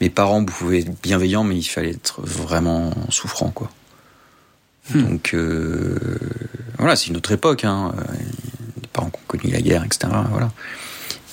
mes 0.00 0.10
parents 0.10 0.44
pouvaient 0.44 0.80
être 0.80 1.02
bienveillants, 1.02 1.44
mais 1.44 1.56
il 1.56 1.64
fallait 1.64 1.90
être 1.90 2.20
vraiment 2.22 2.92
souffrant 3.10 3.50
quoi. 3.50 3.70
Hmm. 4.94 5.02
Donc 5.02 5.34
euh, 5.34 5.98
voilà, 6.78 6.94
c'est 6.94 7.08
une 7.08 7.16
autre 7.16 7.32
époque. 7.32 7.64
Hein. 7.64 7.94
Les 8.80 8.88
parents 8.92 9.10
qui 9.10 9.18
ont 9.18 9.23
connu 9.38 9.52
la 9.52 9.60
guerre, 9.60 9.84
etc. 9.84 10.12
Voilà. 10.30 10.50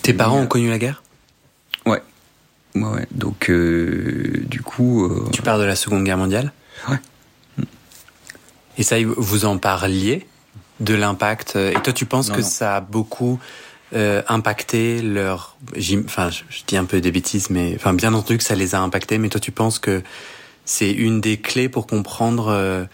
Tes 0.01 0.13
parents 0.13 0.39
ont 0.39 0.47
connu 0.47 0.69
la 0.69 0.79
guerre? 0.79 1.03
Ouais. 1.85 2.01
Ouais, 2.75 3.07
donc 3.11 3.49
euh, 3.49 4.43
du 4.47 4.61
coup. 4.61 5.05
Euh... 5.05 5.29
Tu 5.31 5.41
parles 5.41 5.61
de 5.61 5.65
la 5.65 5.75
Seconde 5.75 6.03
Guerre 6.03 6.17
mondiale? 6.17 6.51
Ouais. 6.89 6.97
Et 8.77 8.83
ça, 8.83 8.95
vous 9.03 9.45
en 9.45 9.57
parliez 9.57 10.25
de 10.79 10.95
l'impact 10.95 11.55
Et 11.55 11.79
toi, 11.83 11.93
tu 11.93 12.05
penses 12.05 12.29
Non, 12.29 12.35
que 12.35 12.41
non. 12.41 12.47
ça 12.47 12.77
a 12.77 12.81
beaucoup 12.81 13.39
euh, 13.93 14.21
impacté 14.29 15.01
leur. 15.01 15.57
Enfin, 16.05 16.29
je, 16.29 16.43
dis 16.65 16.77
un 16.77 16.85
peu 16.85 17.01
des 17.01 17.11
bêtises, 17.11 17.49
mais 17.49 17.73
enfin, 17.75 17.93
bien 17.93 18.13
entendu 18.13 18.37
que 18.37 18.43
ça 18.43 18.55
les 18.55 18.73
a 18.73 18.79
impactés. 18.79 19.17
Mais 19.17 19.27
toi, 19.27 19.41
tu 19.41 19.51
penses 19.51 19.79
que 19.79 20.01
c'est 20.63 20.91
une 20.91 21.19
des 21.19 21.37
clés 21.37 21.67
pour 21.67 21.87
comprendre 21.87 22.47
euh, 22.47 22.85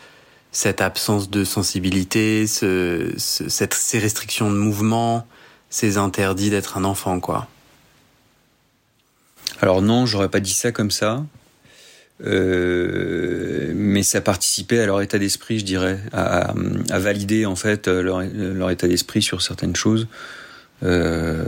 cette 0.58 0.82
absence 0.82 1.30
de 1.30 1.44
sensibilité, 1.44 2.48
ce, 2.48 3.14
ce- 3.18 3.48
cette, 3.48 3.76
ces 3.76 4.00
restrictions 4.00 4.50
de 4.50 4.56
mouvement, 4.58 5.28
ces 5.70 5.98
interdits 6.00 6.50
d'être 6.50 6.78
un 6.80 6.84
enfant, 6.84 7.20
quoi. 7.20 7.48
Alors 9.62 9.84
non, 9.84 10.08
j'aurais 10.08 10.30
pas 10.30 10.40
dit 10.40 10.56
ça 10.56 10.72
comme 10.72 10.90
ça. 10.90 11.24
Euh, 12.26 13.72
mais 13.76 14.02
ça 14.02 14.20
participait 14.20 14.80
à 14.80 14.88
leur 14.88 15.00
état 15.04 15.20
d'esprit, 15.20 15.60
je 15.60 15.66
dirais, 15.66 16.00
à, 16.12 16.56
à 16.90 16.98
valider 16.98 17.46
en 17.46 17.56
fait 17.56 17.88
leur, 17.88 18.24
leur 18.24 18.72
état 18.72 18.88
d'esprit 18.88 19.22
sur 19.22 19.44
certaines 19.44 19.76
choses, 19.76 20.08
euh, 20.82 21.46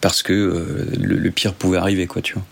parce 0.00 0.24
que 0.24 0.32
euh, 0.32 0.86
le, 1.00 1.14
le 1.14 1.30
pire 1.30 1.54
pouvait 1.54 1.78
arriver, 1.78 2.08
quoi, 2.08 2.22
tu 2.22 2.34
vois. 2.34 2.42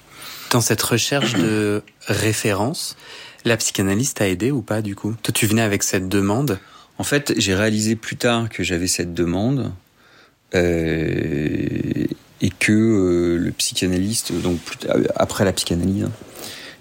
Dans 0.53 0.61
cette 0.61 0.83
recherche 0.83 1.33
de 1.35 1.83
référence, 2.07 2.97
la 3.45 3.57
psychanalyse 3.57 4.15
t'a 4.15 4.29
aidé 4.29 4.51
ou 4.51 4.63
pas 4.63 4.83
du 4.83 4.95
coup? 4.95 5.15
Toi, 5.23 5.33
tu 5.33 5.47
venais 5.47 5.63
avec 5.63 5.83
cette 5.83 6.09
demande? 6.09 6.59
En 6.99 7.05
fait, 7.05 7.35
j'ai 7.37 7.55
réalisé 7.55 7.97
plus 7.97 8.17
tard 8.17 8.49
que 8.49 8.63
j'avais 8.63 8.87
cette 8.87 9.15
demande 9.15 9.73
euh, 10.55 12.07
et 12.41 12.51
que 12.51 12.73
euh, 12.73 13.39
le 13.39 13.51
psychanalyste, 13.51 14.33
donc 14.43 14.59
plus 14.61 14.77
tard- 14.77 14.97
après 15.17 15.45
la 15.45 15.53
psychanalyse, 15.53 16.05
hein, 16.05 16.13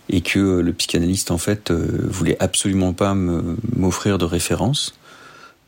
et 0.09 0.21
que 0.21 0.39
euh, 0.39 0.61
le 0.61 0.73
psychanalyste 0.73 1.31
en 1.31 1.37
fait 1.37 1.71
euh, 1.71 1.87
voulait 2.03 2.37
absolument 2.39 2.93
pas 2.93 3.13
m'offrir 3.15 4.17
de 4.17 4.25
référence 4.25 4.93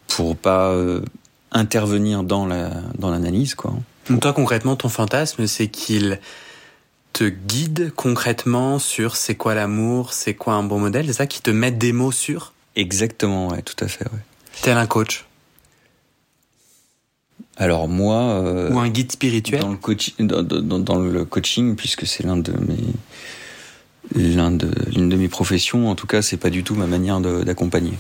pour 0.07 0.35
pas 0.35 0.71
euh, 0.71 1.01
intervenir 1.51 2.23
dans 2.23 2.45
la 2.45 2.69
dans 2.99 3.09
l'analyse 3.09 3.55
quoi. 3.55 3.73
Donc 4.09 4.21
toi, 4.21 4.33
concrètement, 4.33 4.75
ton 4.75 4.89
fantasme, 4.89 5.47
c'est 5.47 5.67
qu'il 5.67 6.19
te 7.15 7.23
guide 7.29 7.93
concrètement 7.95 8.77
sur 8.77 9.15
c'est 9.15 9.35
quoi 9.35 9.55
l'amour, 9.55 10.11
c'est 10.11 10.33
quoi 10.33 10.55
un 10.55 10.63
bon 10.63 10.79
modèle, 10.79 11.05
c'est 11.07 11.13
ça 11.13 11.27
qui 11.27 11.41
te 11.41 11.49
mette 11.49 11.77
des 11.77 11.93
mots 11.93 12.11
sur 12.11 12.51
Exactement, 12.75 13.47
ouais, 13.47 13.61
tout 13.61 13.81
à 13.83 13.87
fait, 13.87 14.03
ouais. 14.05 14.19
tel 14.61 14.77
un 14.77 14.85
coach 14.85 15.23
Alors 17.55 17.87
moi, 17.87 18.21
euh, 18.43 18.69
ou 18.69 18.79
un 18.79 18.89
guide 18.89 19.13
spirituel. 19.13 19.61
dans 19.61 19.69
le 19.71 19.77
coaching, 19.77 20.13
dans, 20.19 20.43
dans- 20.43 20.79
dans 20.79 20.99
le 20.99 21.23
coaching, 21.23 21.77
puisque 21.77 22.05
c'est 22.05 22.23
l'un 22.23 22.35
de 22.35 22.51
mes 22.51 22.83
l'un 24.13 24.51
de 24.51 24.69
l'une 24.93 25.07
de 25.07 25.15
mes 25.15 25.29
professions, 25.29 25.89
en 25.89 25.95
tout 25.95 26.05
cas, 26.07 26.21
c'est 26.21 26.35
pas 26.37 26.49
du 26.49 26.63
tout 26.65 26.75
ma 26.75 26.85
manière 26.85 27.21
d'accompagner. 27.21 27.93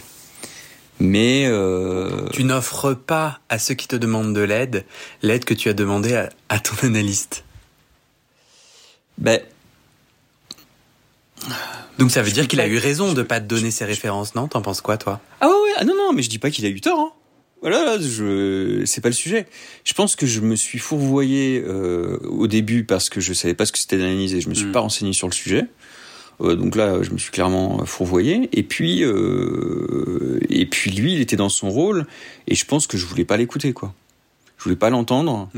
Mais 0.99 1.45
euh, 1.47 2.27
Tu 2.33 2.43
n'offres 2.43 2.93
pas 2.93 3.39
à 3.47 3.59
ceux 3.59 3.75
qui 3.75 3.87
te 3.87 3.95
demandent 3.95 4.33
de 4.35 4.41
l'aide 4.41 4.83
l'aide 5.23 5.45
que 5.45 5.53
tu 5.53 5.69
as 5.69 5.73
demandé 5.73 6.15
à, 6.15 6.29
à 6.49 6.59
ton 6.59 6.75
analyste. 6.85 7.44
Ben, 9.17 9.39
Donc 11.99 12.11
ça 12.11 12.21
veut 12.21 12.31
dire 12.31 12.47
qu'il 12.47 12.59
a 12.59 12.67
eu 12.67 12.77
raison 12.77 13.13
de 13.13 13.21
pas 13.23 13.39
te 13.39 13.45
donner 13.45 13.71
ses 13.71 13.85
références, 13.85 14.35
non? 14.35 14.47
T'en 14.47 14.61
penses 14.61 14.81
quoi, 14.81 14.97
toi? 14.97 15.21
Ah 15.41 15.47
ouais, 15.47 15.53
ouais, 15.53 15.73
ah 15.77 15.83
non 15.85 15.95
non, 15.95 16.13
mais 16.13 16.21
je 16.21 16.29
dis 16.29 16.39
pas 16.39 16.49
qu'il 16.49 16.65
a 16.65 16.69
eu 16.69 16.81
tort. 16.81 16.99
Hein. 16.99 17.11
Voilà, 17.61 17.83
là, 17.83 17.97
je 17.99 18.83
c'est 18.85 19.01
pas 19.01 19.09
le 19.09 19.15
sujet. 19.15 19.47
Je 19.85 19.93
pense 19.93 20.15
que 20.15 20.25
je 20.27 20.39
me 20.41 20.55
suis 20.55 20.77
fourvoyé 20.77 21.63
euh, 21.65 22.17
au 22.23 22.47
début 22.47 22.83
parce 22.83 23.09
que 23.09 23.19
je 23.21 23.33
savais 23.33 23.53
pas 23.53 23.65
ce 23.65 23.71
que 23.71 23.77
c'était 23.79 23.97
l'analyse 23.97 24.33
et 24.33 24.41
je 24.41 24.49
me 24.49 24.53
suis 24.53 24.65
Mm. 24.67 24.71
pas 24.71 24.81
renseigné 24.81 25.13
sur 25.13 25.27
le 25.27 25.33
sujet. 25.33 25.63
Euh, 26.41 26.55
donc 26.55 26.75
là, 26.75 27.01
je 27.01 27.11
me 27.11 27.17
suis 27.17 27.31
clairement 27.31 27.83
fourvoyé. 27.85 28.49
Et 28.51 28.61
puis, 28.63 29.03
euh, 29.03 30.39
et 30.49 30.65
puis 30.65 30.91
lui, 30.91 31.13
il 31.13 31.21
était 31.21 31.37
dans 31.37 31.49
son 31.49 31.69
rôle, 31.69 32.05
et 32.47 32.55
je 32.55 32.65
pense 32.65 32.87
que 32.87 32.97
je 32.97 33.05
voulais 33.05 33.25
pas 33.25 33.37
l'écouter, 33.37 33.71
quoi. 33.73 33.93
Je 34.57 34.63
voulais 34.63 34.75
pas 34.75 34.89
l'entendre. 34.89 35.49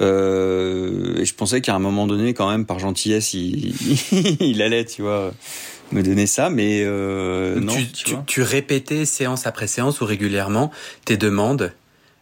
Euh, 0.00 1.16
et 1.18 1.24
je 1.24 1.34
pensais 1.34 1.60
qu'à 1.60 1.74
un 1.74 1.78
moment 1.78 2.06
donné, 2.06 2.34
quand 2.34 2.50
même, 2.50 2.64
par 2.66 2.78
gentillesse, 2.78 3.34
il, 3.34 3.74
il 4.40 4.62
allait, 4.62 4.84
tu 4.84 5.02
vois, 5.02 5.32
me 5.92 6.02
donner 6.02 6.26
ça, 6.26 6.50
mais 6.50 6.82
euh, 6.84 7.58
non. 7.60 7.72
tu, 7.74 7.86
tu 7.88 8.04
tu- 8.04 8.10
vois. 8.14 8.24
tu 8.26 8.42
répétais 8.42 9.04
séance 9.04 9.46
après 9.46 9.66
séance 9.66 10.00
ou 10.00 10.04
régulièrement 10.06 10.70
tes 11.04 11.16
demandes 11.16 11.72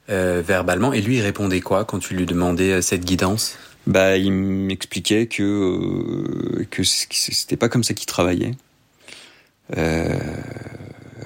euh, 0.09 0.41
verbalement 0.47 0.93
et 0.93 1.01
lui 1.01 1.17
il 1.17 1.21
répondait 1.21 1.61
quoi 1.61 1.85
quand 1.85 1.99
tu 1.99 2.15
lui 2.15 2.27
demandais 2.27 2.81
cette 2.83 3.05
guidance? 3.05 3.57
Bah, 3.89 4.17
il 4.17 4.33
m'expliquait 4.33 5.27
que 5.27 6.65
que 6.71 6.83
c'était 6.85 7.57
pas 7.57 7.69
comme 7.69 7.85
ça 7.85 7.95
qu'il 7.95 8.07
travaillait. 8.07 8.53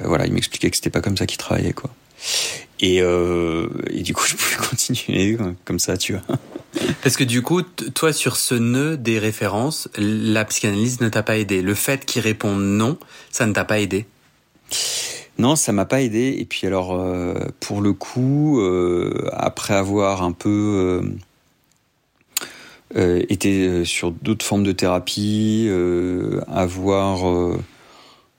Voilà, 0.05 0.27
il 0.27 0.33
m'expliquait 0.33 0.71
que 0.71 0.77
c'était 0.77 0.91
pas 0.91 1.01
comme 1.03 1.17
ça 1.17 1.27
qu'il 1.27 1.39
travaillait, 1.39 1.73
quoi. 1.75 1.91
Et, 2.83 3.03
euh, 3.03 3.69
et 3.91 4.03
du 4.03 4.15
coup, 4.15 4.25
je 4.27 4.37
pouvais 4.37 4.69
continuer 4.69 5.37
comme 5.65 5.79
ça, 5.79 5.97
tu 5.97 6.13
vois. 6.13 6.23
Parce 7.03 7.17
que 7.17 7.25
du 7.25 7.43
coup, 7.43 7.63
toi, 7.63 8.13
sur 8.13 8.37
ce 8.37 8.55
nœud 8.55 8.97
des 8.97 9.19
références, 9.19 9.89
la 9.97 10.45
psychanalyse 10.45 11.01
ne 11.01 11.09
t'a 11.09 11.23
pas 11.23 11.37
aidé. 11.37 11.63
Le 11.63 11.75
fait 11.75 12.05
qu'il 12.05 12.23
réponde 12.23 12.63
non, 12.63 12.99
ça 13.31 13.47
ne 13.47 13.53
t'a 13.53 13.65
pas 13.65 13.81
aidé. 13.81 14.07
Non, 15.39 15.57
ça 15.57 15.73
m'a 15.73 15.85
pas 15.85 16.03
aidé. 16.03 16.37
Et 16.39 16.45
puis 16.45 16.67
alors, 16.67 16.95
euh, 16.95 17.35
pour 17.61 17.81
le 17.81 17.93
coup, 17.93 18.61
euh, 18.61 19.29
après 19.33 19.75
avoir 19.75 20.23
un 20.23 20.33
peu 20.33 21.03
été 22.95 23.85
sur 23.85 24.11
d'autres 24.11 24.45
formes 24.45 24.65
de 24.65 24.73
thérapie, 24.73 25.71
avoir 26.49 27.25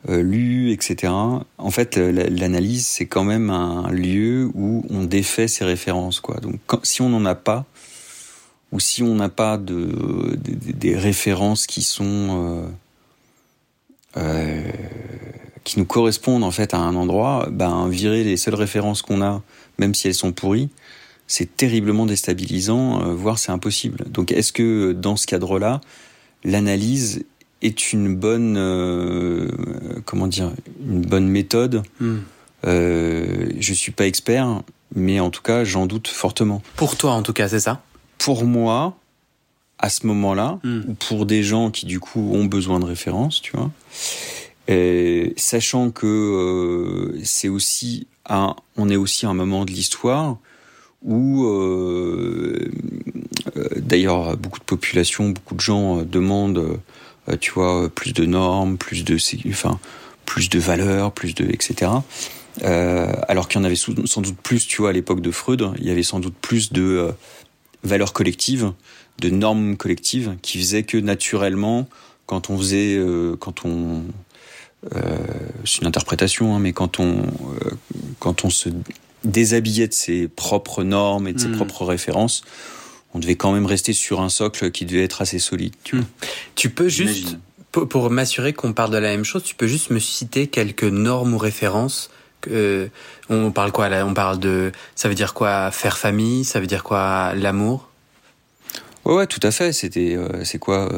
lu, 0.08 0.72
etc. 0.72 1.14
En 1.14 1.72
fait, 1.72 1.98
l'analyse, 1.98 2.88
c'est 2.88 3.06
quand 3.06 3.24
même 3.24 3.50
un 3.50 3.90
lieu 3.92 4.50
où 4.56 4.86
on 4.90 5.04
défait 5.04 5.48
ses 5.48 5.64
références. 5.64 6.20
Quoi. 6.20 6.38
Donc, 6.38 6.60
si 6.84 7.02
on 7.02 7.10
n'en 7.10 7.26
a 7.26 7.36
pas, 7.36 7.66
ou 8.72 8.80
si 8.80 9.04
on 9.04 9.16
n'a 9.16 9.30
pas 9.30 9.58
de, 9.58 10.38
des 10.38 10.98
références 10.98 11.68
qui 11.68 11.84
sont 11.84 12.72
euh, 14.18 14.62
qui 15.64 15.80
nous 15.80 15.86
correspondent 15.86 16.44
en 16.44 16.52
fait 16.52 16.74
à 16.74 16.78
un 16.78 16.96
endroit, 16.96 17.48
ben 17.52 17.88
virer 17.88 18.24
les 18.24 18.36
seules 18.36 18.56
références 18.56 19.02
qu'on 19.04 19.22
a, 19.22 19.42
même 19.78 19.94
si 19.94 20.08
elles 20.08 20.16
sont 20.16 20.32
pourries, 20.32 20.70
c'est 21.28 21.56
terriblement 21.56 22.06
déstabilisant, 22.06 23.04
euh, 23.04 23.14
voire 23.14 23.38
c'est 23.38 23.52
impossible. 23.52 24.06
Donc 24.10 24.32
est-ce 24.32 24.52
que 24.52 24.92
dans 24.92 25.16
ce 25.16 25.28
cadre-là, 25.28 25.80
l'analyse 26.44 27.24
est 27.62 27.93
une 27.93 28.15
bonne, 28.15 28.56
euh, 28.58 29.47
comment 30.06 30.28
dire, 30.28 30.52
une 30.88 31.02
bonne 31.02 31.28
méthode 31.28 31.84
hmm. 32.00 32.17
euh, 32.65 33.50
Je 33.60 33.74
suis 33.74 33.91
pas 33.91 34.08
expert, 34.08 34.62
mais 34.95 35.19
en 35.19 35.30
tout 35.30 35.41
cas, 35.41 35.63
j'en 35.63 35.86
doute 35.86 36.08
fortement. 36.08 36.62
Pour 36.76 36.97
toi, 36.97 37.12
en 37.12 37.24
tout 37.24 37.34
cas, 37.34 37.47
c'est 37.47 37.60
ça? 37.60 37.84
Pour 38.17 38.45
moi, 38.45 38.97
à 39.80 39.89
ce 39.89 40.06
moment-là, 40.08 40.60
ou 40.63 40.93
pour 40.93 41.26
des 41.26 41.41
gens 41.41 41.71
qui 41.71 41.88
du 41.88 42.00
coup 42.00 42.34
ont 42.34 42.45
besoin 42.45 42.80
de 42.80 42.86
références, 42.86 43.41
tu 43.41 43.58
vois. 43.58 43.71
Et 44.67 45.34
sachant 45.38 45.91
que 45.91 46.06
euh, 46.06 47.19
c'est 47.24 47.50
aussi 47.50 48.08
un, 48.30 48.56
on 48.78 48.89
est 48.89 48.95
aussi 48.95 49.26
un 49.26 49.34
moment 49.34 49.65
de 49.65 49.71
l'histoire 49.71 50.38
où, 51.04 51.45
euh, 51.45 52.71
euh, 53.58 53.67
d'ailleurs, 53.76 54.38
beaucoup 54.38 54.60
de 54.60 54.63
populations, 54.63 55.30
beaucoup 55.30 55.56
de 55.56 55.60
gens 55.60 56.04
demandent, 56.04 56.80
tu 57.40 57.52
vois, 57.52 57.90
plus 57.90 58.14
de 58.14 58.26
normes, 58.26 58.78
plus 58.78 59.04
de, 59.04 59.18
enfin, 59.50 59.80
plus 60.26 60.50
de 60.50 60.60
valeurs, 60.60 61.12
plus 61.12 61.36
de, 61.36 61.46
etc. 61.46 61.92
alors 62.64 63.48
qu'il 63.48 63.60
y 63.60 63.62
en 63.62 63.66
avait 63.66 63.76
sans 63.76 64.22
doute 64.22 64.38
plus, 64.42 64.68
tu 64.68 64.82
vois, 64.82 64.90
à 64.90 64.94
l'époque 64.94 65.22
de 65.22 65.32
Freud, 65.32 65.72
il 65.78 65.86
y 65.86 65.92
avait 65.92 66.04
sans 66.04 66.20
doute 66.20 66.36
plus 66.42 66.72
de 66.74 67.12
valeurs 67.84 68.14
collectives, 68.14 68.74
de 69.20 69.30
normes 69.30 69.78
collectives, 69.78 70.36
qui 70.42 70.58
faisaient 70.58 70.84
que 70.84 70.98
naturellement, 70.98 71.88
quand 72.26 72.50
on 72.50 72.58
faisait, 72.58 73.00
quand 73.40 73.66
on 73.66 74.04
euh, 74.96 75.18
c'est 75.66 75.82
une 75.82 75.88
interprétation, 75.88 76.56
hein, 76.56 76.60
mais 76.60 76.74
quand 76.74 77.00
on, 77.00 77.22
euh, 77.22 77.72
quand 78.20 78.46
on 78.46 78.50
se 78.50 78.70
déshabillait 79.24 79.88
de 79.88 79.94
ses 79.94 80.28
propres 80.28 80.84
normes 80.84 81.28
et 81.28 81.34
de 81.34 81.40
ses 81.40 81.48
hmm. 81.48 81.58
propres 81.58 81.86
références, 81.86 82.44
on 83.13 83.19
devait 83.19 83.36
quand 83.36 83.52
même 83.52 83.65
rester 83.65 83.93
sur 83.93 84.21
un 84.21 84.30
socle 84.30 84.71
qui 84.71 84.86
devait 84.86 85.04
être 85.04 85.21
assez 85.21 85.39
solide. 85.39 85.74
Tu, 85.84 85.97
hmm. 85.97 86.06
tu 86.56 86.69
peux 86.69 86.89
juste, 86.89 87.38
pour, 87.71 88.10
m'assurer 88.10 88.54
qu'on 88.54 88.74
parle 88.74 88.91
de 88.91 88.97
la 88.97 89.10
même 89.10 89.26
chose, 89.26 89.43
tu 89.43 89.56
peux 89.56 89.67
juste 89.67 89.89
me 89.89 90.00
citer 90.00 90.47
quelques 90.47 90.84
normes 90.84 91.34
ou 91.34 91.38
références 91.38 92.10
que, 92.41 92.89
on 93.30 93.52
parle 93.52 93.71
quoi 93.71 93.88
là 93.89 94.06
On 94.06 94.13
parle 94.13 94.39
de, 94.39 94.71
ça 94.95 95.08
veut 95.08 95.15
dire 95.15 95.34
quoi 95.34 95.71
faire 95.71 95.97
famille 95.97 96.43
Ça 96.43 96.60
veut 96.60 96.67
dire 96.67 96.84
quoi 96.84 97.34
l'amour? 97.36 97.89
Ouais, 99.06 99.15
ouais, 99.15 99.28
tout 99.28 99.39
à 99.43 99.52
fait. 99.52 99.74
C'était, 99.74 100.15
euh, 100.15 100.43
c'est 100.43 100.60
quoi, 100.60 100.91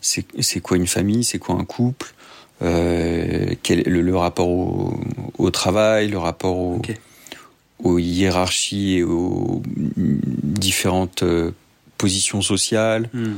c'est 0.00 0.60
quoi 0.60 0.76
une 0.76 0.86
famille? 0.86 1.24
C'est 1.24 1.38
quoi 1.38 1.56
un 1.56 1.64
couple? 1.64 2.14
Euh, 2.62 3.54
quel, 3.62 3.82
le, 3.82 4.00
le, 4.00 4.16
rapport 4.16 4.48
au, 4.48 4.98
au, 5.38 5.50
travail, 5.50 6.08
le 6.08 6.18
rapport 6.18 6.56
au, 6.56 6.80
aux 7.82 7.98
hiérarchies 7.98 8.98
et 8.98 9.02
aux 9.02 9.62
différentes 9.96 11.22
euh, 11.22 11.50
positions 11.98 12.42
sociales. 12.42 13.10
Hmm. 13.12 13.34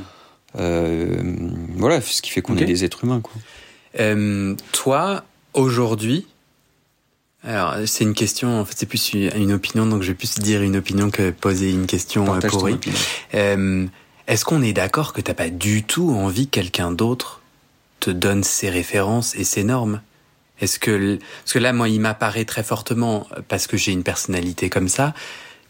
Euh, 0.59 1.22
voilà, 1.75 2.01
ce 2.01 2.22
qui 2.22 2.31
fait 2.31 2.42
qu'on 2.42 2.57
est 2.57 2.64
des 2.64 2.85
êtres 2.85 3.05
humains. 3.05 3.20
Quoi. 3.20 3.35
Euh, 4.01 4.55
toi, 4.72 5.25
aujourd'hui, 5.55 6.27
alors 7.44 7.75
c'est 7.87 8.05
une 8.05 8.14
question, 8.14 8.61
en 8.61 8.64
fait 8.64 8.75
c'est 8.77 8.87
plus 8.87 9.12
une 9.12 9.53
opinion, 9.53 9.87
donc 9.87 10.03
je 10.03 10.09
vais 10.09 10.14
plus 10.14 10.35
dire 10.38 10.62
une 10.62 10.77
opinion 10.77 11.11
que 11.11 11.31
poser 11.31 11.70
une 11.70 11.87
question 11.87 12.25
Partage 12.25 12.51
pourrie. 12.51 12.79
Euh, 13.35 13.87
Est-ce 14.27 14.44
qu'on 14.44 14.62
est 14.62 14.72
d'accord 14.72 15.12
que 15.12 15.20
t'as 15.20 15.35
pas 15.35 15.49
du 15.49 15.83
tout 15.85 16.11
envie 16.11 16.46
que 16.46 16.53
quelqu'un 16.53 16.90
d'autre 16.90 17.42
te 18.01 18.11
donne 18.11 18.42
ses 18.42 18.68
références 18.68 19.35
et 19.37 19.44
ses 19.44 19.62
normes? 19.62 20.01
Est-ce 20.61 20.79
que, 20.79 21.19
parce 21.42 21.53
que 21.53 21.59
là, 21.59 21.73
moi, 21.73 21.88
il 21.88 22.01
m'apparaît 22.01 22.45
très 22.45 22.62
fortement, 22.62 23.27
parce 23.49 23.66
que 23.66 23.77
j'ai 23.77 23.92
une 23.92 24.03
personnalité 24.03 24.71
comme 24.71 24.88
ça, 24.88 25.14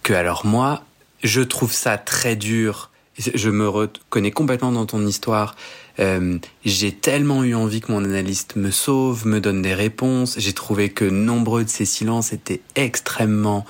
que 0.03 0.13
alors 0.13 0.47
moi, 0.47 0.85
je 1.23 1.41
trouve 1.41 1.73
ça 1.73 1.99
très 1.99 2.37
dur. 2.37 2.91
Je 3.19 3.51
me 3.51 3.69
reconnais 3.69 4.31
complètement 4.31 4.73
dans 4.73 4.87
ton 4.87 5.05
histoire. 5.07 5.57
Euh, 5.99 6.39
j'ai 6.65 6.93
tellement 6.93 7.43
eu 7.45 7.55
envie 7.55 7.81
que 7.81 7.91
mon 7.91 8.05
analyste 8.05 8.57
me 8.57 8.71
sauve, 8.71 9.27
me 9.27 9.41
donne 9.41 9.63
des 9.63 9.75
réponses. 9.75 10.39
J'ai 10.39 10.53
trouvé 10.53 10.91
que 10.91 11.05
nombreux 11.05 11.65
de 11.65 11.71
ces 11.71 11.87
silences 11.87 12.33
étaient 12.33 12.61
extrêmement 12.75 13.65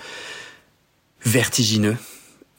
vertigineux. 1.25 1.97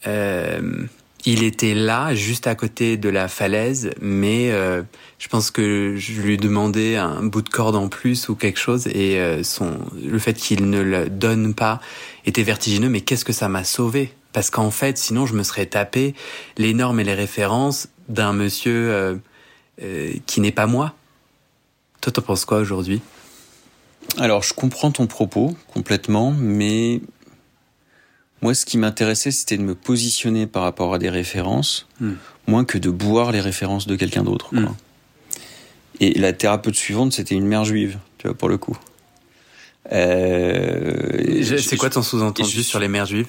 Euh, 0.07 0.85
il 1.27 1.43
était 1.43 1.73
là, 1.73 2.15
juste 2.15 2.47
à 2.47 2.55
côté 2.55 2.95
de 2.95 3.09
la 3.09 3.27
falaise, 3.27 3.89
mais 3.99 4.49
euh, 4.51 4.81
je 5.19 5.27
pense 5.27 5.51
que 5.51 5.95
je 5.97 6.21
lui 6.21 6.37
demandais 6.37 6.95
un 6.95 7.21
bout 7.21 7.41
de 7.41 7.49
corde 7.49 7.75
en 7.75 7.89
plus 7.89 8.29
ou 8.29 8.35
quelque 8.35 8.57
chose, 8.57 8.87
et 8.87 9.19
euh, 9.19 9.43
son, 9.43 9.77
le 10.01 10.19
fait 10.19 10.35
qu'il 10.35 10.69
ne 10.69 10.79
le 10.79 11.09
donne 11.09 11.53
pas 11.53 11.81
était 12.25 12.43
vertigineux. 12.43 12.87
Mais 12.87 13.01
qu'est-ce 13.01 13.25
que 13.25 13.33
ça 13.33 13.49
m'a 13.49 13.65
sauvé? 13.65 14.13
Parce 14.31 14.49
qu'en 14.49 14.71
fait, 14.71 14.97
sinon, 14.97 15.25
je 15.25 15.33
me 15.33 15.43
serais 15.43 15.65
tapé 15.65 16.15
les 16.55 16.73
normes 16.73 17.01
et 17.01 17.03
les 17.03 17.13
références 17.13 17.89
d'un 18.07 18.31
monsieur 18.31 19.19
euh, 19.81 20.13
qui 20.27 20.39
n'est 20.39 20.53
pas 20.53 20.65
moi. 20.65 20.95
Toi, 21.99 22.13
t'en 22.13 22.21
penses 22.21 22.45
quoi 22.45 22.59
aujourd'hui? 22.59 23.01
Alors, 24.17 24.43
je 24.43 24.53
comprends 24.53 24.91
ton 24.91 25.07
propos 25.07 25.57
complètement, 25.73 26.31
mais 26.31 27.01
moi, 28.41 28.53
ce 28.53 28.65
qui 28.65 28.77
m'intéressait, 28.77 29.31
c'était 29.31 29.57
de 29.57 29.63
me 29.63 29.75
positionner 29.75 30.47
par 30.47 30.63
rapport 30.63 30.93
à 30.93 30.99
des 30.99 31.09
références, 31.09 31.87
hmm. 31.99 32.13
moins 32.47 32.65
que 32.65 32.77
de 32.77 32.89
boire 32.89 33.31
les 33.31 33.41
références 33.41 33.87
de 33.87 33.95
quelqu'un 33.95 34.23
d'autre. 34.23 34.53
Hmm. 34.53 34.67
Et 35.99 36.13
la 36.19 36.33
thérapeute 36.33 36.75
suivante, 36.75 37.13
c'était 37.13 37.35
une 37.35 37.47
mère 37.47 37.65
juive, 37.65 37.97
tu 38.19 38.27
vois, 38.27 38.37
pour 38.37 38.49
le 38.49 38.57
coup. 38.57 38.77
Euh, 39.91 41.57
c'est 41.59 41.77
quoi 41.77 41.89
ton 41.89 42.03
sous-entendu 42.03 42.63
sur 42.63 42.79
les 42.79 42.87
mères 42.87 43.05
juives? 43.05 43.27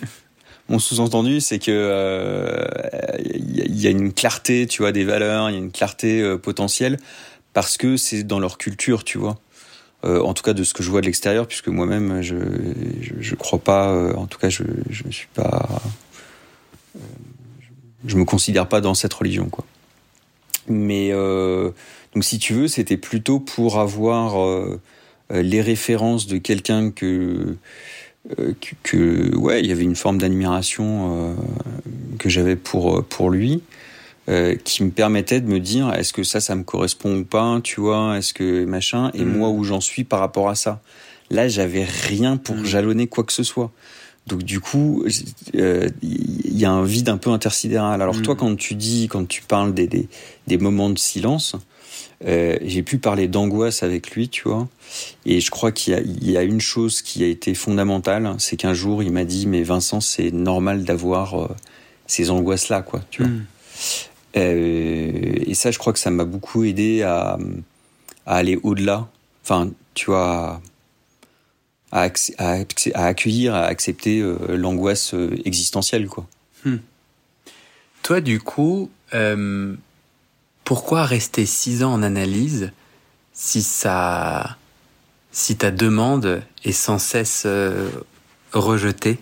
Mon 0.68 0.78
sous-entendu, 0.78 1.40
c'est 1.40 1.58
que 1.58 1.70
il 1.70 3.60
euh, 3.60 3.74
y, 3.74 3.86
a 3.86 3.90
une 3.90 4.12
clarté, 4.12 4.66
tu 4.66 4.82
vois, 4.82 4.92
des 4.92 5.04
valeurs, 5.04 5.48
il 5.48 5.54
y 5.54 5.56
a 5.56 5.58
une 5.58 5.72
clarté 5.72 6.20
euh, 6.20 6.36
potentielle 6.36 6.98
parce 7.54 7.78
que 7.78 7.96
c'est 7.96 8.22
dans 8.22 8.38
leur 8.38 8.58
culture, 8.58 9.02
tu 9.02 9.16
vois. 9.16 9.38
Euh, 10.04 10.20
en 10.20 10.32
tout 10.32 10.44
cas 10.44 10.52
de 10.52 10.62
ce 10.62 10.74
que 10.74 10.84
je 10.84 10.90
vois 10.90 11.00
de 11.00 11.06
l'extérieur, 11.06 11.48
puisque 11.48 11.66
moi-même 11.66 12.22
je, 12.22 12.36
je, 13.18 13.34
crois 13.34 13.58
pas, 13.58 13.90
euh, 13.90 14.14
en 14.14 14.26
tout 14.26 14.38
cas 14.38 14.48
je 14.48 14.62
je 14.90 15.02
suis 15.10 15.26
pas, 15.34 15.68
euh, 16.94 17.00
je 18.06 18.16
me 18.16 18.24
considère 18.24 18.68
pas 18.68 18.80
dans 18.80 18.94
cette 18.94 19.12
religion 19.12 19.48
quoi. 19.48 19.64
Mais 20.68 21.10
donc 21.10 22.22
si 22.22 22.38
tu 22.38 22.52
veux, 22.52 22.68
c'était 22.68 22.98
plutôt 22.98 23.40
pour 23.40 23.78
avoir 23.78 24.36
les 25.30 25.62
références 25.62 26.26
de 26.26 26.36
quelqu'un 26.36 26.90
que, 26.90 27.56
que, 28.36 28.74
que 28.82 29.34
ouais, 29.34 29.60
il 29.60 29.66
y 29.66 29.72
avait 29.72 29.84
une 29.84 29.96
forme 29.96 30.18
d'admiration 30.18 31.34
que 32.18 32.28
j'avais 32.28 32.54
pour 32.54 33.02
pour 33.02 33.30
lui 33.30 33.62
euh, 34.28 34.56
qui 34.56 34.84
me 34.84 34.90
permettait 34.90 35.40
de 35.40 35.46
me 35.46 35.60
dire 35.60 35.92
est-ce 35.94 36.12
que 36.12 36.22
ça, 36.22 36.40
ça 36.40 36.54
me 36.54 36.62
correspond 36.62 37.18
ou 37.18 37.24
pas, 37.24 37.60
tu 37.62 37.80
vois, 37.80 38.18
est-ce 38.18 38.34
que 38.34 38.64
machin, 38.64 39.10
et 39.14 39.24
mm. 39.24 39.36
moi 39.36 39.48
où 39.48 39.64
j'en 39.64 39.80
suis 39.80 40.04
par 40.04 40.20
rapport 40.20 40.48
à 40.48 40.54
ça. 40.54 40.80
Là, 41.30 41.48
j'avais 41.48 41.84
rien 41.84 42.36
pour 42.36 42.56
mm. 42.56 42.64
jalonner 42.64 43.06
quoi 43.06 43.24
que 43.24 43.32
ce 43.32 43.42
soit. 43.42 43.70
Donc 44.26 44.42
du 44.42 44.60
coup, 44.60 45.04
il 45.54 45.60
euh, 45.60 45.88
y 46.02 46.64
a 46.64 46.70
un 46.70 46.84
vide 46.84 47.08
un 47.08 47.16
peu 47.16 47.30
intersidéral. 47.30 48.02
Alors 48.02 48.20
toi, 48.20 48.34
mm. 48.34 48.36
quand 48.36 48.56
tu 48.56 48.74
dis, 48.74 49.08
quand 49.08 49.26
tu 49.26 49.42
parles 49.42 49.72
des, 49.72 49.86
des, 49.86 50.08
des 50.46 50.58
moments 50.58 50.90
de 50.90 50.98
silence, 50.98 51.56
euh, 52.26 52.58
j'ai 52.62 52.82
pu 52.82 52.98
parler 52.98 53.28
d'angoisse 53.28 53.82
avec 53.82 54.10
lui, 54.10 54.28
tu 54.28 54.42
vois. 54.48 54.68
Et 55.24 55.40
je 55.40 55.50
crois 55.50 55.72
qu'il 55.72 55.98
y, 56.22 56.32
y, 56.32 56.36
a 56.36 56.42
une 56.42 56.60
chose 56.60 57.00
qui 57.00 57.24
a 57.24 57.26
été 57.26 57.54
fondamentale, 57.54 58.34
c'est 58.38 58.56
qu'un 58.56 58.74
jour, 58.74 59.02
il 59.02 59.12
m'a 59.12 59.24
dit, 59.24 59.46
mais 59.46 59.62
Vincent, 59.62 60.00
c'est 60.00 60.32
normal 60.32 60.84
d'avoir 60.84 61.40
euh, 61.40 61.48
ces 62.06 62.30
angoisses-là, 62.30 62.82
quoi, 62.82 63.00
tu 63.10 63.22
vois. 63.22 63.32
Et 64.34 65.54
ça, 65.54 65.70
je 65.70 65.78
crois 65.78 65.92
que 65.92 65.98
ça 65.98 66.10
m'a 66.10 66.24
beaucoup 66.24 66.64
aidé 66.64 67.02
à, 67.02 67.38
aller 68.26 68.58
au-delà. 68.62 69.08
Enfin, 69.42 69.70
tu 69.94 70.06
vois, 70.06 70.60
à, 71.92 72.08
à, 72.38 73.04
accueillir, 73.06 73.54
à 73.54 73.64
accepter 73.64 74.20
euh, 74.20 74.56
l'angoisse 74.56 75.14
euh, 75.14 75.40
existentielle, 75.44 76.06
quoi. 76.08 76.26
Hmm. 76.64 76.78
toi, 78.02 78.20
du 78.20 78.40
coup, 78.40 78.90
euh, 79.14 79.74
pourquoi 80.64 81.04
rester 81.04 81.46
six 81.46 81.82
ans 81.82 81.92
en 81.92 82.02
analyse 82.02 82.72
si 83.32 83.62
ça, 83.62 84.56
si 85.30 85.56
ta 85.56 85.70
demande 85.70 86.42
est 86.64 86.72
sans 86.72 86.98
cesse 86.98 87.44
euh, 87.46 87.88
rejetée? 88.52 89.18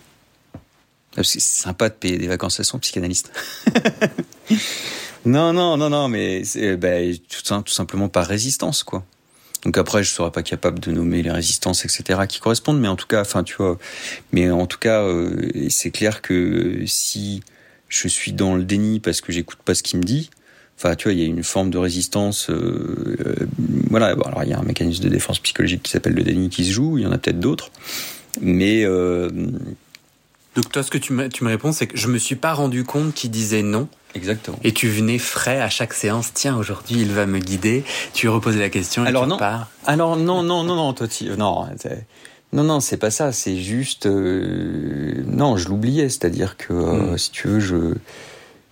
Que 1.12 1.22
c'est 1.22 1.40
sympa 1.40 1.88
de 1.88 1.94
payer 1.94 2.18
des 2.18 2.26
vacances 2.26 2.58
à 2.60 2.64
son 2.64 2.78
psychanalyste. 2.78 3.32
non, 5.24 5.52
non, 5.52 5.76
non, 5.76 5.90
non, 5.90 6.08
mais 6.08 6.44
c'est 6.44 6.76
ben, 6.76 7.16
tout, 7.16 7.62
tout 7.62 7.72
simplement 7.72 8.08
par 8.08 8.26
résistance, 8.26 8.82
quoi. 8.82 9.04
Donc 9.64 9.78
après, 9.78 10.04
je 10.04 10.10
serais 10.10 10.30
pas 10.30 10.42
capable 10.42 10.78
de 10.78 10.92
nommer 10.92 11.22
les 11.22 11.30
résistances, 11.30 11.84
etc., 11.84 12.20
qui 12.28 12.38
correspondent, 12.38 12.78
mais 12.78 12.88
en 12.88 12.96
tout 12.96 13.08
cas, 13.08 13.22
enfin, 13.22 13.42
tu 13.42 13.56
vois, 13.56 13.78
mais 14.30 14.50
en 14.50 14.66
tout 14.66 14.78
cas, 14.78 15.02
euh, 15.02 15.50
c'est 15.70 15.90
clair 15.90 16.22
que 16.22 16.84
si 16.86 17.42
je 17.88 18.08
suis 18.08 18.32
dans 18.32 18.54
le 18.54 18.64
déni 18.64 19.00
parce 19.00 19.20
que 19.20 19.32
j'écoute 19.32 19.58
pas 19.64 19.74
ce 19.74 19.82
qu'il 19.82 19.98
me 19.98 20.04
dit, 20.04 20.30
enfin, 20.78 20.94
tu 20.94 21.04
vois, 21.04 21.12
il 21.12 21.20
y 21.20 21.22
a 21.22 21.26
une 21.26 21.42
forme 21.42 21.70
de 21.70 21.78
résistance. 21.78 22.50
Euh, 22.50 23.16
euh, 23.20 23.46
voilà, 23.90 24.06
alors 24.08 24.42
il 24.44 24.50
y 24.50 24.52
a 24.52 24.58
un 24.58 24.64
mécanisme 24.64 25.02
de 25.04 25.08
défense 25.08 25.38
psychologique 25.38 25.82
qui 25.82 25.90
s'appelle 25.90 26.14
le 26.14 26.22
déni 26.22 26.48
qui 26.48 26.64
se 26.64 26.72
joue. 26.72 26.98
Il 26.98 27.04
y 27.04 27.06
en 27.06 27.12
a 27.12 27.18
peut-être 27.18 27.40
d'autres, 27.40 27.70
mais 28.40 28.84
euh, 28.84 29.30
Donc 30.54 30.70
toi, 30.72 30.82
ce 30.82 30.90
que 30.90 30.98
tu 30.98 31.12
me, 31.12 31.28
tu 31.28 31.44
me 31.44 31.48
réponds, 31.48 31.72
c'est 31.72 31.86
que 31.86 31.96
je 31.96 32.08
me 32.08 32.18
suis 32.18 32.36
pas 32.36 32.52
rendu 32.52 32.84
compte 32.84 33.14
qu'il 33.14 33.30
disait 33.30 33.62
non. 33.62 33.88
Exactement. 34.16 34.58
Et 34.64 34.72
tu 34.72 34.88
venais 34.88 35.18
frais 35.18 35.60
à 35.60 35.68
chaque 35.68 35.92
séance. 35.92 36.32
Tiens, 36.34 36.56
aujourd'hui, 36.56 36.96
il 37.00 37.12
va 37.12 37.26
me 37.26 37.38
guider. 37.38 37.84
Tu 38.14 38.28
reposais 38.28 38.58
la 38.58 38.70
question. 38.70 39.04
Et 39.04 39.08
Alors 39.08 39.22
tu 39.24 39.28
non. 39.28 39.34
repars. 39.36 39.68
Alors 39.86 40.16
non, 40.16 40.42
non, 40.42 40.64
non, 40.64 40.74
non, 40.74 40.92
toi, 40.92 41.06
tu- 41.06 41.26
non, 41.36 41.66
non, 42.52 42.64
non, 42.64 42.80
c'est 42.80 42.96
pas 42.96 43.10
ça. 43.10 43.30
C'est 43.32 43.56
juste, 43.56 44.06
euh, 44.06 45.22
non, 45.26 45.56
je 45.56 45.68
l'oubliais. 45.68 46.08
C'est-à-dire 46.08 46.56
que, 46.56 46.72
euh, 46.72 47.12
Mm. 47.12 47.18
si 47.18 47.30
tu 47.30 47.48
veux, 47.48 47.60
je 47.60 47.94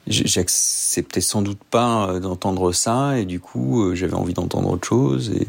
j'acceptais 0.07 1.23
sans 1.23 1.41
doute 1.41 1.61
pas 1.71 2.09
euh, 2.11 2.21
d'entendre 2.21 2.73
ça, 2.73 3.19
et 3.19 3.25
du 3.25 3.41
coup, 3.41 3.95
j'avais 3.95 4.13
envie 4.15 4.35
d'entendre 4.35 4.69
autre 4.71 4.87
chose, 4.89 5.31
et 5.35 5.47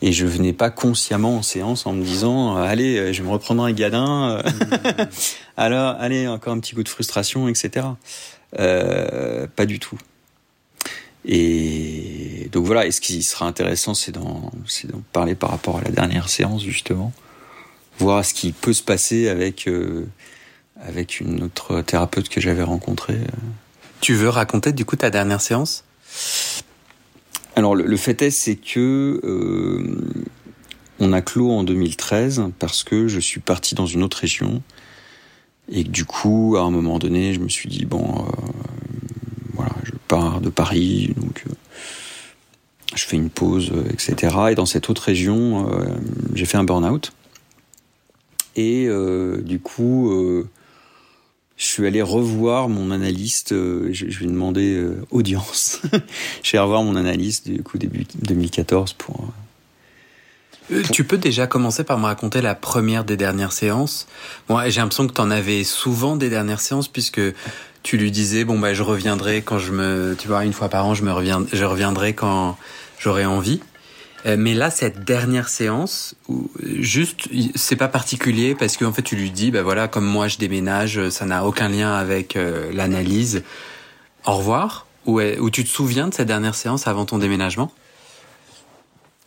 et 0.00 0.12
je 0.12 0.26
venais 0.26 0.52
pas 0.52 0.70
consciemment 0.70 1.38
en 1.38 1.42
séance 1.42 1.84
en 1.84 1.92
me 1.92 2.04
disant, 2.04 2.54
allez, 2.56 3.12
je 3.12 3.20
vais 3.20 3.26
me 3.28 3.32
reprendre 3.32 3.64
un 3.64 3.72
gadin. 3.72 4.40
Alors, 5.56 5.96
allez, 5.98 6.28
encore 6.28 6.52
un 6.52 6.60
petit 6.60 6.76
coup 6.76 6.84
de 6.84 6.88
frustration, 6.88 7.48
etc. 7.48 7.84
Euh, 8.58 9.46
pas 9.54 9.66
du 9.66 9.78
tout. 9.78 9.98
Et 11.24 12.48
donc 12.52 12.64
voilà, 12.64 12.86
et 12.86 12.90
ce 12.90 13.00
qui 13.00 13.22
sera 13.22 13.46
intéressant, 13.46 13.94
c'est 13.94 14.12
d'en, 14.12 14.50
c'est 14.66 14.90
d'en 14.90 15.02
parler 15.12 15.34
par 15.34 15.50
rapport 15.50 15.78
à 15.78 15.82
la 15.82 15.90
dernière 15.90 16.28
séance, 16.28 16.62
justement. 16.62 17.12
Voir 17.98 18.24
ce 18.24 18.32
qui 18.32 18.52
peut 18.52 18.72
se 18.72 18.82
passer 18.82 19.28
avec, 19.28 19.68
euh, 19.68 20.06
avec 20.80 21.20
une 21.20 21.42
autre 21.42 21.82
thérapeute 21.82 22.28
que 22.28 22.40
j'avais 22.40 22.62
rencontrée. 22.62 23.18
Tu 24.00 24.14
veux 24.14 24.28
raconter 24.28 24.72
du 24.72 24.84
coup 24.84 24.96
ta 24.96 25.10
dernière 25.10 25.40
séance? 25.40 25.84
Alors, 27.56 27.74
le, 27.74 27.84
le 27.84 27.96
fait 27.96 28.22
est, 28.22 28.30
c'est 28.30 28.56
que 28.56 29.20
euh, 29.24 30.00
on 31.00 31.12
a 31.12 31.20
clos 31.20 31.50
en 31.50 31.64
2013 31.64 32.44
parce 32.58 32.84
que 32.84 33.08
je 33.08 33.20
suis 33.20 33.40
parti 33.40 33.74
dans 33.74 33.86
une 33.86 34.02
autre 34.02 34.18
région. 34.18 34.62
Et 35.70 35.84
du 35.84 36.04
coup, 36.04 36.56
à 36.58 36.62
un 36.62 36.70
moment 36.70 36.98
donné, 36.98 37.34
je 37.34 37.40
me 37.40 37.48
suis 37.48 37.68
dit, 37.68 37.84
bon, 37.84 38.24
euh, 38.26 38.30
voilà, 39.54 39.72
je 39.84 39.92
pars 40.08 40.40
de 40.40 40.48
Paris, 40.48 41.14
donc 41.16 41.44
euh, 41.46 41.52
je 42.94 43.04
fais 43.04 43.16
une 43.16 43.30
pause, 43.30 43.70
euh, 43.72 43.84
etc. 43.90 44.36
Et 44.50 44.54
dans 44.54 44.66
cette 44.66 44.88
autre 44.88 45.02
région, 45.02 45.70
euh, 45.70 45.86
j'ai 46.34 46.46
fait 46.46 46.56
un 46.56 46.64
burn-out. 46.64 47.12
Et 48.56 48.86
euh, 48.88 49.42
du 49.42 49.60
coup, 49.60 50.10
euh, 50.10 50.48
je 51.56 51.66
suis 51.66 51.86
allé 51.86 52.00
revoir 52.02 52.68
mon 52.68 52.90
analyste. 52.90 53.50
je, 53.50 53.90
je 53.92 54.18
lui 54.18 54.24
ai 54.24 54.28
demandé 54.28 54.84
audience. 55.10 55.82
je 56.42 56.52
vais 56.52 56.58
revoir 56.58 56.82
mon 56.82 56.96
analyste 56.96 57.48
du 57.48 57.62
coup 57.62 57.78
début 57.78 58.04
2014 58.22 58.94
pour. 58.94 59.28
Euh, 60.70 60.82
Tu 60.92 61.04
peux 61.04 61.18
déjà 61.18 61.46
commencer 61.46 61.84
par 61.84 61.98
me 61.98 62.04
raconter 62.04 62.40
la 62.40 62.54
première 62.54 63.04
des 63.04 63.16
dernières 63.16 63.52
séances. 63.52 64.06
Bon, 64.48 64.60
j'ai 64.68 64.80
l'impression 64.80 65.06
que 65.06 65.12
tu 65.12 65.20
en 65.20 65.30
avais 65.30 65.64
souvent 65.64 66.16
des 66.16 66.28
dernières 66.28 66.60
séances 66.60 66.88
puisque 66.88 67.20
tu 67.82 67.96
lui 67.96 68.10
disais 68.10 68.44
bon 68.44 68.58
bah 68.58 68.74
je 68.74 68.82
reviendrai 68.82 69.40
quand 69.40 69.58
je 69.58 69.72
me 69.72 70.16
tu 70.18 70.28
vois 70.28 70.44
une 70.44 70.52
fois 70.52 70.68
par 70.68 70.84
an 70.84 70.94
je 70.94 71.04
me 71.04 71.12
reviens 71.12 71.46
je 71.52 71.64
reviendrai 71.64 72.12
quand 72.12 72.58
j'aurai 72.98 73.24
envie. 73.24 73.60
Euh, 74.26 74.36
mais 74.36 74.52
là 74.52 74.70
cette 74.70 75.04
dernière 75.04 75.48
séance 75.48 76.16
juste 76.64 77.28
c'est 77.54 77.76
pas 77.76 77.86
particulier 77.86 78.56
parce 78.56 78.76
qu'en 78.76 78.92
fait 78.92 79.02
tu 79.02 79.14
lui 79.14 79.30
dis 79.30 79.52
bah 79.52 79.62
voilà 79.62 79.86
comme 79.86 80.04
moi 80.04 80.26
je 80.26 80.38
déménage 80.38 81.08
ça 81.10 81.24
n'a 81.24 81.46
aucun 81.46 81.68
lien 81.68 81.94
avec 81.94 82.36
euh, 82.36 82.70
l'analyse. 82.72 83.42
Au 84.26 84.36
revoir. 84.36 84.86
Ou, 85.06 85.22
ou 85.22 85.48
tu 85.48 85.64
te 85.64 85.70
souviens 85.70 86.08
de 86.08 86.12
cette 86.14 86.26
dernière 86.26 86.54
séance 86.54 86.86
avant 86.86 87.06
ton 87.06 87.16
déménagement? 87.16 87.72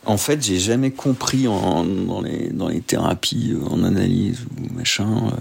En 0.05 0.17
fait, 0.17 0.43
j'ai 0.43 0.57
jamais 0.57 0.91
compris 0.91 1.47
en, 1.47 1.83
dans, 1.83 2.21
les, 2.21 2.49
dans 2.49 2.69
les 2.69 2.81
thérapies, 2.81 3.53
euh, 3.53 3.65
en 3.67 3.83
analyse 3.83 4.39
ou 4.57 4.73
machin, 4.73 5.27
euh, 5.27 5.35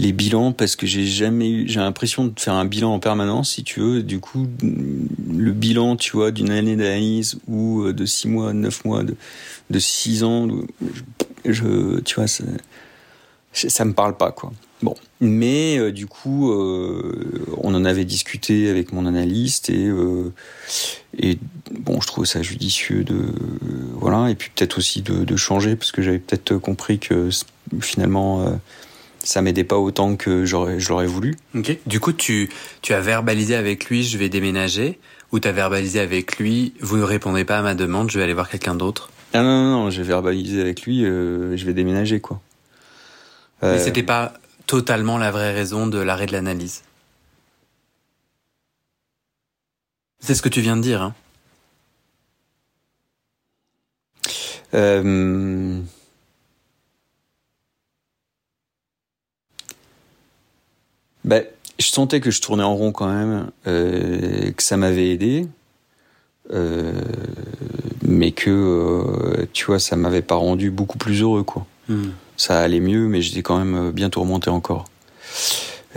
les 0.00 0.12
bilans 0.12 0.52
parce 0.52 0.74
que 0.74 0.86
j'ai 0.86 1.06
jamais 1.06 1.48
eu. 1.48 1.68
J'ai 1.68 1.78
l'impression 1.78 2.24
de 2.26 2.32
faire 2.38 2.54
un 2.54 2.64
bilan 2.64 2.92
en 2.94 2.98
permanence, 2.98 3.52
si 3.52 3.62
tu 3.62 3.80
veux. 3.80 4.02
Du 4.02 4.18
coup, 4.18 4.48
le 4.62 5.52
bilan, 5.52 5.96
tu 5.96 6.12
vois, 6.12 6.32
d'une 6.32 6.50
année 6.50 6.74
d'analyse 6.74 7.38
ou 7.46 7.82
euh, 7.82 7.92
de 7.92 8.04
six 8.04 8.26
mois, 8.26 8.52
neuf 8.52 8.84
mois, 8.84 9.04
de, 9.04 9.14
de 9.70 9.78
six 9.78 10.24
ans, 10.24 10.48
je, 11.44 12.00
tu 12.00 12.14
vois, 12.16 12.26
ça 13.54 13.84
me 13.84 13.92
parle 13.92 14.16
pas, 14.16 14.32
quoi. 14.32 14.52
Bon, 14.82 14.94
mais 15.20 15.78
euh, 15.78 15.92
du 15.92 16.06
coup, 16.06 16.52
euh, 16.52 17.46
on 17.56 17.74
en 17.74 17.86
avait 17.86 18.04
discuté 18.04 18.68
avec 18.68 18.92
mon 18.92 19.06
analyste 19.06 19.70
et 19.70 19.86
euh, 19.86 20.30
et 21.16 21.38
bon, 21.70 22.02
je 22.02 22.06
trouve 22.06 22.26
ça 22.26 22.42
judicieux 22.42 23.02
de 23.02 23.32
voilà 23.94 24.28
et 24.28 24.34
puis 24.34 24.50
peut-être 24.54 24.76
aussi 24.76 25.00
de, 25.00 25.24
de 25.24 25.36
changer 25.36 25.74
parce 25.74 25.90
que 25.90 26.02
j'avais 26.02 26.18
peut-être 26.18 26.58
compris 26.58 26.98
que 26.98 27.30
finalement 27.80 28.60
ça 29.22 29.40
m'aidait 29.40 29.64
pas 29.64 29.78
autant 29.78 30.16
que 30.16 30.44
j'aurais 30.44 30.80
je 30.80 30.90
l'aurais 30.90 31.06
voulu. 31.06 31.36
Ok. 31.54 31.78
Du 31.86 31.98
coup, 31.98 32.12
tu, 32.12 32.50
tu 32.82 32.92
as 32.92 33.00
verbalisé 33.00 33.54
avec 33.54 33.86
lui, 33.88 34.02
je 34.02 34.18
vais 34.18 34.28
déménager, 34.28 34.98
ou 35.32 35.40
tu 35.40 35.48
as 35.48 35.52
verbalisé 35.52 35.98
avec 36.00 36.36
lui, 36.36 36.74
vous 36.80 36.98
ne 36.98 37.04
répondez 37.04 37.46
pas 37.46 37.60
à 37.60 37.62
ma 37.62 37.74
demande, 37.74 38.10
je 38.10 38.18
vais 38.18 38.24
aller 38.24 38.34
voir 38.34 38.50
quelqu'un 38.50 38.74
d'autre? 38.74 39.08
Ah 39.32 39.42
non 39.42 39.64
non 39.64 39.84
non, 39.84 39.90
j'ai 39.90 40.02
verbalisé 40.02 40.60
avec 40.60 40.82
lui, 40.82 41.04
je 41.04 41.64
vais 41.64 41.72
déménager 41.72 42.20
quoi. 42.20 42.42
Mais 43.64 43.70
Euh, 43.70 43.78
c'était 43.78 44.02
pas 44.02 44.34
totalement 44.66 45.16
la 45.16 45.30
vraie 45.30 45.52
raison 45.52 45.86
de 45.86 45.98
l'arrêt 45.98 46.26
de 46.26 46.32
l'analyse. 46.32 46.82
C'est 50.20 50.34
ce 50.34 50.42
que 50.42 50.48
tu 50.50 50.60
viens 50.60 50.76
de 50.76 50.82
dire, 50.82 51.02
hein. 51.02 51.14
Euh, 54.74 55.80
ben, 61.24 61.44
je 61.78 61.86
sentais 61.86 62.20
que 62.20 62.30
je 62.30 62.40
tournais 62.42 62.64
en 62.64 62.74
rond 62.74 62.90
quand 62.92 63.06
même, 63.06 63.50
euh, 63.66 64.50
que 64.52 64.62
ça 64.62 64.76
m'avait 64.76 65.10
aidé, 65.10 65.46
euh, 66.52 66.92
mais 68.02 68.32
que 68.32 69.46
tu 69.52 69.66
vois, 69.66 69.78
ça 69.78 69.94
m'avait 69.96 70.22
pas 70.22 70.34
rendu 70.34 70.70
beaucoup 70.70 70.98
plus 70.98 71.22
heureux 71.22 71.44
quoi. 71.44 71.66
Hmm. 71.88 72.10
Ça 72.36 72.60
allait 72.60 72.80
mieux, 72.80 73.06
mais 73.08 73.22
j'étais 73.22 73.42
quand 73.42 73.58
même 73.62 73.90
bientôt 73.92 74.20
remonté 74.20 74.50
encore. 74.50 74.86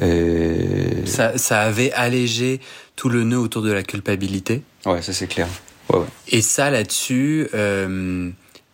Euh, 0.01 1.05
Ça, 1.05 1.37
ça 1.37 1.61
avait 1.61 1.91
allégé 1.93 2.59
tout 2.95 3.09
le 3.09 3.23
nœud 3.23 3.39
autour 3.39 3.61
de 3.61 3.71
la 3.71 3.83
culpabilité. 3.83 4.61
Ouais, 4.85 5.01
ça 5.01 5.13
c'est 5.13 5.27
clair. 5.27 5.47
Et 6.27 6.41
ça, 6.41 6.69
là-dessus, 6.69 7.47
euh, 7.53 8.29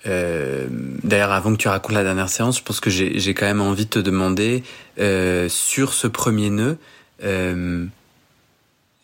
euh, 0.07 0.67
d'ailleurs, 1.03 1.31
avant 1.31 1.51
que 1.51 1.57
tu 1.57 1.67
racontes 1.67 1.93
la 1.93 2.03
dernière 2.03 2.29
séance, 2.29 2.57
je 2.57 2.63
pense 2.63 2.79
que 2.79 2.89
j'ai 2.89 3.33
quand 3.33 3.45
même 3.45 3.61
envie 3.61 3.85
de 3.85 3.89
te 3.89 3.99
demander, 3.99 4.63
euh, 4.99 5.47
sur 5.47 5.93
ce 5.93 6.07
premier 6.07 6.49
nœud, 6.49 6.77
euh, 7.23 7.85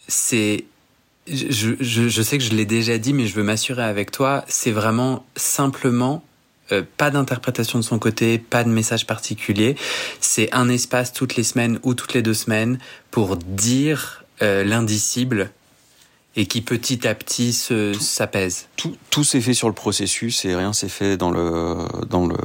c'est... 0.08 0.66
Je, 1.32 1.74
je, 1.80 2.10
je 2.10 2.22
sais 2.24 2.40
que 2.40 2.44
je 2.44 2.54
l'ai 2.54 2.66
déjà 2.66 2.98
dit, 2.98 3.14
mais 3.14 3.28
je 3.28 3.36
veux 3.36 3.44
m'assurer 3.44 3.84
avec 3.84 4.10
toi, 4.10 4.44
c'est 4.48 4.72
vraiment 4.72 5.24
simplement 5.36 6.24
euh, 6.72 6.84
pas 6.98 7.10
d'interprétation 7.10 7.80
de 7.80 7.84
son 7.84 8.00
côté, 8.00 8.38
pas 8.38 8.64
de 8.64 8.70
message 8.70 9.08
particulier. 9.08 9.76
C'est 10.20 10.54
un 10.54 10.70
espace 10.70 11.14
toutes 11.14 11.36
les 11.36 11.44
semaines 11.44 11.80
ou 11.84 11.94
toutes 11.94 12.14
les 12.14 12.22
deux 12.22 12.34
semaines 12.34 12.80
pour 13.12 13.38
dire 13.38 14.24
euh, 14.42 14.64
l'indicible 14.64 15.52
et 16.36 16.46
qui 16.46 16.62
petit 16.62 17.08
à 17.08 17.16
petit 17.16 17.54
se 17.54 17.94
s'apaise. 17.94 18.68
tout, 18.76 18.96
tout 19.10 19.24
s'est 19.24 19.42
fait 19.42 19.54
sur 19.54 19.68
le 19.68 19.74
processus 19.74 20.46
et 20.46 20.56
rien 20.56 20.74
s'est 20.74 20.90
fait 20.90 21.18
dans 21.18 21.32
le 21.32 21.76
dans 22.08 22.28
le 22.28 22.38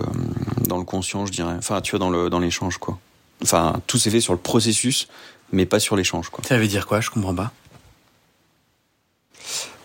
dans 0.66 0.78
le 0.78 0.84
conscient, 0.84 1.26
je 1.26 1.32
dirais. 1.32 1.54
Enfin, 1.58 1.80
tu 1.80 1.92
vois, 1.92 1.98
dans 1.98 2.10
le 2.10 2.30
dans 2.30 2.40
l'échange, 2.40 2.78
quoi. 2.78 2.98
Enfin, 3.42 3.80
tout 3.86 3.98
s'est 3.98 4.10
fait 4.10 4.20
sur 4.20 4.32
le 4.32 4.38
processus, 4.38 5.08
mais 5.52 5.66
pas 5.66 5.78
sur 5.78 5.96
l'échange, 5.96 6.30
quoi. 6.30 6.42
Ça 6.44 6.58
veut 6.58 6.66
dire 6.66 6.86
quoi? 6.86 7.00
Je 7.00 7.10
comprends 7.10 7.34
pas. 7.34 7.52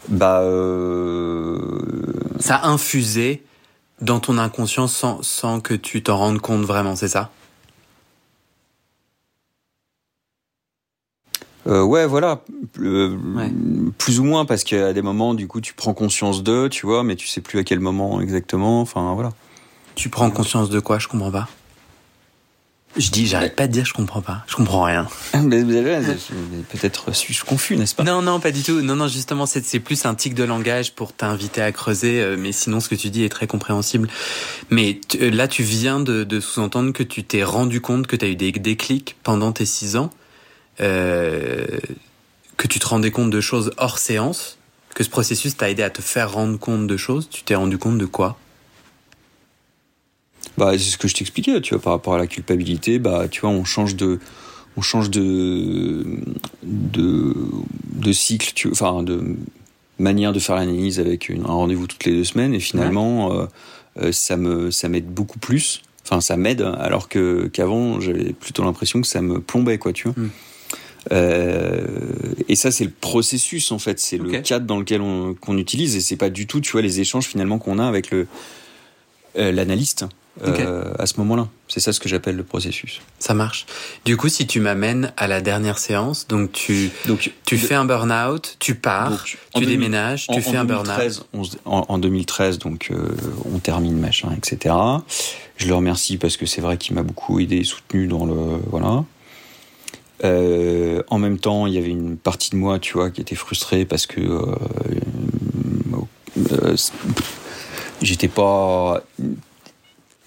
Bah, 0.07 0.39
euh... 0.41 1.89
Ça 2.39 2.55
a 2.55 2.67
infusé 2.67 3.43
dans 4.02 4.20
ton 4.20 4.38
inconscient 4.38 4.88
sans, 4.88 5.22
sans 5.24 5.60
que 5.60 5.74
tu 5.74 6.02
t'en 6.04 6.18
rendes 6.18 6.39
compte 6.39 6.64
vraiment, 6.64 6.95
c'est 6.95 7.08
ça? 7.08 7.30
Euh, 11.68 11.84
ouais, 11.84 12.08
voilà, 12.08 12.41
Euh, 12.80 13.18
plus 13.97 14.20
ou 14.20 14.24
moins 14.24 14.45
parce 14.45 14.64
qu'à 14.64 14.93
des 14.93 15.02
moments, 15.02 15.34
du 15.34 15.47
coup, 15.47 15.60
tu 15.62 15.74
prends 15.74 15.93
conscience 15.93 16.43
d'eux, 16.43 16.70
tu 16.70 16.86
vois, 16.86 17.04
mais 17.04 17.16
tu 17.16 17.28
sais 17.28 17.41
plus 17.41 17.60
à 17.60 17.64
quel 17.64 17.80
moment 17.80 18.22
exactement. 18.22 18.82
Enfin, 18.82 19.14
voilà. 19.14 19.32
Tu 19.95 20.10
prends 20.10 20.32
conscience 20.32 20.70
de 20.70 20.80
quoi? 20.80 20.97
Je 21.00 21.08
comprends 21.08 21.32
pas. 21.32 21.50
Je 22.97 23.11
dis, 23.11 23.27
j'arrête 23.27 23.55
pas 23.55 23.67
de 23.67 23.71
dire, 23.71 23.85
je 23.85 23.93
comprends 23.93 24.21
pas. 24.21 24.43
Je 24.47 24.55
comprends 24.55 24.83
rien. 24.83 25.07
Mais 25.43 25.61
vous 25.63 25.75
avez- 25.75 25.95
Peut-être 26.69 27.13
suis-je 27.15 27.45
confus, 27.45 27.77
n'est-ce 27.77 27.93
pas? 27.95 28.03
Non, 28.03 28.21
non, 28.21 28.39
pas 28.39 28.51
du 28.51 28.63
tout. 28.63 28.81
Non, 28.81 28.95
non, 28.95 29.07
justement, 29.07 29.45
c'est 29.45 29.79
plus 29.79 30.05
un 30.05 30.15
tic 30.15 30.33
de 30.33 30.43
langage 30.43 30.93
pour 30.93 31.13
t'inviter 31.13 31.61
à 31.61 31.71
creuser. 31.71 32.19
euh, 32.21 32.35
Mais 32.37 32.51
sinon, 32.51 32.79
ce 32.79 32.89
que 32.89 32.95
tu 32.95 33.09
dis 33.09 33.23
est 33.23 33.29
très 33.29 33.47
compréhensible. 33.47 34.09
Mais 34.69 34.99
euh, 35.21 35.29
là, 35.29 35.47
tu 35.47 35.63
viens 35.63 35.99
de, 35.99 36.23
de 36.23 36.39
sous-entendre 36.39 36.91
que 36.91 37.03
tu 37.03 37.23
t'es 37.23 37.43
rendu 37.43 37.79
compte 37.79 38.07
que 38.07 38.15
tu 38.15 38.25
as 38.25 38.27
eu 38.29 38.35
des 38.35 38.51
déclics 38.51 39.15
pendant 39.23 39.51
tes 39.51 39.65
six 39.65 39.95
ans, 39.95 40.09
euh, 40.81 41.65
que 42.57 42.67
tu 42.67 42.79
te 42.79 42.87
rendais 42.87 43.11
compte 43.11 43.29
de 43.29 43.39
choses 43.41 43.71
hors 43.77 43.99
séance, 43.99 44.57
que 44.95 45.03
ce 45.03 45.09
processus 45.09 45.55
t'a 45.55 45.69
aidé 45.69 45.83
à 45.83 45.89
te 45.91 46.01
faire 46.01 46.31
rendre 46.33 46.57
compte 46.57 46.87
de 46.87 46.97
choses. 46.97 47.29
Tu 47.29 47.43
t'es 47.43 47.55
rendu 47.55 47.77
compte 47.77 47.97
de 47.99 48.05
quoi? 48.05 48.37
Bah, 50.60 50.74
c'est 50.74 50.89
ce 50.91 50.97
que 50.97 51.07
je 51.07 51.16
t'expliquais, 51.16 51.62
tu 51.62 51.74
vois, 51.74 51.82
par 51.82 51.93
rapport 51.93 52.14
à 52.16 52.18
la 52.18 52.28
culpabilité, 52.28 52.99
bah, 52.99 53.28
tu 53.32 53.41
vois, 53.41 53.49
on 53.49 53.64
change 53.64 53.95
de, 53.95 54.20
on 54.76 54.82
change 54.82 55.10
de, 55.10 56.05
de, 56.64 57.34
de 57.95 58.12
cycle, 58.12 58.51
tu, 58.53 58.70
enfin, 58.70 59.01
de 59.03 59.36
manière 59.97 60.34
de 60.34 60.39
faire 60.39 60.55
l'analyse 60.57 60.99
avec 60.99 61.30
une- 61.30 61.43
un 61.45 61.53
rendez-vous 61.53 61.88
toutes 61.88 62.03
les 62.05 62.12
deux 62.12 62.24
semaines, 62.26 62.53
et 62.53 62.60
finalement, 62.60 63.34
euh, 63.34 63.45
euh, 64.01 64.12
ça 64.12 64.36
me, 64.38 64.70
ça 64.70 64.89
m'aide 64.89 65.07
beaucoup 65.07 65.39
plus. 65.39 65.82
Enfin, 66.05 66.22
ça 66.22 66.38
m'aide, 66.38 66.62
alors 66.62 67.07
que 67.07 67.47
qu'avant, 67.47 67.99
j'avais 68.01 68.34
plutôt 68.34 68.64
l'impression 68.64 68.99
que 69.01 69.07
ça 69.07 69.22
me 69.22 69.39
plombait, 69.39 69.78
quoi, 69.78 69.93
tu 69.93 70.10
vois. 70.10 70.16
Mm. 70.24 70.30
Euh, 71.14 71.86
et 72.47 72.55
ça, 72.55 72.72
c'est 72.72 72.84
le 72.84 72.91
processus, 72.91 73.72
en 73.72 73.80
fait. 73.80 73.99
C'est 73.99 74.18
le 74.18 74.30
cadre 74.41 74.66
dans 74.66 74.78
lequel 74.80 75.01
on, 75.01 75.34
qu'on 75.36 75.57
utilise, 75.57 75.95
et 75.95 76.01
c'est 76.01 76.18
pas 76.18 76.30
du 76.30 76.47
tout, 76.47 76.60
tu 76.62 76.72
vois, 76.72 76.82
les 76.82 76.99
échanges 76.99 77.26
finalement 77.28 77.60
qu'on 77.60 77.80
a 77.80 77.86
avec 77.88 78.12
le, 78.12 78.28
euh, 79.38 79.51
l'analyste 79.51 80.05
euh, 80.45 80.93
à 80.97 81.05
ce 81.05 81.15
moment-là. 81.17 81.47
C'est 81.67 81.80
ça 81.82 81.91
ce 81.91 81.99
que 81.99 82.07
j'appelle 82.07 82.36
le 82.38 82.43
processus. 82.43 83.01
Ça 83.19 83.34
marche. 83.34 83.65
Du 84.05 84.15
coup, 84.17 84.30
si 84.30 84.47
tu 84.47 84.59
m'amènes 84.59 85.11
à 85.17 85.27
la 85.27 85.41
dernière 85.41 85.77
séance, 85.77 86.27
donc 86.27 86.51
tu, 86.53 86.91
Donc, 87.05 87.32
tu 87.45 87.57
fais 87.57 87.75
un 87.75 87.84
burn-out, 87.86 88.55
tu 88.59 88.75
pars, 88.75 89.09
donc, 89.09 89.23
tu 89.25 89.38
2000 89.61 89.69
déménages, 89.69 90.27
tu 90.27 90.38
en 90.39 90.41
fais 90.41 90.55
un 90.57 90.63
burn-out. 90.65 90.86
2013, 90.97 91.23
on 91.34 91.43
se- 91.43 91.57
en, 91.65 91.86
en 91.89 91.97
2013, 91.97 92.57
donc 92.59 92.89
euh, 92.91 93.09
on 93.53 93.59
termine 93.59 93.97
machin, 93.99 94.30
etc. 94.38 94.73
Je 95.57 95.67
le 95.67 95.75
remercie 95.75 96.17
parce 96.17 96.38
que 96.38 96.45
c'est 96.45 96.61
vrai 96.61 96.77
qu'il 96.77 96.95
m'a 96.95 97.03
beaucoup 97.03 97.39
aidé, 97.39 97.57
et 97.57 97.63
soutenu 97.65 98.07
dans 98.07 98.25
le 98.25 98.59
voilà. 98.67 99.03
Euh, 100.23 101.01
en 101.09 101.17
même 101.17 101.38
temps, 101.38 101.65
il 101.67 101.73
y 101.73 101.77
avait 101.77 101.89
une 101.91 102.17
partie 102.17 102.49
de 102.51 102.55
moi, 102.55 102.80
tu 102.80 102.93
vois, 102.93 103.09
qui 103.09 103.21
était 103.21 103.36
frustrée 103.36 103.86
parce 103.86 104.05
que 104.05 104.21
j'étais 108.01 108.27
pas 108.27 109.01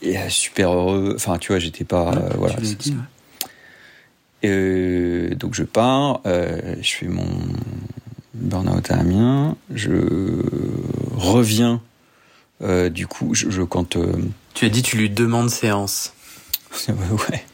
euh, 0.04 0.28
super 0.28 0.70
heureux. 0.72 1.12
Enfin, 1.16 1.38
tu 1.38 1.48
vois, 1.52 1.58
j'étais 1.58 1.84
pas 1.84 2.12
euh, 2.14 2.30
voilà. 2.36 2.54
Dit, 2.56 2.90
ouais. 2.92 3.48
Euh, 4.44 5.34
donc 5.36 5.54
je 5.54 5.62
pars, 5.62 6.20
euh, 6.26 6.74
je 6.80 6.90
fais 6.94 7.06
mon 7.06 7.26
burn-out 8.34 8.90
à 8.90 8.96
Amiens, 8.98 9.56
je 9.72 9.92
reviens. 11.14 11.80
euh, 12.62 12.88
du 12.88 13.06
coup, 13.06 13.34
je, 13.34 13.50
je 13.50 13.62
quand 13.62 13.96
euh, 13.96 14.12
Tu 14.54 14.64
as 14.64 14.68
dit 14.68 14.82
tu 14.82 14.96
lui 14.96 15.10
demandes 15.10 15.50
séance. 15.50 16.12
ouais, 16.88 17.44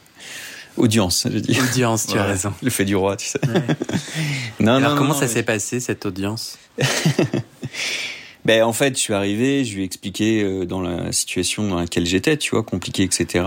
audience, 0.78 1.26
je 1.30 1.38
dis. 1.38 1.61
Audience, 1.61 2.07
tu 2.07 2.16
as 2.18 2.24
raison. 2.24 2.55
Le 2.62 2.70
fait 2.70 2.84
du 2.86 2.96
roi, 2.96 3.16
tu 3.16 3.26
sais. 3.26 3.40
non, 4.61 4.76
Alors 4.76 4.92
non, 4.92 4.96
comment 4.96 5.12
non, 5.12 5.18
ça 5.20 5.26
mais- 5.26 5.32
s'est 5.32 5.42
passé 5.42 5.80
cette 5.80 6.07
audience? 6.07 6.57
Ben 8.45 8.62
en 8.62 8.72
fait, 8.72 8.95
je 8.95 9.01
suis 9.01 9.14
arrivé, 9.14 9.64
je 9.64 9.74
lui 9.74 9.82
ai 9.82 9.84
expliqué 9.84 10.43
euh, 10.43 10.64
dans 10.64 10.80
la 10.80 11.12
situation 11.12 11.68
dans 11.68 11.76
laquelle 11.76 12.07
j'étais, 12.07 12.36
tu 12.36 12.51
vois, 12.51 12.62
compliqué, 12.62 13.03
etc. 13.03 13.45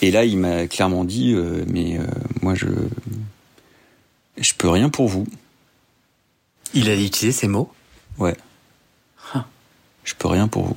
Et 0.00 0.10
là, 0.10 0.24
il 0.24 0.38
m'a 0.38 0.66
clairement 0.66 1.04
dit, 1.04 1.32
euh, 1.34 1.64
mais 1.66 1.98
euh, 1.98 2.06
moi, 2.40 2.54
je 2.54 2.66
je 4.38 4.54
peux 4.54 4.68
rien 4.68 4.88
pour 4.88 5.08
vous. 5.08 5.26
Il 6.74 6.88
a 6.88 6.94
utilisé 6.94 7.32
ces 7.32 7.48
mots? 7.48 7.70
Ouais. 8.18 8.36
Ah. 9.34 9.46
Je 10.04 10.14
peux 10.14 10.28
rien 10.28 10.48
pour 10.48 10.64
vous. 10.64 10.76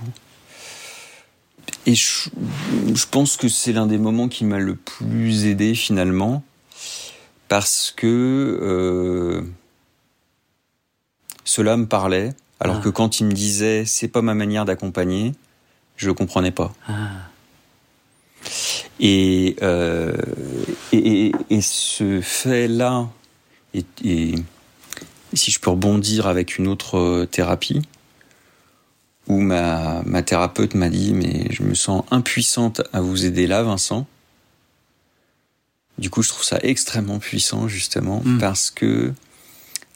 Et 1.85 1.95
je, 1.95 2.29
je 2.93 3.05
pense 3.09 3.37
que 3.37 3.47
c'est 3.47 3.71
l'un 3.71 3.87
des 3.87 3.97
moments 3.97 4.27
qui 4.27 4.43
m'a 4.43 4.59
le 4.59 4.75
plus 4.75 5.45
aidé 5.45 5.73
finalement, 5.75 6.43
parce 7.47 7.93
que 7.95 8.59
euh, 8.61 9.41
cela 11.43 11.77
me 11.77 11.85
parlait, 11.85 12.33
alors 12.65 12.77
Ah. 12.77 12.83
que 12.83 12.89
quand 12.89 13.19
il 13.19 13.25
me 13.27 13.31
disait 13.31 13.85
c'est 13.85 14.07
pas 14.09 14.21
ma 14.21 14.33
manière 14.33 14.65
d'accompagner, 14.65 15.33
je 15.97 16.07
le 16.07 16.13
comprenais 16.13 16.51
pas. 16.51 16.73
Ah. 16.87 17.07
Et, 18.99 19.55
euh, 19.61 20.13
et, 20.91 21.25
et- 21.27 21.31
et 21.49 21.61
ce 21.61 22.21
fait-là, 22.21 23.09
et, 23.73 23.83
et 24.03 24.35
si 25.33 25.51
je 25.51 25.59
peux 25.59 25.69
rebondir 25.71 26.27
avec 26.27 26.57
une 26.57 26.67
autre 26.67 27.25
thérapie, 27.31 27.81
où 29.27 29.39
ma, 29.39 30.03
ma 30.05 30.21
thérapeute 30.21 30.75
m'a 30.75 30.89
dit 30.89 31.11
Mais 31.13 31.47
je 31.51 31.63
me 31.63 31.73
sens 31.73 32.03
impuissante 32.11 32.81
à 32.93 33.01
vous 33.01 33.25
aider 33.25 33.47
là, 33.47 33.63
Vincent. 33.63 34.05
Du 35.97 36.09
coup, 36.09 36.21
je 36.21 36.29
trouve 36.29 36.43
ça 36.43 36.59
extrêmement 36.61 37.19
puissant, 37.19 37.67
justement, 37.67 38.21
Mm. 38.23 38.37
parce 38.39 38.69
que 38.69 39.13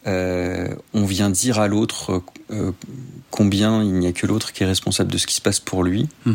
euh, 0.07 0.73
on 0.93 1.05
vient 1.05 1.29
dire 1.29 1.59
à 1.59 1.67
l'autre 1.67 2.23
euh, 2.51 2.71
combien 3.31 3.83
il 3.83 3.93
n'y 3.93 4.07
a 4.07 4.11
que 4.11 4.25
l'autre 4.25 4.53
qui 4.53 4.63
est 4.63 4.65
responsable 4.65 5.11
de 5.11 5.17
ce 5.17 5.27
qui 5.27 5.35
se 5.35 5.41
passe 5.41 5.59
pour 5.59 5.83
lui. 5.83 6.07
Mm. 6.25 6.33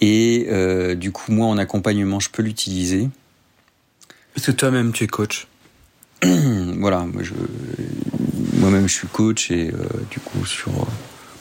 Et 0.00 0.46
euh, 0.50 0.94
du 0.94 1.10
coup, 1.10 1.32
moi, 1.32 1.46
en 1.46 1.58
accompagnement, 1.58 2.20
je 2.20 2.30
peux 2.30 2.42
l'utiliser. 2.42 3.08
Parce 4.34 4.46
que 4.46 4.52
toi-même 4.52 4.92
tu 4.92 5.04
es 5.04 5.08
coach. 5.08 5.48
voilà, 6.22 7.00
moi 7.00 7.22
je, 7.22 7.32
moi-même 8.54 8.88
je 8.88 8.92
suis 8.94 9.08
coach 9.08 9.50
et 9.50 9.72
du 10.10 10.20
coup 10.20 10.44
sur, 10.46 10.70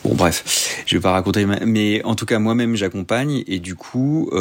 bon 0.03 0.15
bref, 0.15 0.83
je 0.85 0.95
vais 0.95 1.01
pas 1.01 1.11
raconter, 1.11 1.45
ma- 1.45 1.59
mais 1.65 2.03
en 2.03 2.15
tout 2.15 2.25
cas 2.25 2.39
moi-même 2.39 2.75
j'accompagne 2.75 3.43
et 3.47 3.59
du 3.59 3.75
coup 3.75 4.31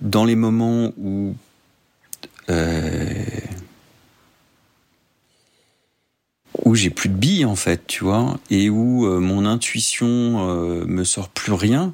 dans 0.00 0.24
les 0.24 0.36
moments 0.36 0.92
où 0.96 1.34
euh, 2.50 3.14
où 6.64 6.74
j'ai 6.74 6.90
plus 6.90 7.08
de 7.08 7.14
billes 7.16 7.44
en 7.44 7.56
fait, 7.56 7.86
tu 7.86 8.04
vois, 8.04 8.38
et 8.50 8.68
où 8.70 9.06
euh, 9.06 9.18
mon 9.20 9.46
intuition 9.46 10.06
euh, 10.50 10.84
me 10.86 11.04
sort 11.04 11.28
plus 11.28 11.52
rien, 11.52 11.92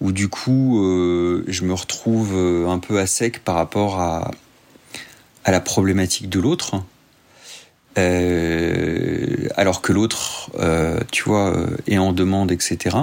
où 0.00 0.12
du 0.12 0.28
coup 0.28 0.82
euh, 0.84 1.44
je 1.48 1.64
me 1.64 1.72
retrouve 1.74 2.30
euh, 2.34 2.68
un 2.68 2.78
peu 2.78 2.98
à 3.00 3.06
sec 3.06 3.42
par 3.44 3.54
rapport 3.56 3.98
à 4.00 4.30
à 5.44 5.50
la 5.50 5.60
problématique 5.60 6.28
de 6.28 6.40
l'autre, 6.40 6.82
euh, 7.96 9.48
alors 9.56 9.80
que 9.80 9.92
l'autre, 9.92 10.50
euh, 10.58 11.00
tu 11.10 11.22
vois, 11.24 11.56
est 11.86 11.98
en 11.98 12.12
demande, 12.12 12.52
etc. 12.52 12.96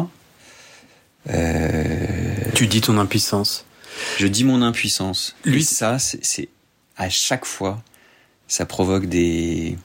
Euh, 1.30 2.36
Tu 2.54 2.68
dis 2.68 2.82
ton 2.82 2.98
impuissance. 2.98 3.66
je 4.18 4.28
dis 4.28 4.44
mon 4.44 4.62
impuissance. 4.62 5.36
Lui- 5.44 5.54
Lui, 5.56 5.64
ça, 5.64 5.98
c'est- 6.00 6.50
à 6.98 7.10
chaque 7.10 7.46
fois, 7.46 7.82
ça 8.48 8.66
provoque 8.66 9.08
des, 9.08 9.78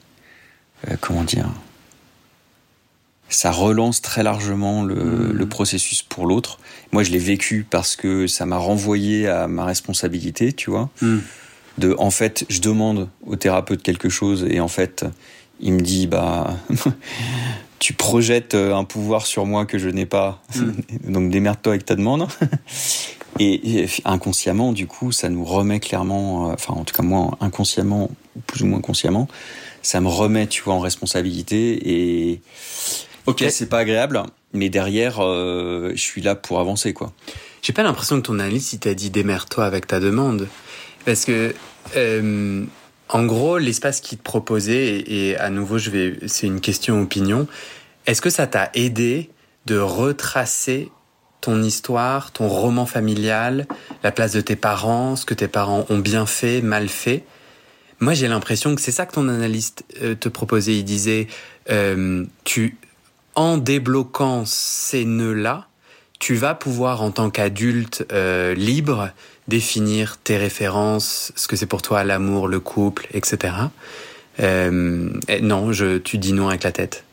euh, 0.89 0.95
comment 0.99 1.23
dire, 1.23 1.49
ça 3.29 3.51
relance 3.51 4.01
très 4.01 4.23
largement 4.23 4.83
le, 4.83 4.95
Mhm. 4.95 5.31
le 5.31 5.45
processus 5.47 6.01
pour 6.03 6.25
l'autre. 6.25 6.59
Moi, 6.91 7.03
je 7.03 7.11
l'ai 7.11 7.17
vécu 7.19 7.65
parce 7.69 7.95
que 7.95 8.27
ça 8.27 8.45
m'a 8.45 8.57
renvoyé 8.57 9.27
à 9.27 9.47
ma 9.47 9.63
responsabilité, 9.65 10.51
tu 10.53 10.69
vois. 10.69 10.89
de 11.77 11.95
en 11.97 12.11
fait 12.11 12.45
je 12.49 12.59
demande 12.59 13.07
au 13.25 13.37
thérapeute 13.37 13.81
quelque 13.81 14.09
chose 14.09 14.45
et 14.49 14.59
en 14.59 14.67
fait 14.67 15.05
il 15.61 15.71
me 15.71 15.79
dit 15.79 16.05
bah 16.05 16.53
tu 17.79 17.93
projettes 17.93 18.55
euh, 18.55 18.75
un 18.75 18.83
pouvoir 18.83 19.25
sur 19.25 19.45
moi 19.45 19.65
que 19.65 19.77
je 19.79 19.87
n'ai 19.87 20.05
pas 20.05 20.41
donc 21.07 21.31
démerde-toi 21.31 21.71
avec 21.71 21.85
ta 21.85 21.95
demande 21.95 22.27
et, 23.39 23.83
et 23.83 23.89
inconsciemment 24.03 24.73
du 24.73 24.85
coup 24.85 25.13
ça 25.13 25.29
nous 25.29 25.45
remet 25.45 25.79
clairement 25.79 26.49
euh, 26.49 26.53
enfin 26.55 26.73
en 26.73 26.83
tout 26.83 26.93
cas 26.93 27.03
moi 27.03 27.37
inconsciemment 27.39 28.11
plus 28.47 28.63
ou 28.63 28.67
moins 28.67 28.81
consciemment 28.81 29.27
ça 29.81 30.01
me 30.01 30.07
remet 30.07 30.47
tu 30.47 30.61
vois 30.63 30.73
en 30.73 30.79
responsabilité 30.79 31.89
et 31.91 32.41
ok 33.25 33.45
c'est 33.49 33.69
pas 33.69 33.79
agréable 33.79 34.23
mais 34.53 34.69
derrière 34.69 35.17
euh, 35.19 35.91
je 35.93 36.01
suis 36.01 36.21
là 36.21 36.35
pour 36.35 36.59
avancer 36.59 36.93
quoi 36.93 37.13
J'ai 37.61 37.73
pas 37.73 37.83
l'impression 37.83 38.17
que 38.17 38.25
ton 38.27 38.39
analyse 38.39 38.73
il 38.73 38.79
t'a 38.79 38.93
dit 38.93 39.09
démerde-toi 39.09 39.65
avec 39.65 39.87
ta 39.87 39.99
demande. 39.99 40.47
Parce 41.05 41.25
que, 41.25 41.55
euh, 41.95 42.65
en 43.09 43.25
gros, 43.25 43.57
l'espace 43.57 44.01
qu'il 44.01 44.17
te 44.17 44.23
proposait, 44.23 44.97
et, 44.97 45.29
et 45.29 45.37
à 45.37 45.49
nouveau, 45.49 45.77
je 45.77 45.89
vais, 45.89 46.19
c'est 46.27 46.47
une 46.47 46.61
question 46.61 47.01
opinion. 47.01 47.47
Est-ce 48.05 48.21
que 48.21 48.29
ça 48.29 48.47
t'a 48.47 48.69
aidé 48.73 49.29
de 49.65 49.77
retracer 49.77 50.91
ton 51.39 51.63
histoire, 51.63 52.31
ton 52.31 52.47
roman 52.47 52.85
familial, 52.85 53.67
la 54.03 54.11
place 54.11 54.33
de 54.33 54.41
tes 54.41 54.55
parents, 54.55 55.15
ce 55.15 55.25
que 55.25 55.33
tes 55.33 55.47
parents 55.47 55.85
ont 55.89 55.97
bien 55.97 56.27
fait, 56.27 56.61
mal 56.61 56.87
fait. 56.87 57.23
Moi, 58.01 58.15
j'ai 58.15 58.27
l'impression 58.27 58.73
que 58.73 58.81
c'est 58.81 58.91
ça 58.91 59.05
que 59.05 59.13
ton 59.13 59.29
analyste 59.29 59.85
euh, 60.01 60.15
te 60.15 60.27
proposait. 60.27 60.75
Il 60.75 60.83
disait, 60.83 61.27
euh, 61.69 62.25
tu, 62.43 62.75
en 63.35 63.57
débloquant 63.57 64.43
ces 64.43 65.05
nœuds-là, 65.05 65.67
tu 66.19 66.33
vas 66.33 66.55
pouvoir, 66.55 67.03
en 67.03 67.11
tant 67.11 67.29
qu'adulte 67.29 68.07
euh, 68.11 68.55
libre, 68.55 69.11
définir 69.47 70.17
tes 70.17 70.37
références, 70.37 71.31
ce 71.35 71.47
que 71.47 71.55
c'est 71.55 71.67
pour 71.67 71.83
toi 71.83 72.03
l'amour, 72.03 72.47
le 72.47 72.59
couple, 72.59 73.07
etc. 73.13 73.53
non, 74.39 75.71
je, 75.71 75.99
tu 75.99 76.17
dis 76.17 76.33
non 76.33 76.49
avec 76.49 76.63
la 76.63 76.71
tête. 76.71 77.03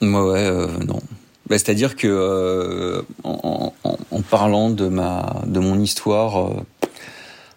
Moi, 0.00 0.32
ouais, 0.32 0.50
non. 0.86 1.00
Bah, 1.46 1.58
c'est-à-dire 1.58 1.94
que 1.94 3.04
en, 3.22 3.74
en, 3.84 4.22
parlant 4.22 4.70
de 4.70 4.88
ma 4.88 5.42
de 5.46 5.60
mon 5.60 5.78
histoire, 5.80 6.52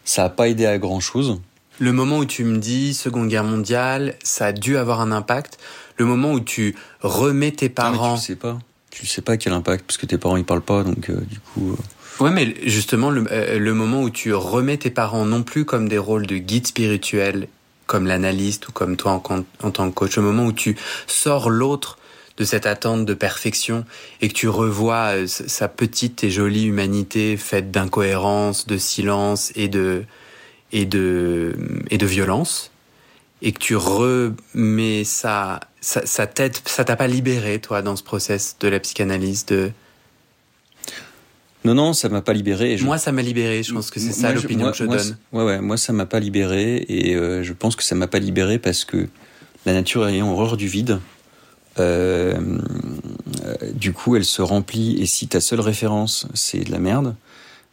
ça 0.04 0.24
n'a 0.24 0.30
pas 0.30 0.50
aidé 0.50 0.66
à 0.66 0.78
grand 0.78 1.00
chose. 1.00 1.40
Le 1.82 1.94
moment 1.94 2.20
où 2.20 2.26
tu 2.26 2.44
me 2.44 2.60
dis 2.60 2.94
Seconde 2.94 3.28
Guerre 3.28 3.44
mondiale, 3.44 4.14
ça 4.22 4.46
a 4.46 4.52
dû 4.52 4.78
avoir 4.78 5.02
un 5.02 5.12
impact. 5.12 5.58
Le 5.98 6.06
moment 6.06 6.32
où 6.32 6.40
tu 6.40 6.76
remets 7.02 7.50
tes 7.50 7.70
parents. 7.70 8.18
tu 8.18 8.22
sais 8.22 8.36
pas. 8.36 8.60
Tu 8.92 9.08
sais 9.08 9.24
pas 9.24 9.36
quel 9.36 9.52
impact 9.54 9.86
parce 9.88 9.98
que 9.98 10.06
tes 10.06 10.20
parents 10.20 10.38
ils 10.38 10.46
parlent 10.46 10.62
pas 10.62 10.84
donc 10.84 11.10
euh, 11.10 11.20
du 11.22 11.40
coup. 11.40 11.72
Euh. 11.72 12.24
Ouais, 12.24 12.30
mais 12.30 12.54
justement 12.68 13.10
le, 13.10 13.26
euh, 13.32 13.58
le, 13.58 13.74
moment 13.74 14.04
où 14.04 14.12
tu 14.12 14.32
remets 14.32 14.78
tes 14.78 14.92
parents 14.92 15.26
non 15.26 15.42
plus 15.42 15.66
comme 15.66 15.90
des 15.90 15.98
rôles 15.98 16.28
de 16.28 16.38
guide 16.38 16.68
spirituel, 16.68 17.48
comme 17.88 18.06
l'analyste 18.06 18.68
ou 18.68 18.72
comme 18.72 18.96
toi 18.96 19.14
en, 19.14 19.44
en 19.64 19.72
tant 19.72 19.90
que 19.90 19.96
coach, 19.96 20.18
le 20.18 20.22
moment 20.22 20.46
où 20.46 20.54
tu 20.54 20.78
sors 21.08 21.50
l'autre 21.50 21.98
de 22.38 22.44
cette 22.44 22.68
attente 22.68 23.08
de 23.08 23.14
perfection 23.16 23.86
et 24.22 24.28
que 24.28 24.34
tu 24.34 24.48
revois 24.48 25.26
sa 25.26 25.68
petite 25.68 26.24
et 26.24 26.30
jolie 26.30 26.66
humanité 26.66 27.38
faite 27.38 27.72
d'incohérence, 27.72 28.68
de 28.68 28.78
silence 28.78 29.52
et 29.56 29.68
de 29.68 30.04
et 30.72 30.86
de, 30.86 31.56
et 31.90 31.98
de 31.98 32.06
violence, 32.06 32.72
et 33.42 33.52
que 33.52 33.60
tu 33.60 33.76
remets 33.76 35.04
ça, 35.04 35.60
ça, 35.82 36.06
ça 36.06 36.28
t'aide, 36.28 36.56
ça 36.66 36.84
t'a 36.84 36.96
pas 36.96 37.08
libéré, 37.08 37.60
toi, 37.60 37.82
dans 37.82 37.96
ce 37.96 38.04
process 38.04 38.56
de 38.60 38.68
la 38.68 38.80
psychanalyse 38.80 39.46
de... 39.46 39.72
Non, 41.64 41.76
non, 41.76 41.94
ça 41.94 42.10
m'a 42.10 42.22
pas 42.22 42.34
libéré. 42.34 42.76
Moi, 42.82 42.98
ça 42.98 43.12
m'a 43.12 43.22
libéré. 43.22 43.62
Je 43.62 43.72
pense 43.72 43.92
que 43.92 44.00
c'est 44.00 44.14
ça 44.14 44.34
l'opinion 44.34 44.72
que 44.72 44.78
je 44.78 44.86
donne. 44.86 45.18
Ouais, 45.32 45.44
ouais, 45.44 45.62
moi, 45.62 45.78
ça 45.78 45.94
m'a 45.94 46.08
pas 46.08 46.20
libéré, 46.20 46.78
et 46.90 47.16
euh, 47.16 47.44
je 47.44 47.54
pense 47.54 47.76
que 47.76 47.84
ça 47.84 47.94
m'a 47.94 48.08
pas 48.08 48.20
libéré 48.20 48.58
parce 48.58 48.84
que 48.84 49.08
la 49.66 49.74
nature 49.74 50.08
ayant 50.08 50.32
horreur 50.32 50.58
du 50.58 50.68
vide, 50.68 51.00
euh, 51.80 52.34
euh, 53.46 53.56
du 53.74 53.94
coup, 53.94 54.16
elle 54.16 54.26
se 54.26 54.42
remplit, 54.42 55.02
et 55.02 55.06
si 55.06 55.28
ta 55.28 55.40
seule 55.40 55.62
référence, 55.62 56.28
c'est 56.34 56.60
de 56.60 56.72
la 56.72 56.80
merde, 56.80 57.16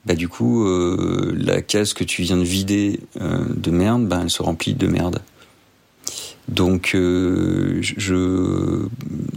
bah 0.05 0.15
du 0.15 0.29
coup, 0.29 0.67
euh, 0.67 1.35
la 1.37 1.61
case 1.61 1.93
que 1.93 2.05
tu 2.05 2.23
viens 2.23 2.37
de 2.37 2.43
vider 2.43 3.01
euh, 3.21 3.45
de 3.49 3.71
merde, 3.71 4.07
bah, 4.07 4.21
elle 4.23 4.31
se 4.31 4.43
remplit 4.43 4.75
de 4.75 4.87
merde. 4.87 5.21
Donc, 6.49 6.93
euh, 6.95 7.79
je, 7.83 8.87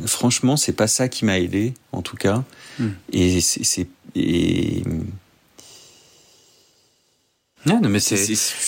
franchement, 0.05 0.55
c'est 0.55 0.71
pas 0.73 0.87
ça 0.87 1.09
qui 1.09 1.25
m'a 1.25 1.39
aidé, 1.39 1.73
en 1.91 2.01
tout 2.01 2.15
cas. 2.15 2.43
Hmm. 2.79 2.91
Et 3.11 3.41
c'est, 3.41 3.87
et... 4.15 4.83
Non, 7.65 7.81
non, 7.81 7.89
mais 7.89 7.99
c'est 7.99 8.15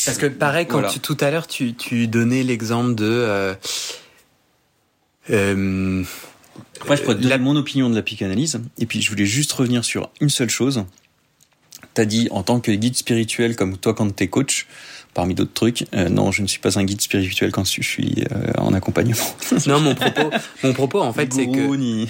parce 0.06 0.18
que 0.18 0.28
pareil 0.28 0.68
quand 0.68 0.84
tu, 0.84 1.00
tout 1.00 1.18
à 1.20 1.32
l'heure 1.32 1.48
tu, 1.48 1.74
tu 1.74 2.08
donnais 2.08 2.44
l'exemple 2.44 2.94
de 2.94 3.56
euh, 5.30 6.04
Après, 6.80 6.98
je 6.98 7.02
pourrais 7.02 7.16
te 7.16 7.22
donner 7.22 7.38
mon 7.40 7.56
opinion 7.56 7.90
de 7.90 7.96
la 7.96 8.02
psychanalyse. 8.02 8.62
Et 8.78 8.86
puis, 8.86 9.02
je 9.02 9.10
voulais 9.10 9.26
juste 9.26 9.52
revenir 9.54 9.86
sur 9.86 10.12
une 10.20 10.30
seule 10.30 10.50
chose 10.50 10.86
t'as 11.94 12.06
dit 12.06 12.28
en 12.32 12.44
tant 12.44 12.60
que 12.60 12.72
guide 12.72 12.96
spirituel 12.96 13.56
comme 13.56 13.78
toi 13.78 13.94
quand 13.94 14.14
t'es 14.16 14.28
coach, 14.28 14.68
parmi 15.14 15.36
d'autres 15.36 15.54
trucs. 15.54 15.86
Euh, 15.94 16.10
non, 16.10 16.32
je 16.32 16.42
ne 16.42 16.48
suis 16.48 16.60
pas 16.60 16.80
un 16.80 16.84
guide 16.84 17.02
spirituel 17.02 17.52
quand 17.52 17.66
je 17.66 17.82
suis 17.82 18.24
euh, 18.32 18.52
en 18.58 18.74
accompagnement. 18.74 19.36
non, 19.68 19.80
mon 19.80 19.96
propos, 19.96 20.30
mon 20.64 20.74
propos 20.74 21.02
en 21.02 21.14
fait, 21.14 21.34
c'est 21.34 21.48
que, 21.48 22.08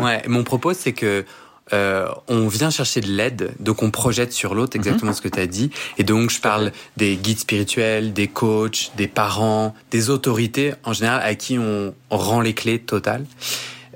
ouais, 0.00 0.22
mon 0.26 0.44
propos 0.44 0.72
c'est 0.72 0.92
que 0.92 1.24
euh, 1.72 2.06
on 2.28 2.46
vient 2.46 2.70
chercher 2.70 3.00
de 3.00 3.08
l'aide, 3.08 3.52
donc 3.58 3.82
on 3.82 3.90
projette 3.90 4.32
sur 4.32 4.54
l'autre 4.54 4.76
exactement 4.76 5.10
mhm. 5.10 5.16
ce 5.16 5.22
que 5.22 5.28
tu 5.28 5.40
as 5.40 5.48
dit. 5.48 5.70
Et 5.98 6.04
donc 6.04 6.30
je 6.30 6.40
parle 6.40 6.72
des 6.96 7.16
guides 7.16 7.40
spirituels, 7.40 8.12
des 8.12 8.28
coachs, 8.28 8.92
des 8.96 9.08
parents, 9.08 9.74
des 9.90 10.10
autorités 10.10 10.74
en 10.84 10.92
général 10.92 11.22
à 11.24 11.34
qui 11.34 11.58
on 11.58 11.92
rend 12.10 12.40
les 12.40 12.54
clés 12.54 12.78
totales. 12.78 13.26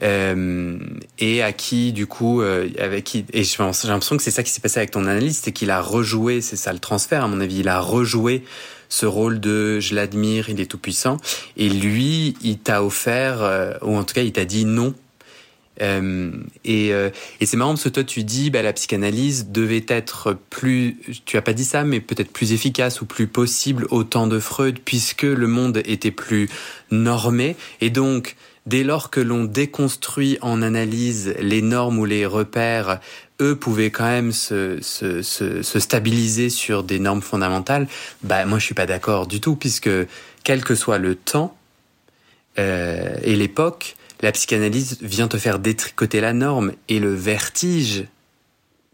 Euh, 0.03 0.79
et 1.19 1.43
à 1.43 1.53
qui 1.53 1.93
du 1.93 2.07
coup 2.07 2.41
euh, 2.41 2.71
avec 2.79 3.05
qui 3.05 3.27
et 3.35 3.45
j'ai 3.45 3.57
l'impression 3.59 4.17
que 4.17 4.23
c'est 4.23 4.31
ça 4.31 4.43
qui 4.43 4.51
s'est 4.51 4.63
passé 4.63 4.79
avec 4.79 4.93
ton 4.93 5.05
analyse 5.05 5.41
c'est 5.43 5.53
qu'il 5.53 5.71
a 5.71 5.83
rejoué 5.83 6.41
c'est 6.41 6.57
ça 6.57 6.73
le 6.73 6.79
transfert 6.79 7.23
à 7.23 7.29
mon 7.29 7.39
avis 7.39 7.59
il 7.59 7.69
a 7.69 7.81
rejoué 7.81 8.43
ce 8.91 9.07
rôle 9.07 9.41
de 9.41 9.81
je 9.81 9.95
l'admire 9.95 10.51
il 10.51 10.61
est 10.61 10.67
tout 10.67 10.79
puissant 10.79 11.17
et 11.57 11.71
lui 11.71 12.37
il 12.43 12.59
t'a 12.59 12.85
offert 12.85 13.43
euh, 13.43 13.73
ou 13.83 13.97
en 13.97 14.05
tout 14.05 14.15
cas 14.15 14.23
il 14.23 14.33
t'a 14.33 14.45
dit 14.45 14.67
non. 14.67 14.95
Euh, 15.83 16.33
et, 16.63 16.93
euh, 16.93 17.09
et 17.41 17.47
c'est 17.47 17.57
marrant 17.57 17.71
parce 17.71 17.85
que 17.85 17.89
toi 17.89 18.05
tu 18.05 18.23
dis 18.23 18.51
bah, 18.51 18.61
la 18.61 18.75
psychanalyse 18.75 19.49
devait 19.49 19.87
être 19.89 20.37
plus, 20.51 20.99
tu 21.25 21.39
as 21.39 21.43
pas 21.43 21.55
dit 21.55 21.65
ça, 21.65 21.85
mais 21.85 22.01
peut-être 22.01 22.33
plus 22.33 22.53
efficace 22.53 23.01
ou 23.01 23.07
plus 23.07 23.27
possible 23.27 23.87
au 23.91 24.05
temps 24.05 24.27
de 24.27 24.39
Freud 24.39 24.79
puisque 24.85 25.23
le 25.23 25.47
monde 25.47 25.81
était 25.87 26.11
plus 26.11 26.51
normé. 26.91 27.57
Et 27.81 27.89
donc 27.89 28.37
dès 28.67 28.85
lors 28.85 29.11
que 29.11 29.21
l'on 29.21 29.45
déconstruit 29.45 30.39
en 30.43 30.63
analyse 30.63 31.35
les 31.41 31.63
normes 31.63 31.99
ou 31.99 32.05
les 32.05 32.27
repères, 32.27 33.01
eux 33.41 33.57
pouvaient 33.57 33.91
quand 33.91 34.05
même 34.05 34.33
se, 34.33 34.79
se, 34.83 35.23
se, 35.23 35.79
stabiliser 35.79 36.51
sur 36.51 36.83
des 36.83 36.99
normes 36.99 37.23
fondamentales, 37.23 37.89
bah 38.23 38.45
moi 38.45 38.59
je 38.59 38.67
suis 38.67 38.75
pas 38.75 38.87
d'accord 38.87 39.27
du 39.27 39.41
tout, 39.41 39.57
puisque 39.57 39.91
quel 40.45 40.63
que 40.63 40.75
soit 40.75 40.99
le 40.99 41.15
temps 41.15 41.57
euh, 42.59 43.17
et 43.23 43.37
l'époque, 43.37 43.97
la 44.21 44.33
psychanalyse 44.33 44.99
vient 45.01 45.29
te 45.29 45.39
faire 45.39 45.59
détricoter 45.59 46.21
la 46.21 46.33
norme 46.33 46.73
et 46.89 46.99
le 46.99 47.15
vertige 47.15 48.05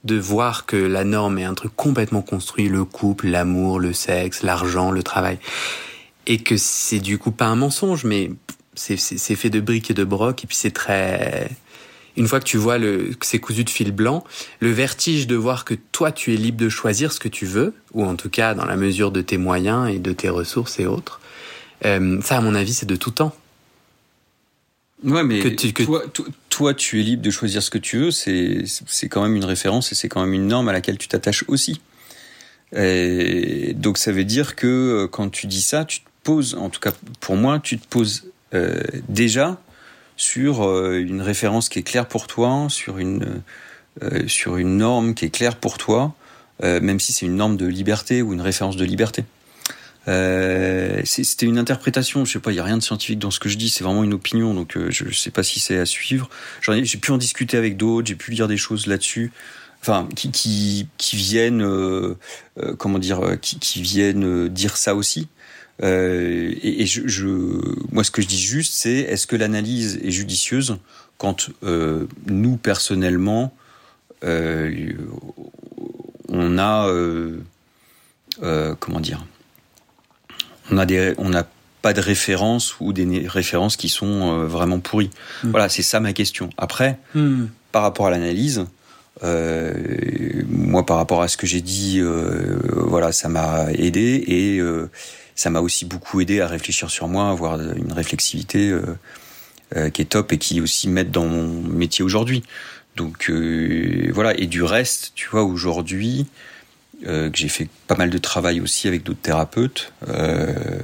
de 0.05 0.17
voir 0.17 0.67
que 0.67 0.77
la 0.77 1.03
norme 1.03 1.39
est 1.39 1.45
un 1.45 1.55
truc 1.55 1.75
complètement 1.75 2.23
construit, 2.23 2.69
le 2.69 2.85
couple, 2.85 3.27
l'amour, 3.27 3.81
le 3.81 3.93
sexe, 3.93 4.45
l'argent, 4.45 4.93
le 4.93 5.03
travail, 5.03 5.39
et 6.27 6.39
que 6.39 6.57
c'est 6.57 7.01
du 7.01 7.19
coup 7.19 7.33
pas 7.33 7.47
un 7.47 7.57
mensonge, 7.57 8.05
mais 8.05 8.31
c'est 8.77 9.35
fait 9.35 9.51
de 9.51 9.61
briques 9.61 9.91
et 9.91 9.95
de 9.95 10.05
brocs 10.05 10.45
et 10.45 10.47
puis 10.47 10.57
c'est 10.57 10.71
très 10.71 11.51
une 12.17 12.27
fois 12.27 12.41
que 12.41 12.45
tu 12.45 12.57
vois 12.57 12.79
le, 12.79 13.15
que 13.19 13.27
c'est 13.27 13.39
cousu 13.39 13.65
de 13.65 13.71
fil 13.71 13.93
blanc, 13.93 14.25
le 14.61 14.71
vertige 14.71 15.27
de 15.27 15.37
voir 15.37 15.65
que 15.65 15.75
toi 15.93 16.13
tu 16.13 16.33
es 16.33 16.37
libre 16.37 16.59
de 16.59 16.69
choisir 16.69 17.13
ce 17.13 17.21
que 17.21 17.29
tu 17.29 17.45
veux, 17.45 17.75
ou 17.93 18.05
en 18.05 18.17
tout 18.17 18.31
cas 18.31 18.55
dans 18.55 18.65
la 18.65 18.77
mesure 18.77 19.11
de 19.11 19.21
tes 19.21 19.37
moyens 19.37 19.91
et 19.91 19.99
de 19.99 20.13
tes 20.13 20.29
ressources 20.29 20.79
et 20.81 20.87
autres, 20.87 21.21
euh, 21.85 22.21
ça 22.23 22.39
à 22.39 22.41
mon 22.41 22.55
avis 22.55 22.73
c'est 22.73 22.87
de 22.87 22.97
tout 22.97 23.11
temps. 23.11 23.35
Ouais, 25.05 25.23
mais 25.23 25.43
toi, 25.55 26.03
toi, 26.49 26.73
tu 26.73 27.01
es 27.01 27.03
libre 27.03 27.23
de 27.23 27.31
choisir 27.31 27.63
ce 27.63 27.69
que 27.69 27.77
tu 27.77 27.99
veux, 27.99 28.11
c'est 28.11 28.65
c'est 28.65 29.09
quand 29.11 29.23
même 29.23 29.37
une 29.37 29.45
référence 29.45 29.93
et 29.93 29.95
c'est 29.95 30.09
quand 30.09 30.23
même 30.23 30.33
une 30.33 30.47
norme 30.47 30.71
à 30.71 30.73
laquelle 30.73 30.97
tu 30.97 31.07
t'attaches 31.07 31.45
aussi. 31.49 31.83
Et 32.75 33.75
donc 33.75 33.99
ça 33.99 34.11
veut 34.11 34.25
dire 34.25 34.57
que 34.57 34.67
euh, 34.67 35.07
quand 35.07 35.29
tu 35.29 35.47
dis 35.47 35.61
ça, 35.61 35.85
tu 35.85 36.01
te 36.01 36.09
poses, 36.23 36.55
en 36.55 36.71
tout 36.71 36.81
cas 36.81 36.93
pour 37.21 37.37
moi, 37.37 37.61
tu 37.61 37.79
te 37.79 37.87
poses 37.87 38.25
euh, 38.57 38.81
déjà 39.09 39.61
sur 40.17 40.67
euh, 40.67 40.99
une 40.99 41.21
référence 41.21 41.69
qui 41.69 41.79
est 41.79 41.83
claire 41.83 42.07
pour 42.07 42.27
toi, 42.27 42.67
sur 42.71 42.99
une 42.99 43.43
euh, 44.03 44.27
sur 44.29 44.57
une 44.57 44.79
norme 44.79 45.15
qui 45.15 45.27
est 45.27 45.31
claire 45.31 45.57
pour 45.57 45.79
toi, 45.79 46.15
même 46.63 47.01
si 47.01 47.13
c'est 47.13 47.27
une 47.27 47.37
norme 47.37 47.57
de 47.57 47.67
liberté 47.67 48.23
ou 48.23 48.33
une 48.33 48.41
référence 48.41 48.77
de 48.77 48.85
liberté. 48.85 49.25
C'était 50.07 51.47
une 51.47 51.59
interprétation, 51.59 52.25
je 52.25 52.33
sais 52.33 52.39
pas, 52.39 52.53
il 52.53 52.57
y 52.57 52.61
a 52.61 52.65
rien 52.65 52.79
de 52.79 52.83
scientifique 52.83 53.19
dans 53.19 53.31
ce 53.31 53.41
que 53.41 53.49
je 53.49 53.57
dis, 53.57 53.69
c'est 53.69 53.85
vraiment 53.85 54.05
une 54.05 54.15
opinion, 54.15 54.55
donc 54.55 54.79
je 54.89 55.11
sais 55.13 55.31
pas 55.31 55.43
si 55.43 55.61
c'est 55.61 55.79
à 55.79 55.85
suivre. 55.85 56.31
J'ai 56.63 56.99
pu 56.99 57.11
en 57.11 57.19
discuter 57.19 57.57
avec 57.59 57.77
d'autres, 57.77 58.07
j'ai 58.07 58.15
pu 58.15 58.31
lire 58.31 58.49
des 58.49 58.57
choses 58.57 58.87
là-dessus 58.87 59.33
enfin 59.83 60.09
qui 60.15 60.31
qui, 60.97 61.17
viennent 61.17 61.67
comment 62.79 62.99
dire 62.99 63.21
qui 63.41 63.83
viennent 63.83 64.49
dire 64.49 64.77
ça 64.77 64.95
aussi 64.95 65.29
euh, 65.83 66.53
et, 66.63 66.83
et 66.83 66.87
je, 66.87 67.07
je, 67.07 67.27
moi, 67.93 68.05
ce 68.05 68.11
que 68.11 68.23
je 68.23 68.27
dis 68.27 68.41
juste, 68.41 68.75
c'est 68.75 68.95
est-ce 68.95 69.27
que 69.27 69.37
l'analyse 69.37 70.01
est 70.03 70.11
judicieuse 70.11 70.79
quand 71.19 71.51
euh, 71.63 72.07
nous 72.27 72.57
personnellement, 72.57 73.55
euh, 74.25 74.93
on 76.29 76.59
a, 76.59 76.91
comment 78.81 79.01
dire, 79.01 79.25
on 80.71 80.79
a 80.79 80.87
des, 80.87 81.15
on 81.19 81.29
n'a 81.29 81.47
pas 81.83 81.93
de 81.93 82.01
références 82.01 82.81
ou 82.81 82.93
des 82.93 83.29
références 83.29 83.77
qui 83.77 83.89
sont 83.89 84.47
vraiment 84.47 84.81
pourries. 84.81 85.11
Hmm. 85.45 85.51
Voilà, 85.51 85.69
c'est 85.69 85.83
ça 85.83 86.01
ma 86.01 86.13
question. 86.13 86.51
Après, 86.57 86.99
hmm. 87.15 87.47
par 87.73 87.83
rapport 87.83 88.07
à 88.07 88.11
l'analyse. 88.11 88.65
moi, 89.23 90.85
par 90.85 90.97
rapport 90.97 91.23
à 91.23 91.29
ce 91.29 91.37
que 91.37 91.47
j'ai 91.47 91.61
dit, 91.61 92.01
voilà, 92.73 93.13
ça 93.13 93.29
m'a 93.29 93.73
aidé 93.73 94.25
et 94.27 94.61
ça 95.37 95.51
m'a 95.51 95.61
aussi 95.61 95.85
beaucoup 95.85 96.21
aidé 96.21 96.41
à 96.41 96.49
réfléchir 96.49 96.91
sur 96.91 97.07
moi, 97.07 97.29
à 97.29 97.31
avoir 97.31 97.61
une 97.61 97.93
réflexivité 97.93 98.71
euh, 98.71 98.83
euh, 99.77 99.91
qui 99.91 100.03
est 100.03 100.07
top 100.07 100.33
et 100.33 100.39
qui 100.39 100.61
aussi 100.61 100.89
m'aide 100.89 101.11
dans 101.11 101.27
mon 101.27 101.47
métier 101.63 102.03
aujourd'hui. 102.03 102.43
Donc 102.97 103.29
euh, 103.29 104.11
voilà, 104.13 104.37
et 104.39 104.47
du 104.47 104.63
reste, 104.63 105.13
tu 105.15 105.29
vois, 105.29 105.45
aujourd'hui, 105.45 106.27
euh, 107.07 107.31
que 107.31 107.37
j'ai 107.37 107.49
fait 107.49 107.69
pas 107.87 107.95
mal 107.95 108.09
de 108.09 108.19
travail 108.19 108.61
aussi 108.61 108.89
avec 108.89 109.03
d'autres 109.03 109.21
thérapeutes, 109.21 109.93
euh, 110.09 110.81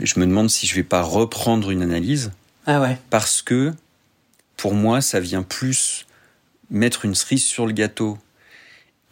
je 0.00 0.20
me 0.20 0.26
demande 0.26 0.50
si 0.50 0.66
je 0.66 0.74
vais 0.74 0.82
pas 0.82 1.00
reprendre 1.00 1.70
une 1.70 1.80
analyse. 1.82 2.32
Ah 2.66 2.82
ouais. 2.82 2.98
Parce 3.08 3.40
que 3.40 3.72
pour 4.58 4.74
moi, 4.74 5.00
ça 5.00 5.20
vient 5.20 5.42
plus 5.42 6.06
mettre 6.70 7.06
une 7.06 7.14
cerise 7.14 7.44
sur 7.44 7.66
le 7.66 7.72
gâteau 7.72 8.18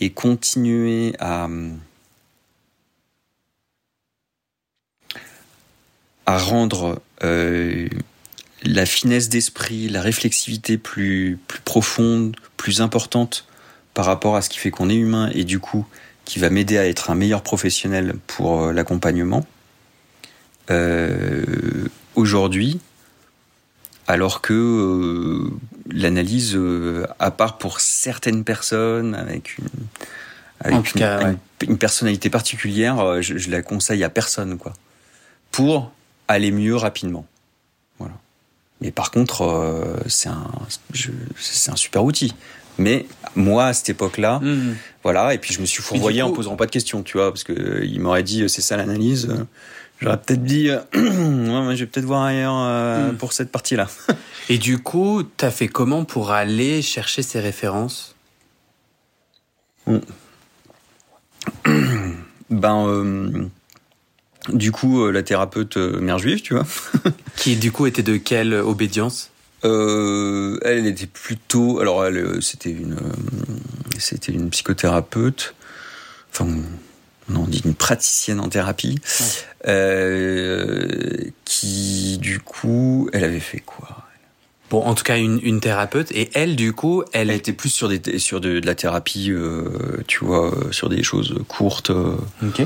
et 0.01 0.11
continuer 0.11 1.15
à 1.19 1.49
à 6.27 6.39
rendre 6.39 7.01
euh, 7.23 7.89
la 8.63 8.87
finesse 8.87 9.29
d'esprit, 9.29 9.89
la 9.89 10.01
réflexivité 10.01 10.79
plus, 10.79 11.39
plus 11.47 11.61
profonde, 11.61 12.37
plus 12.57 12.81
importante 12.81 13.47
par 13.93 14.07
rapport 14.07 14.37
à 14.37 14.43
ce 14.43 14.49
qui 14.49 14.59
fait 14.59 14.71
qu'on 14.71 14.89
est 14.89 14.97
humain 14.97 15.31
et 15.35 15.45
du 15.45 15.61
coup 15.61 15.87
qui 16.25 16.39
va 16.39 16.49
m'aider 16.49 16.79
à 16.79 16.87
être 16.87 17.11
un 17.11 17.15
meilleur 17.15 17.43
professionnel 17.43 18.15
pour 18.27 18.63
euh, 18.63 18.73
l'accompagnement. 18.73 19.47
Euh, 20.71 21.45
Aujourd'hui, 22.15 22.81
alors 24.07 24.41
que 24.41 24.53
euh, 24.53 25.51
l'analyse, 25.91 26.55
euh, 26.55 27.07
à 27.19 27.31
part 27.31 27.59
pour 27.59 27.81
certaines 27.81 28.45
personnes 28.45 29.15
avec 29.17 29.59
une, 29.59 29.69
avec 30.61 30.95
une, 30.95 31.01
cas, 31.01 31.25
ouais. 31.25 31.37
une, 31.63 31.71
une, 31.71 31.79
personnalité 31.79 32.31
particulière, 32.31 33.01
euh, 33.01 33.21
je, 33.21 33.37
je, 33.37 33.51
la 33.51 33.63
conseille 33.63 34.05
à 34.05 34.11
personne, 34.11 34.59
quoi. 34.59 34.75
Pour 35.51 35.91
aller 36.29 36.51
mieux 36.51 36.77
rapidement. 36.77 37.27
Voilà. 37.99 38.15
Mais 38.81 38.91
par 38.91 39.11
contre, 39.11 39.43
euh, 39.43 39.97
c'est 40.07 40.29
un, 40.29 40.51
un 41.69 41.77
super 41.77 42.05
outil. 42.05 42.35
Mais 42.77 43.07
moi, 43.37 43.67
à 43.67 43.73
cette 43.73 43.91
époque-là, 43.91 44.41
mmh. 44.41 44.75
voilà, 45.05 45.33
et 45.33 45.39
puis 45.39 45.55
je 45.55 45.61
me 45.61 45.67
suis 45.67 45.83
fourvoyé 45.83 46.23
coup, 46.23 46.29
en 46.29 46.33
posant 46.33 46.57
pas 46.57 46.67
de 46.67 46.73
questions, 46.73 47.05
tu 47.05 47.19
vois, 47.19 47.31
parce 47.31 47.45
que 47.45 47.53
euh, 47.53 47.99
m'aurait 48.01 48.25
dit 48.25 48.49
c'est 48.49 48.63
ça 48.63 48.77
l'analyse. 48.77 49.29
J'aurais 50.01 50.19
peut-être 50.19 50.43
dit, 50.43 50.69
euh, 50.69 50.81
ouais, 50.95 51.77
je 51.77 51.85
vais 51.85 51.87
peut-être 51.87 52.05
voir 52.05 52.25
ailleurs 52.25 52.57
euh, 52.57 53.13
mmh. 53.13 53.17
pour 53.17 53.33
cette 53.33 53.51
partie-là. 53.51 53.89
et 54.49 54.59
du 54.59 54.79
coup, 54.79 55.23
t'as 55.23 55.51
fait 55.51 55.69
comment 55.69 56.05
pour 56.05 56.33
aller 56.33 56.83
chercher 56.83 57.23
ces 57.23 57.41
références? 57.41 58.15
Mmh. 59.87 59.99
Ben, 62.51 62.87
euh, 62.87 63.47
du 64.53 64.73
coup, 64.73 65.11
la 65.11 65.23
thérapeute 65.23 65.77
mère 65.77 66.19
juive, 66.19 66.43
tu 66.43 66.55
vois. 66.55 66.67
Qui 67.37 67.57
du 67.57 67.73
coup 67.73 67.87
était 67.87 68.03
de 68.03 68.17
quelle 68.17 68.55
obédience? 68.55 69.31
Euh, 69.65 70.59
elle 70.63 70.87
était 70.87 71.07
plutôt, 71.07 71.81
alors 71.81 72.05
elle, 72.05 72.43
c'était 72.43 72.71
une, 72.71 72.99
c'était 73.99 74.33
une 74.33 74.51
psychothérapeute, 74.51 75.55
enfin, 76.31 76.47
on 77.35 77.47
dit 77.47 77.63
une 77.65 77.75
praticienne 77.75 78.41
en 78.41 78.49
thérapie, 78.49 78.99
ouais. 79.21 79.27
euh, 79.69 81.17
qui 81.47 82.19
du 82.19 82.41
coup, 82.41 83.09
elle 83.15 83.25
avait 83.25 83.41
fait 83.41 83.61
quoi? 83.61 84.04
Bon, 84.75 84.83
en 84.83 84.97
tout 84.97 85.05
cas, 85.05 85.19
une, 85.19 85.39
une, 85.45 85.61
thérapeute. 85.61 86.11
Et 86.11 86.31
elle, 86.35 86.57
du 86.57 86.73
coup, 86.73 87.05
elle... 87.13 87.31
elle 87.31 87.37
était 87.37 87.53
plus 87.53 87.69
sur, 87.69 87.89
des, 87.89 88.19
sur 88.19 88.41
de, 88.41 88.59
de 88.59 88.67
la 88.67 88.75
thérapie, 88.75 89.31
euh, 89.31 89.69
tu 90.09 90.25
vois, 90.25 90.53
sur 90.73 90.89
des 90.89 91.05
choses 91.05 91.33
courtes. 91.47 91.91
Euh. 91.91 92.17
Ok. 92.43 92.61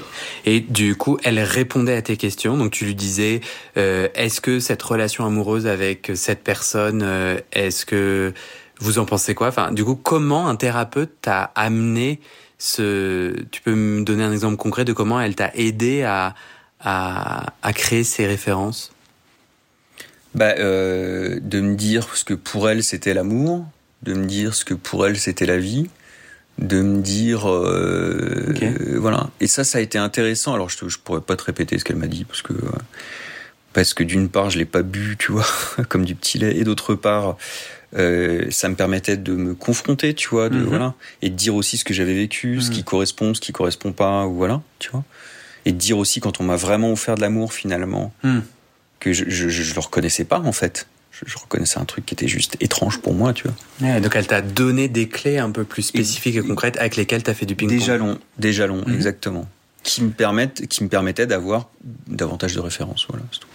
Et 0.46 0.60
du 0.60 0.96
coup, 0.96 1.18
elle 1.22 1.38
répondait 1.38 1.94
à 1.94 2.00
tes 2.00 2.16
questions. 2.16 2.56
Donc, 2.56 2.70
tu 2.70 2.86
lui 2.86 2.94
disais, 2.94 3.42
euh, 3.76 4.08
est-ce 4.14 4.40
que 4.40 4.58
cette 4.58 4.82
relation 4.82 5.26
amoureuse 5.26 5.66
avec 5.66 6.12
cette 6.14 6.42
personne, 6.42 7.02
euh, 7.04 7.38
est-ce 7.52 7.84
que 7.84 8.32
vous 8.80 8.98
en 8.98 9.04
pensez 9.04 9.34
quoi? 9.34 9.48
Enfin, 9.48 9.70
du 9.70 9.84
coup, 9.84 9.94
comment 9.94 10.48
un 10.48 10.56
thérapeute 10.56 11.12
t'a 11.20 11.52
amené 11.56 12.20
ce... 12.56 13.34
Tu 13.50 13.60
peux 13.60 13.74
me 13.74 14.02
donner 14.02 14.24
un 14.24 14.32
exemple 14.32 14.56
concret 14.56 14.86
de 14.86 14.94
comment 14.94 15.20
elle 15.20 15.34
t'a 15.34 15.50
aidé 15.54 16.04
à, 16.04 16.34
à, 16.80 17.52
à 17.60 17.72
créer 17.74 18.02
ces 18.02 18.26
références? 18.26 18.92
Bah, 20.34 20.54
euh, 20.58 21.38
de 21.42 21.60
me 21.60 21.74
dire 21.74 22.16
ce 22.16 22.24
que 22.24 22.34
pour 22.34 22.68
elle 22.68 22.82
c'était 22.82 23.14
l'amour, 23.14 23.66
de 24.02 24.14
me 24.14 24.26
dire 24.26 24.54
ce 24.54 24.64
que 24.64 24.74
pour 24.74 25.06
elle 25.06 25.16
c'était 25.16 25.46
la 25.46 25.58
vie, 25.58 25.88
de 26.58 26.80
me 26.82 27.00
dire 27.00 27.48
euh, 27.48 28.46
okay. 28.50 28.66
euh, 28.68 28.98
voilà. 28.98 29.30
Et 29.40 29.46
ça, 29.46 29.64
ça 29.64 29.78
a 29.78 29.80
été 29.80 29.98
intéressant. 29.98 30.54
Alors 30.54 30.68
je, 30.68 30.88
je 30.88 30.98
pourrais 30.98 31.20
pas 31.20 31.36
te 31.36 31.44
répéter 31.44 31.78
ce 31.78 31.84
qu'elle 31.84 31.96
m'a 31.96 32.08
dit 32.08 32.24
parce 32.24 32.42
que 32.42 32.52
parce 33.72 33.94
que 33.94 34.02
d'une 34.02 34.28
part 34.28 34.50
je 34.50 34.58
l'ai 34.58 34.64
pas 34.64 34.82
bu, 34.82 35.16
tu 35.18 35.32
vois, 35.32 35.46
comme 35.88 36.04
du 36.04 36.14
petit 36.14 36.38
lait, 36.38 36.56
et 36.56 36.64
d'autre 36.64 36.94
part 36.94 37.36
euh, 37.96 38.44
ça 38.50 38.68
me 38.68 38.74
permettait 38.74 39.16
de 39.16 39.32
me 39.32 39.54
confronter, 39.54 40.14
tu 40.14 40.28
vois, 40.28 40.48
de, 40.50 40.56
mm 40.56 40.62
-hmm. 40.62 40.68
voilà, 40.68 40.94
et 41.22 41.30
de 41.30 41.34
dire 41.34 41.54
aussi 41.54 41.78
ce 41.78 41.84
que 41.84 41.94
j'avais 41.94 42.14
vécu, 42.14 42.48
mm 42.48 42.58
-hmm. 42.58 42.60
ce 42.66 42.70
qui 42.70 42.84
correspond, 42.84 43.34
ce 43.34 43.40
qui 43.40 43.52
correspond 43.52 43.92
pas, 43.92 44.26
ou 44.26 44.34
voilà, 44.34 44.60
tu 44.78 44.90
vois, 44.90 45.04
et 45.64 45.72
de 45.72 45.78
dire 45.78 45.96
aussi 45.96 46.20
quand 46.20 46.40
on 46.40 46.44
m'a 46.44 46.56
vraiment 46.56 46.92
offert 46.92 47.14
de 47.14 47.22
l'amour 47.22 47.52
finalement. 47.52 48.12
Mm 48.22 48.40
que 49.00 49.12
je, 49.12 49.24
je, 49.28 49.48
je, 49.48 49.74
le 49.74 49.80
reconnaissais 49.80 50.24
pas 50.24 50.40
en 50.40 50.52
fait. 50.52 50.86
Je, 51.10 51.24
je, 51.26 51.38
reconnaissais 51.38 51.78
un 51.78 51.84
truc 51.84 52.06
qui 52.06 52.14
était 52.14 52.28
juste 52.28 52.56
étrange 52.60 53.00
pour 53.00 53.14
moi, 53.14 53.32
tu 53.32 53.44
vois. 53.44 53.54
Ouais, 53.88 54.00
donc 54.00 54.14
elle 54.14 54.26
t'a 54.26 54.42
donné 54.42 54.88
des 54.88 55.08
clés 55.08 55.38
un 55.38 55.50
peu 55.50 55.64
plus 55.64 55.82
spécifiques 55.82 56.36
et, 56.36 56.38
et 56.38 56.42
concrètes 56.42 56.76
avec 56.76 56.96
lesquelles 56.96 57.22
tu 57.22 57.30
as 57.30 57.34
fait 57.34 57.46
du 57.46 57.56
ping-pong. 57.56 57.78
Des 57.78 57.84
jalons, 57.84 58.18
des 58.38 58.52
jalons, 58.52 58.84
mmh. 58.86 58.94
exactement, 58.94 59.48
qui 59.82 60.02
me 60.02 60.10
permettent, 60.10 60.66
qui 60.68 60.84
me 60.84 60.88
permettaient 60.88 61.26
d'avoir 61.26 61.70
davantage 62.06 62.54
de 62.54 62.60
références, 62.60 63.06
voilà. 63.08 63.24
Tout. 63.30 63.48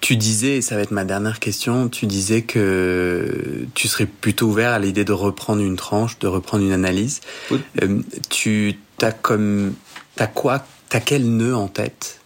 Tu 0.00 0.16
disais, 0.16 0.58
et 0.58 0.62
ça 0.62 0.76
va 0.76 0.82
être 0.82 0.92
ma 0.92 1.04
dernière 1.04 1.40
question, 1.40 1.88
tu 1.88 2.06
disais 2.06 2.42
que 2.42 3.66
tu 3.74 3.88
serais 3.88 4.06
plutôt 4.06 4.46
ouvert 4.46 4.70
à 4.70 4.78
l'idée 4.78 5.04
de 5.04 5.12
reprendre 5.12 5.60
une 5.60 5.76
tranche, 5.76 6.18
de 6.20 6.28
reprendre 6.28 6.64
une 6.64 6.72
analyse. 6.72 7.20
Oui. 7.50 7.60
Euh, 7.82 8.00
tu 8.30 8.78
as 9.02 9.10
comme, 9.10 9.74
t'as 10.14 10.28
quoi, 10.28 10.64
t'as 10.88 11.00
quel 11.00 11.28
nœud 11.28 11.56
en 11.56 11.66
tête 11.66 12.20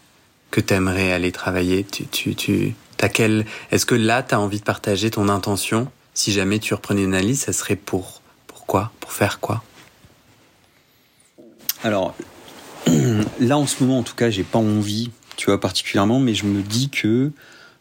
que 0.53 0.61
tu 0.61 0.75
aimerais 0.75 1.11
aller 1.11 1.33
travailler 1.33 1.83
tu, 1.83 2.07
tu, 2.07 2.37
tu. 2.37 2.77
Est-ce 3.73 3.85
que 3.85 3.97
là, 3.97 4.23
tu 4.23 4.37
as 4.37 4.41
envie 4.41 4.61
de 4.61 4.65
partager 4.65 5.11
ton 5.11 5.29
intention? 5.29 5.91
Si 6.15 6.31
jamais 6.31 6.61
tu 6.61 6.73
reprenais 6.73 7.03
une 7.03 7.15
analyse, 7.15 7.41
ça 7.41 7.53
serait 7.53 7.75
pour, 7.75 8.23
pour 8.47 8.65
quoi? 8.67 8.93
Pour 9.01 9.13
faire 9.13 9.41
quoi? 9.41 9.65
Alors, 11.83 12.15
là, 13.41 13.59
en 13.59 13.67
ce 13.67 13.83
moment, 13.83 13.99
en 13.99 14.03
tout 14.05 14.15
cas, 14.15 14.31
j'ai 14.31 14.45
pas 14.45 14.61
envie, 14.61 15.11
tu 15.37 15.47
vois, 15.47 15.59
particulièrement, 15.59 16.21
mais 16.21 16.35
je 16.35 16.45
me 16.45 16.63
dis 16.63 16.91
que 16.91 17.33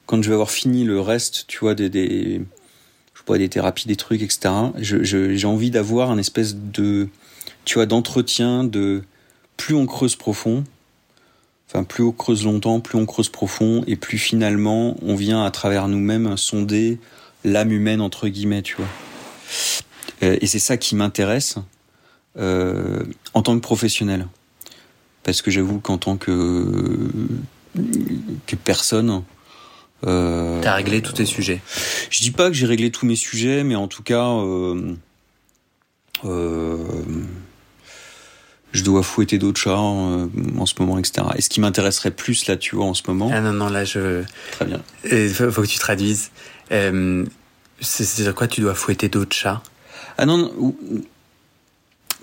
quand 0.07 0.23
je 0.23 0.29
vais 0.29 0.33
avoir 0.33 0.49
fini 0.49 0.85
le 0.85 0.99
reste, 0.99 1.45
tu 1.47 1.59
vois, 1.59 1.75
des, 1.75 1.89
des 1.89 2.41
je 3.13 3.21
vois, 3.27 3.37
des 3.37 3.49
thérapies, 3.49 3.87
des 3.87 3.97
trucs, 3.97 4.23
etc., 4.23 4.49
je, 4.77 5.03
j'ai 5.03 5.47
envie 5.47 5.69
d'avoir 5.69 6.09
un 6.09 6.17
espèce 6.17 6.55
de, 6.55 7.09
tu 7.65 7.75
vois, 7.75 7.85
d'entretien 7.85 8.63
de 8.63 9.03
plus 9.57 9.75
on 9.75 9.85
creuse 9.85 10.15
profond, 10.15 10.63
Enfin, 11.73 11.85
plus 11.85 12.03
on 12.03 12.11
creuse 12.11 12.43
longtemps, 12.43 12.81
plus 12.81 12.97
on 12.97 13.05
creuse 13.05 13.29
profond, 13.29 13.83
et 13.87 13.95
plus 13.95 14.17
finalement 14.17 14.97
on 15.01 15.15
vient 15.15 15.45
à 15.45 15.51
travers 15.51 15.87
nous-mêmes 15.87 16.35
sonder 16.35 16.99
l'âme 17.45 17.71
humaine 17.71 18.01
entre 18.01 18.27
guillemets, 18.27 18.61
tu 18.61 18.75
vois. 18.75 18.87
Et 20.21 20.47
c'est 20.47 20.59
ça 20.59 20.75
qui 20.75 20.95
m'intéresse 20.95 21.55
euh, 22.37 23.03
en 23.33 23.41
tant 23.41 23.55
que 23.55 23.61
professionnel, 23.61 24.27
parce 25.23 25.41
que 25.41 25.49
j'avoue 25.49 25.79
qu'en 25.79 25.97
tant 25.97 26.17
que 26.17 27.09
que 28.45 28.55
personne. 28.57 29.23
Euh, 30.05 30.59
T'as 30.61 30.73
réglé 30.73 31.01
tous 31.01 31.13
tes 31.13 31.25
sujets. 31.25 31.61
Je 32.09 32.21
dis 32.21 32.31
pas 32.31 32.49
que 32.49 32.53
j'ai 32.53 32.65
réglé 32.65 32.91
tous 32.91 33.05
mes 33.05 33.15
sujets, 33.15 33.63
mais 33.63 33.75
en 33.75 33.87
tout 33.87 34.03
cas. 34.03 34.27
Euh, 34.27 34.95
euh, 36.25 36.77
je 38.81 38.85
dois 38.85 39.03
fouetter 39.03 39.37
d'autres 39.37 39.61
chats 39.61 39.77
en, 39.77 40.27
en, 40.57 40.65
ce 40.65 40.73
moment, 40.79 40.97
etc. 40.97 41.27
Et 41.35 41.41
ce 41.41 41.49
qui 41.49 41.59
m'intéresserait 41.61 42.09
plus 42.09 42.47
là, 42.47 42.57
tu 42.57 42.75
vois, 42.75 42.85
en 42.85 42.95
ce 42.95 43.03
moment. 43.07 43.29
Ah 43.31 43.39
non, 43.39 43.53
non, 43.53 43.69
là, 43.69 43.85
je. 43.85 44.23
Très 44.53 44.65
bien. 44.65 44.81
Il 45.05 45.29
faut, 45.29 45.51
faut, 45.51 45.61
que 45.61 45.67
tu 45.67 45.77
traduises. 45.77 46.31
Euh, 46.71 47.23
C'est 47.79 48.33
quoi 48.33 48.47
Tu 48.47 48.61
dois 48.61 48.73
fouetter 48.73 49.07
d'autres 49.07 49.35
chats? 49.35 49.61
Ah 50.17 50.25
non, 50.25 50.37
non, 50.37 50.75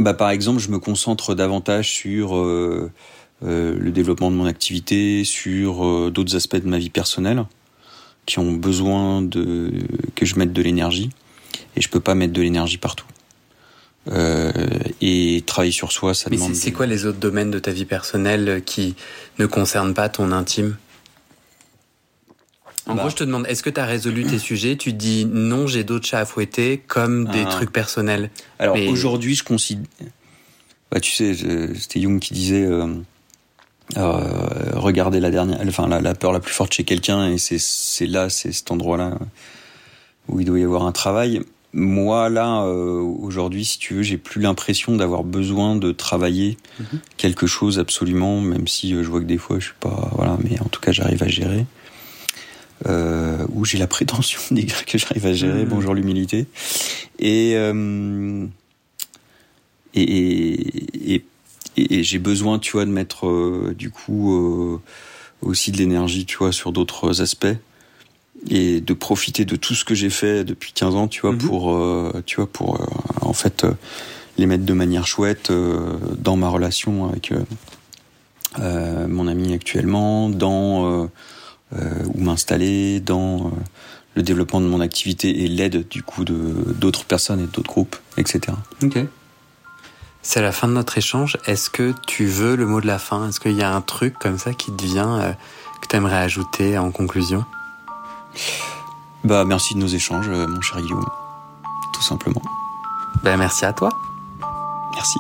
Bah, 0.01 0.15
par 0.15 0.31
exemple, 0.31 0.61
je 0.61 0.69
me 0.69 0.81
concentre 0.81 1.37
davantage 1.37 1.91
sur 1.91 2.37
euh, 2.37 2.91
euh, 3.45 3.77
le 3.79 3.91
développement 3.93 4.33
de 4.33 4.37
mon 4.37 4.47
activité, 4.47 5.23
sur 5.23 5.87
euh, 5.87 6.11
d'autres 6.11 6.35
aspects 6.35 6.57
de 6.57 6.69
ma 6.69 6.79
vie 6.79 6.91
personnelle 6.91 7.45
qui 8.27 8.41
ont 8.41 8.53
besoin 8.53 9.23
de 9.23 9.73
que 10.17 10.27
je 10.27 10.37
mette 10.37 10.53
de 10.53 10.61
l'énergie. 10.61 11.11
Et 11.77 11.81
je 11.81 11.89
peux 11.89 12.01
pas 12.01 12.17
mettre 12.17 12.33
de 12.33 12.43
l'énergie 12.43 12.79
partout. 12.79 13.07
Euh, 14.11 14.53
et 15.01 15.43
travailler 15.47 15.73
sur 15.73 15.93
soi, 15.93 16.15
ça 16.15 16.29
Mais 16.31 16.37
demande. 16.37 16.55
C'est 16.55 16.73
quoi 16.73 16.87
les 16.87 17.05
autres 17.05 17.19
domaines 17.19 17.51
de 17.51 17.59
ta 17.59 17.73
vie 17.73 17.85
personnelle 17.85 18.63
qui 18.65 18.95
ne 19.39 19.47
concernent 19.47 19.95
pas 19.95 20.09
ton 20.09 20.33
intime? 20.33 20.77
En 22.87 22.95
bah. 22.95 23.03
gros, 23.03 23.11
je 23.11 23.17
te 23.17 23.25
demande, 23.25 23.47
est-ce 23.49 23.63
que 23.63 23.71
tu 23.71 23.81
as 23.81 23.85
résolu 23.85 24.25
tes 24.25 24.39
sujets? 24.39 24.77
Tu 24.77 24.95
dis 24.95 25.27
non, 25.27 25.67
j'ai 25.67 25.85
d'autres 25.85 26.07
chats 26.07 26.21
à 26.21 26.25
fouetter, 26.25 26.79
comme 26.87 27.27
des 27.27 27.45
ah. 27.47 27.51
trucs 27.51 27.71
personnels. 27.71 28.31
Alors 28.59 28.77
Mais... 28.77 28.89
aujourd'hui, 28.89 29.35
je 29.35 29.45
considère. 29.45 29.87
Bah, 30.91 31.01
tu 31.01 31.13
sais, 31.13 31.35
c'était 31.79 32.01
Jung 32.01 32.19
qui 32.19 32.33
disait 32.33 32.65
euh, 32.65 32.87
euh, 33.99 34.71
regarder 34.73 35.21
la 35.21 35.31
dernière, 35.31 35.61
enfin 35.67 35.87
la, 35.87 36.01
la, 36.01 36.15
peur 36.15 36.33
la 36.33 36.41
plus 36.41 36.55
forte 36.55 36.73
chez 36.73 36.85
quelqu'un, 36.85 37.29
et 37.29 37.37
c'est 37.37 38.07
là, 38.07 38.31
c'est 38.31 38.53
cet 38.53 38.71
endroit-là 38.71 39.19
où 40.29 40.41
il 40.41 40.47
doit 40.47 40.59
y 40.59 40.65
avoir 40.65 40.85
un 40.85 40.93
travail. 40.93 41.43
Moi 41.75 42.29
là 42.31 42.63
aujourd'hui 42.63 43.65
si 43.65 43.79
tu 43.79 43.95
veux 43.95 44.03
j'ai 44.03 44.17
plus 44.17 44.41
l'impression 44.41 44.97
d'avoir 44.97 45.23
besoin 45.23 45.77
de 45.77 45.93
travailler 45.93 46.57
mhm. 46.81 47.01
quelque 47.19 47.47
chose 47.47 47.79
absolument 47.79 48.41
même 48.41 48.67
si 48.67 48.91
je 48.91 49.09
vois 49.09 49.21
que 49.21 49.27
des 49.27 49.37
fois 49.37 49.59
je 49.59 49.67
suis 49.67 49.75
pas 49.79 50.11
voilà 50.15 50.39
mais 50.43 50.59
en 50.61 50.65
tout 50.65 50.81
cas 50.81 50.93
j'arrive 50.93 51.23
à 51.23 51.29
gérer 51.29 51.67
euh, 52.87 53.45
où 53.53 53.65
j'ai 53.65 53.79
la 53.79 53.87
prétention 53.89 54.41
de 54.51 54.61
dire 54.61 54.85
que 54.85 54.99
j'arrive 54.99 55.27
à 55.27 55.33
gérer. 55.33 55.65
Mhm. 55.65 55.69
Bonjour 55.69 55.95
l'humilité. 55.95 56.47
Et, 57.19 57.55
et, 59.95 61.15
et, 61.17 61.25
et, 61.77 62.03
j'ai 62.05 62.19
besoin, 62.19 62.61
tu 62.61 62.73
vois, 62.73 62.85
de 62.85 62.91
mettre 62.91 63.73
du 63.75 63.91
coup 63.91 64.81
aussi 65.43 65.73
de 65.73 65.79
l'énergie, 65.79 66.25
tu 66.25 66.37
vois, 66.37 66.53
sur 66.53 66.73
d'autres 66.73 67.21
aspects 67.21 67.47
et 68.47 68.81
de 68.81 68.95
profiter 68.95 69.45
de 69.45 69.57
tout 69.57 69.75
ce 69.75 69.85
que 69.85 69.95
j'ai 69.95 70.11
fait 70.11 70.45
depuis 70.45 70.73
15 70.73 70.95
ans, 70.95 71.09
tu 71.09 71.23
vois, 71.23 71.33
mhm. 71.33 71.39
pour, 71.39 71.75
euh, 71.75 72.23
tu 72.27 72.37
vois, 72.37 72.47
pour 72.47 72.81
euh, 72.81 72.85
en 73.21 73.33
fait 73.33 73.65
euh, 73.65 73.73
les 74.37 74.47
mettre 74.47 74.65
de 74.65 74.73
manière 74.73 75.07
chouette 75.07 75.51
dans 75.51 76.37
ma 76.37 76.49
relation 76.49 77.09
avec 77.09 77.33
mon 78.57 79.27
ami 79.27 79.53
actuellement, 79.53 80.29
dans 80.29 81.09
où 81.73 82.21
m'installer, 82.21 83.01
dans 83.01 83.51
le 84.15 84.23
développement 84.23 84.61
de 84.61 84.67
mon 84.67 84.81
activité 84.81 85.43
et 85.43 85.49
l'aide 85.49 85.89
du 85.89 86.05
coup 86.05 86.25
de 86.25 86.73
d'autres 86.73 87.05
personnes 87.05 87.41
et 87.41 87.47
d'autres 87.47 87.69
groupes, 87.69 87.97
etc. 88.17 88.57
Ok. 88.85 89.01
C'est 90.23 90.41
la 90.41 90.53
fin 90.53 90.69
de 90.69 90.73
notre 90.73 90.97
échange. 90.99 91.37
Est-ce 91.47 91.69
que 91.69 91.93
tu 92.07 92.27
veux 92.27 92.55
le 92.55 92.65
mot 92.65 92.81
de 92.81 92.87
la 92.87 93.01
fin? 93.01 93.29
Est-ce 93.29 93.41
qu'il 93.41 93.57
y 93.57 93.65
a 93.65 93.75
un 93.75 93.81
truc 93.81 94.21
comme 94.21 94.39
ça 94.39 94.53
qui 94.53 94.71
te 94.71 94.85
vient 94.85 95.37
que 95.83 95.89
tu 95.89 95.97
aimerais 95.97 96.19
ajouter 96.19 96.79
en 96.79 96.93
conclusion? 96.93 97.45
Bah, 99.25 99.45
merci 99.45 99.75
de 99.75 99.81
nos 99.81 99.87
échanges, 99.87 100.29
euh, 100.29 100.47
mon 100.47 100.61
cher 100.61 100.81
Guillaume. 100.81 101.07
Tout 101.93 102.03
simplement. 102.03 102.43
Ben, 103.23 103.37
merci 103.37 103.65
à 103.65 103.73
toi. 103.73 103.91
Merci. 104.95 105.19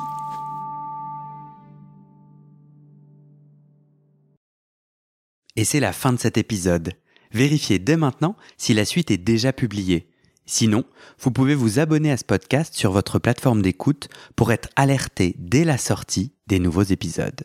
Et 5.56 5.64
c'est 5.64 5.80
la 5.80 5.92
fin 5.92 6.12
de 6.12 6.18
cet 6.18 6.38
épisode. 6.38 6.92
Vérifiez 7.32 7.78
dès 7.78 7.96
maintenant 7.96 8.36
si 8.56 8.74
la 8.74 8.84
suite 8.84 9.10
est 9.10 9.18
déjà 9.18 9.52
publiée. 9.52 10.08
Sinon, 10.46 10.84
vous 11.20 11.30
pouvez 11.30 11.54
vous 11.54 11.78
abonner 11.78 12.10
à 12.10 12.16
ce 12.16 12.24
podcast 12.24 12.74
sur 12.74 12.92
votre 12.92 13.18
plateforme 13.18 13.60
d'écoute 13.60 14.08
pour 14.36 14.52
être 14.52 14.68
alerté 14.76 15.34
dès 15.38 15.64
la 15.64 15.76
sortie 15.76 16.32
des 16.46 16.58
nouveaux 16.58 16.84
épisodes. 16.84 17.44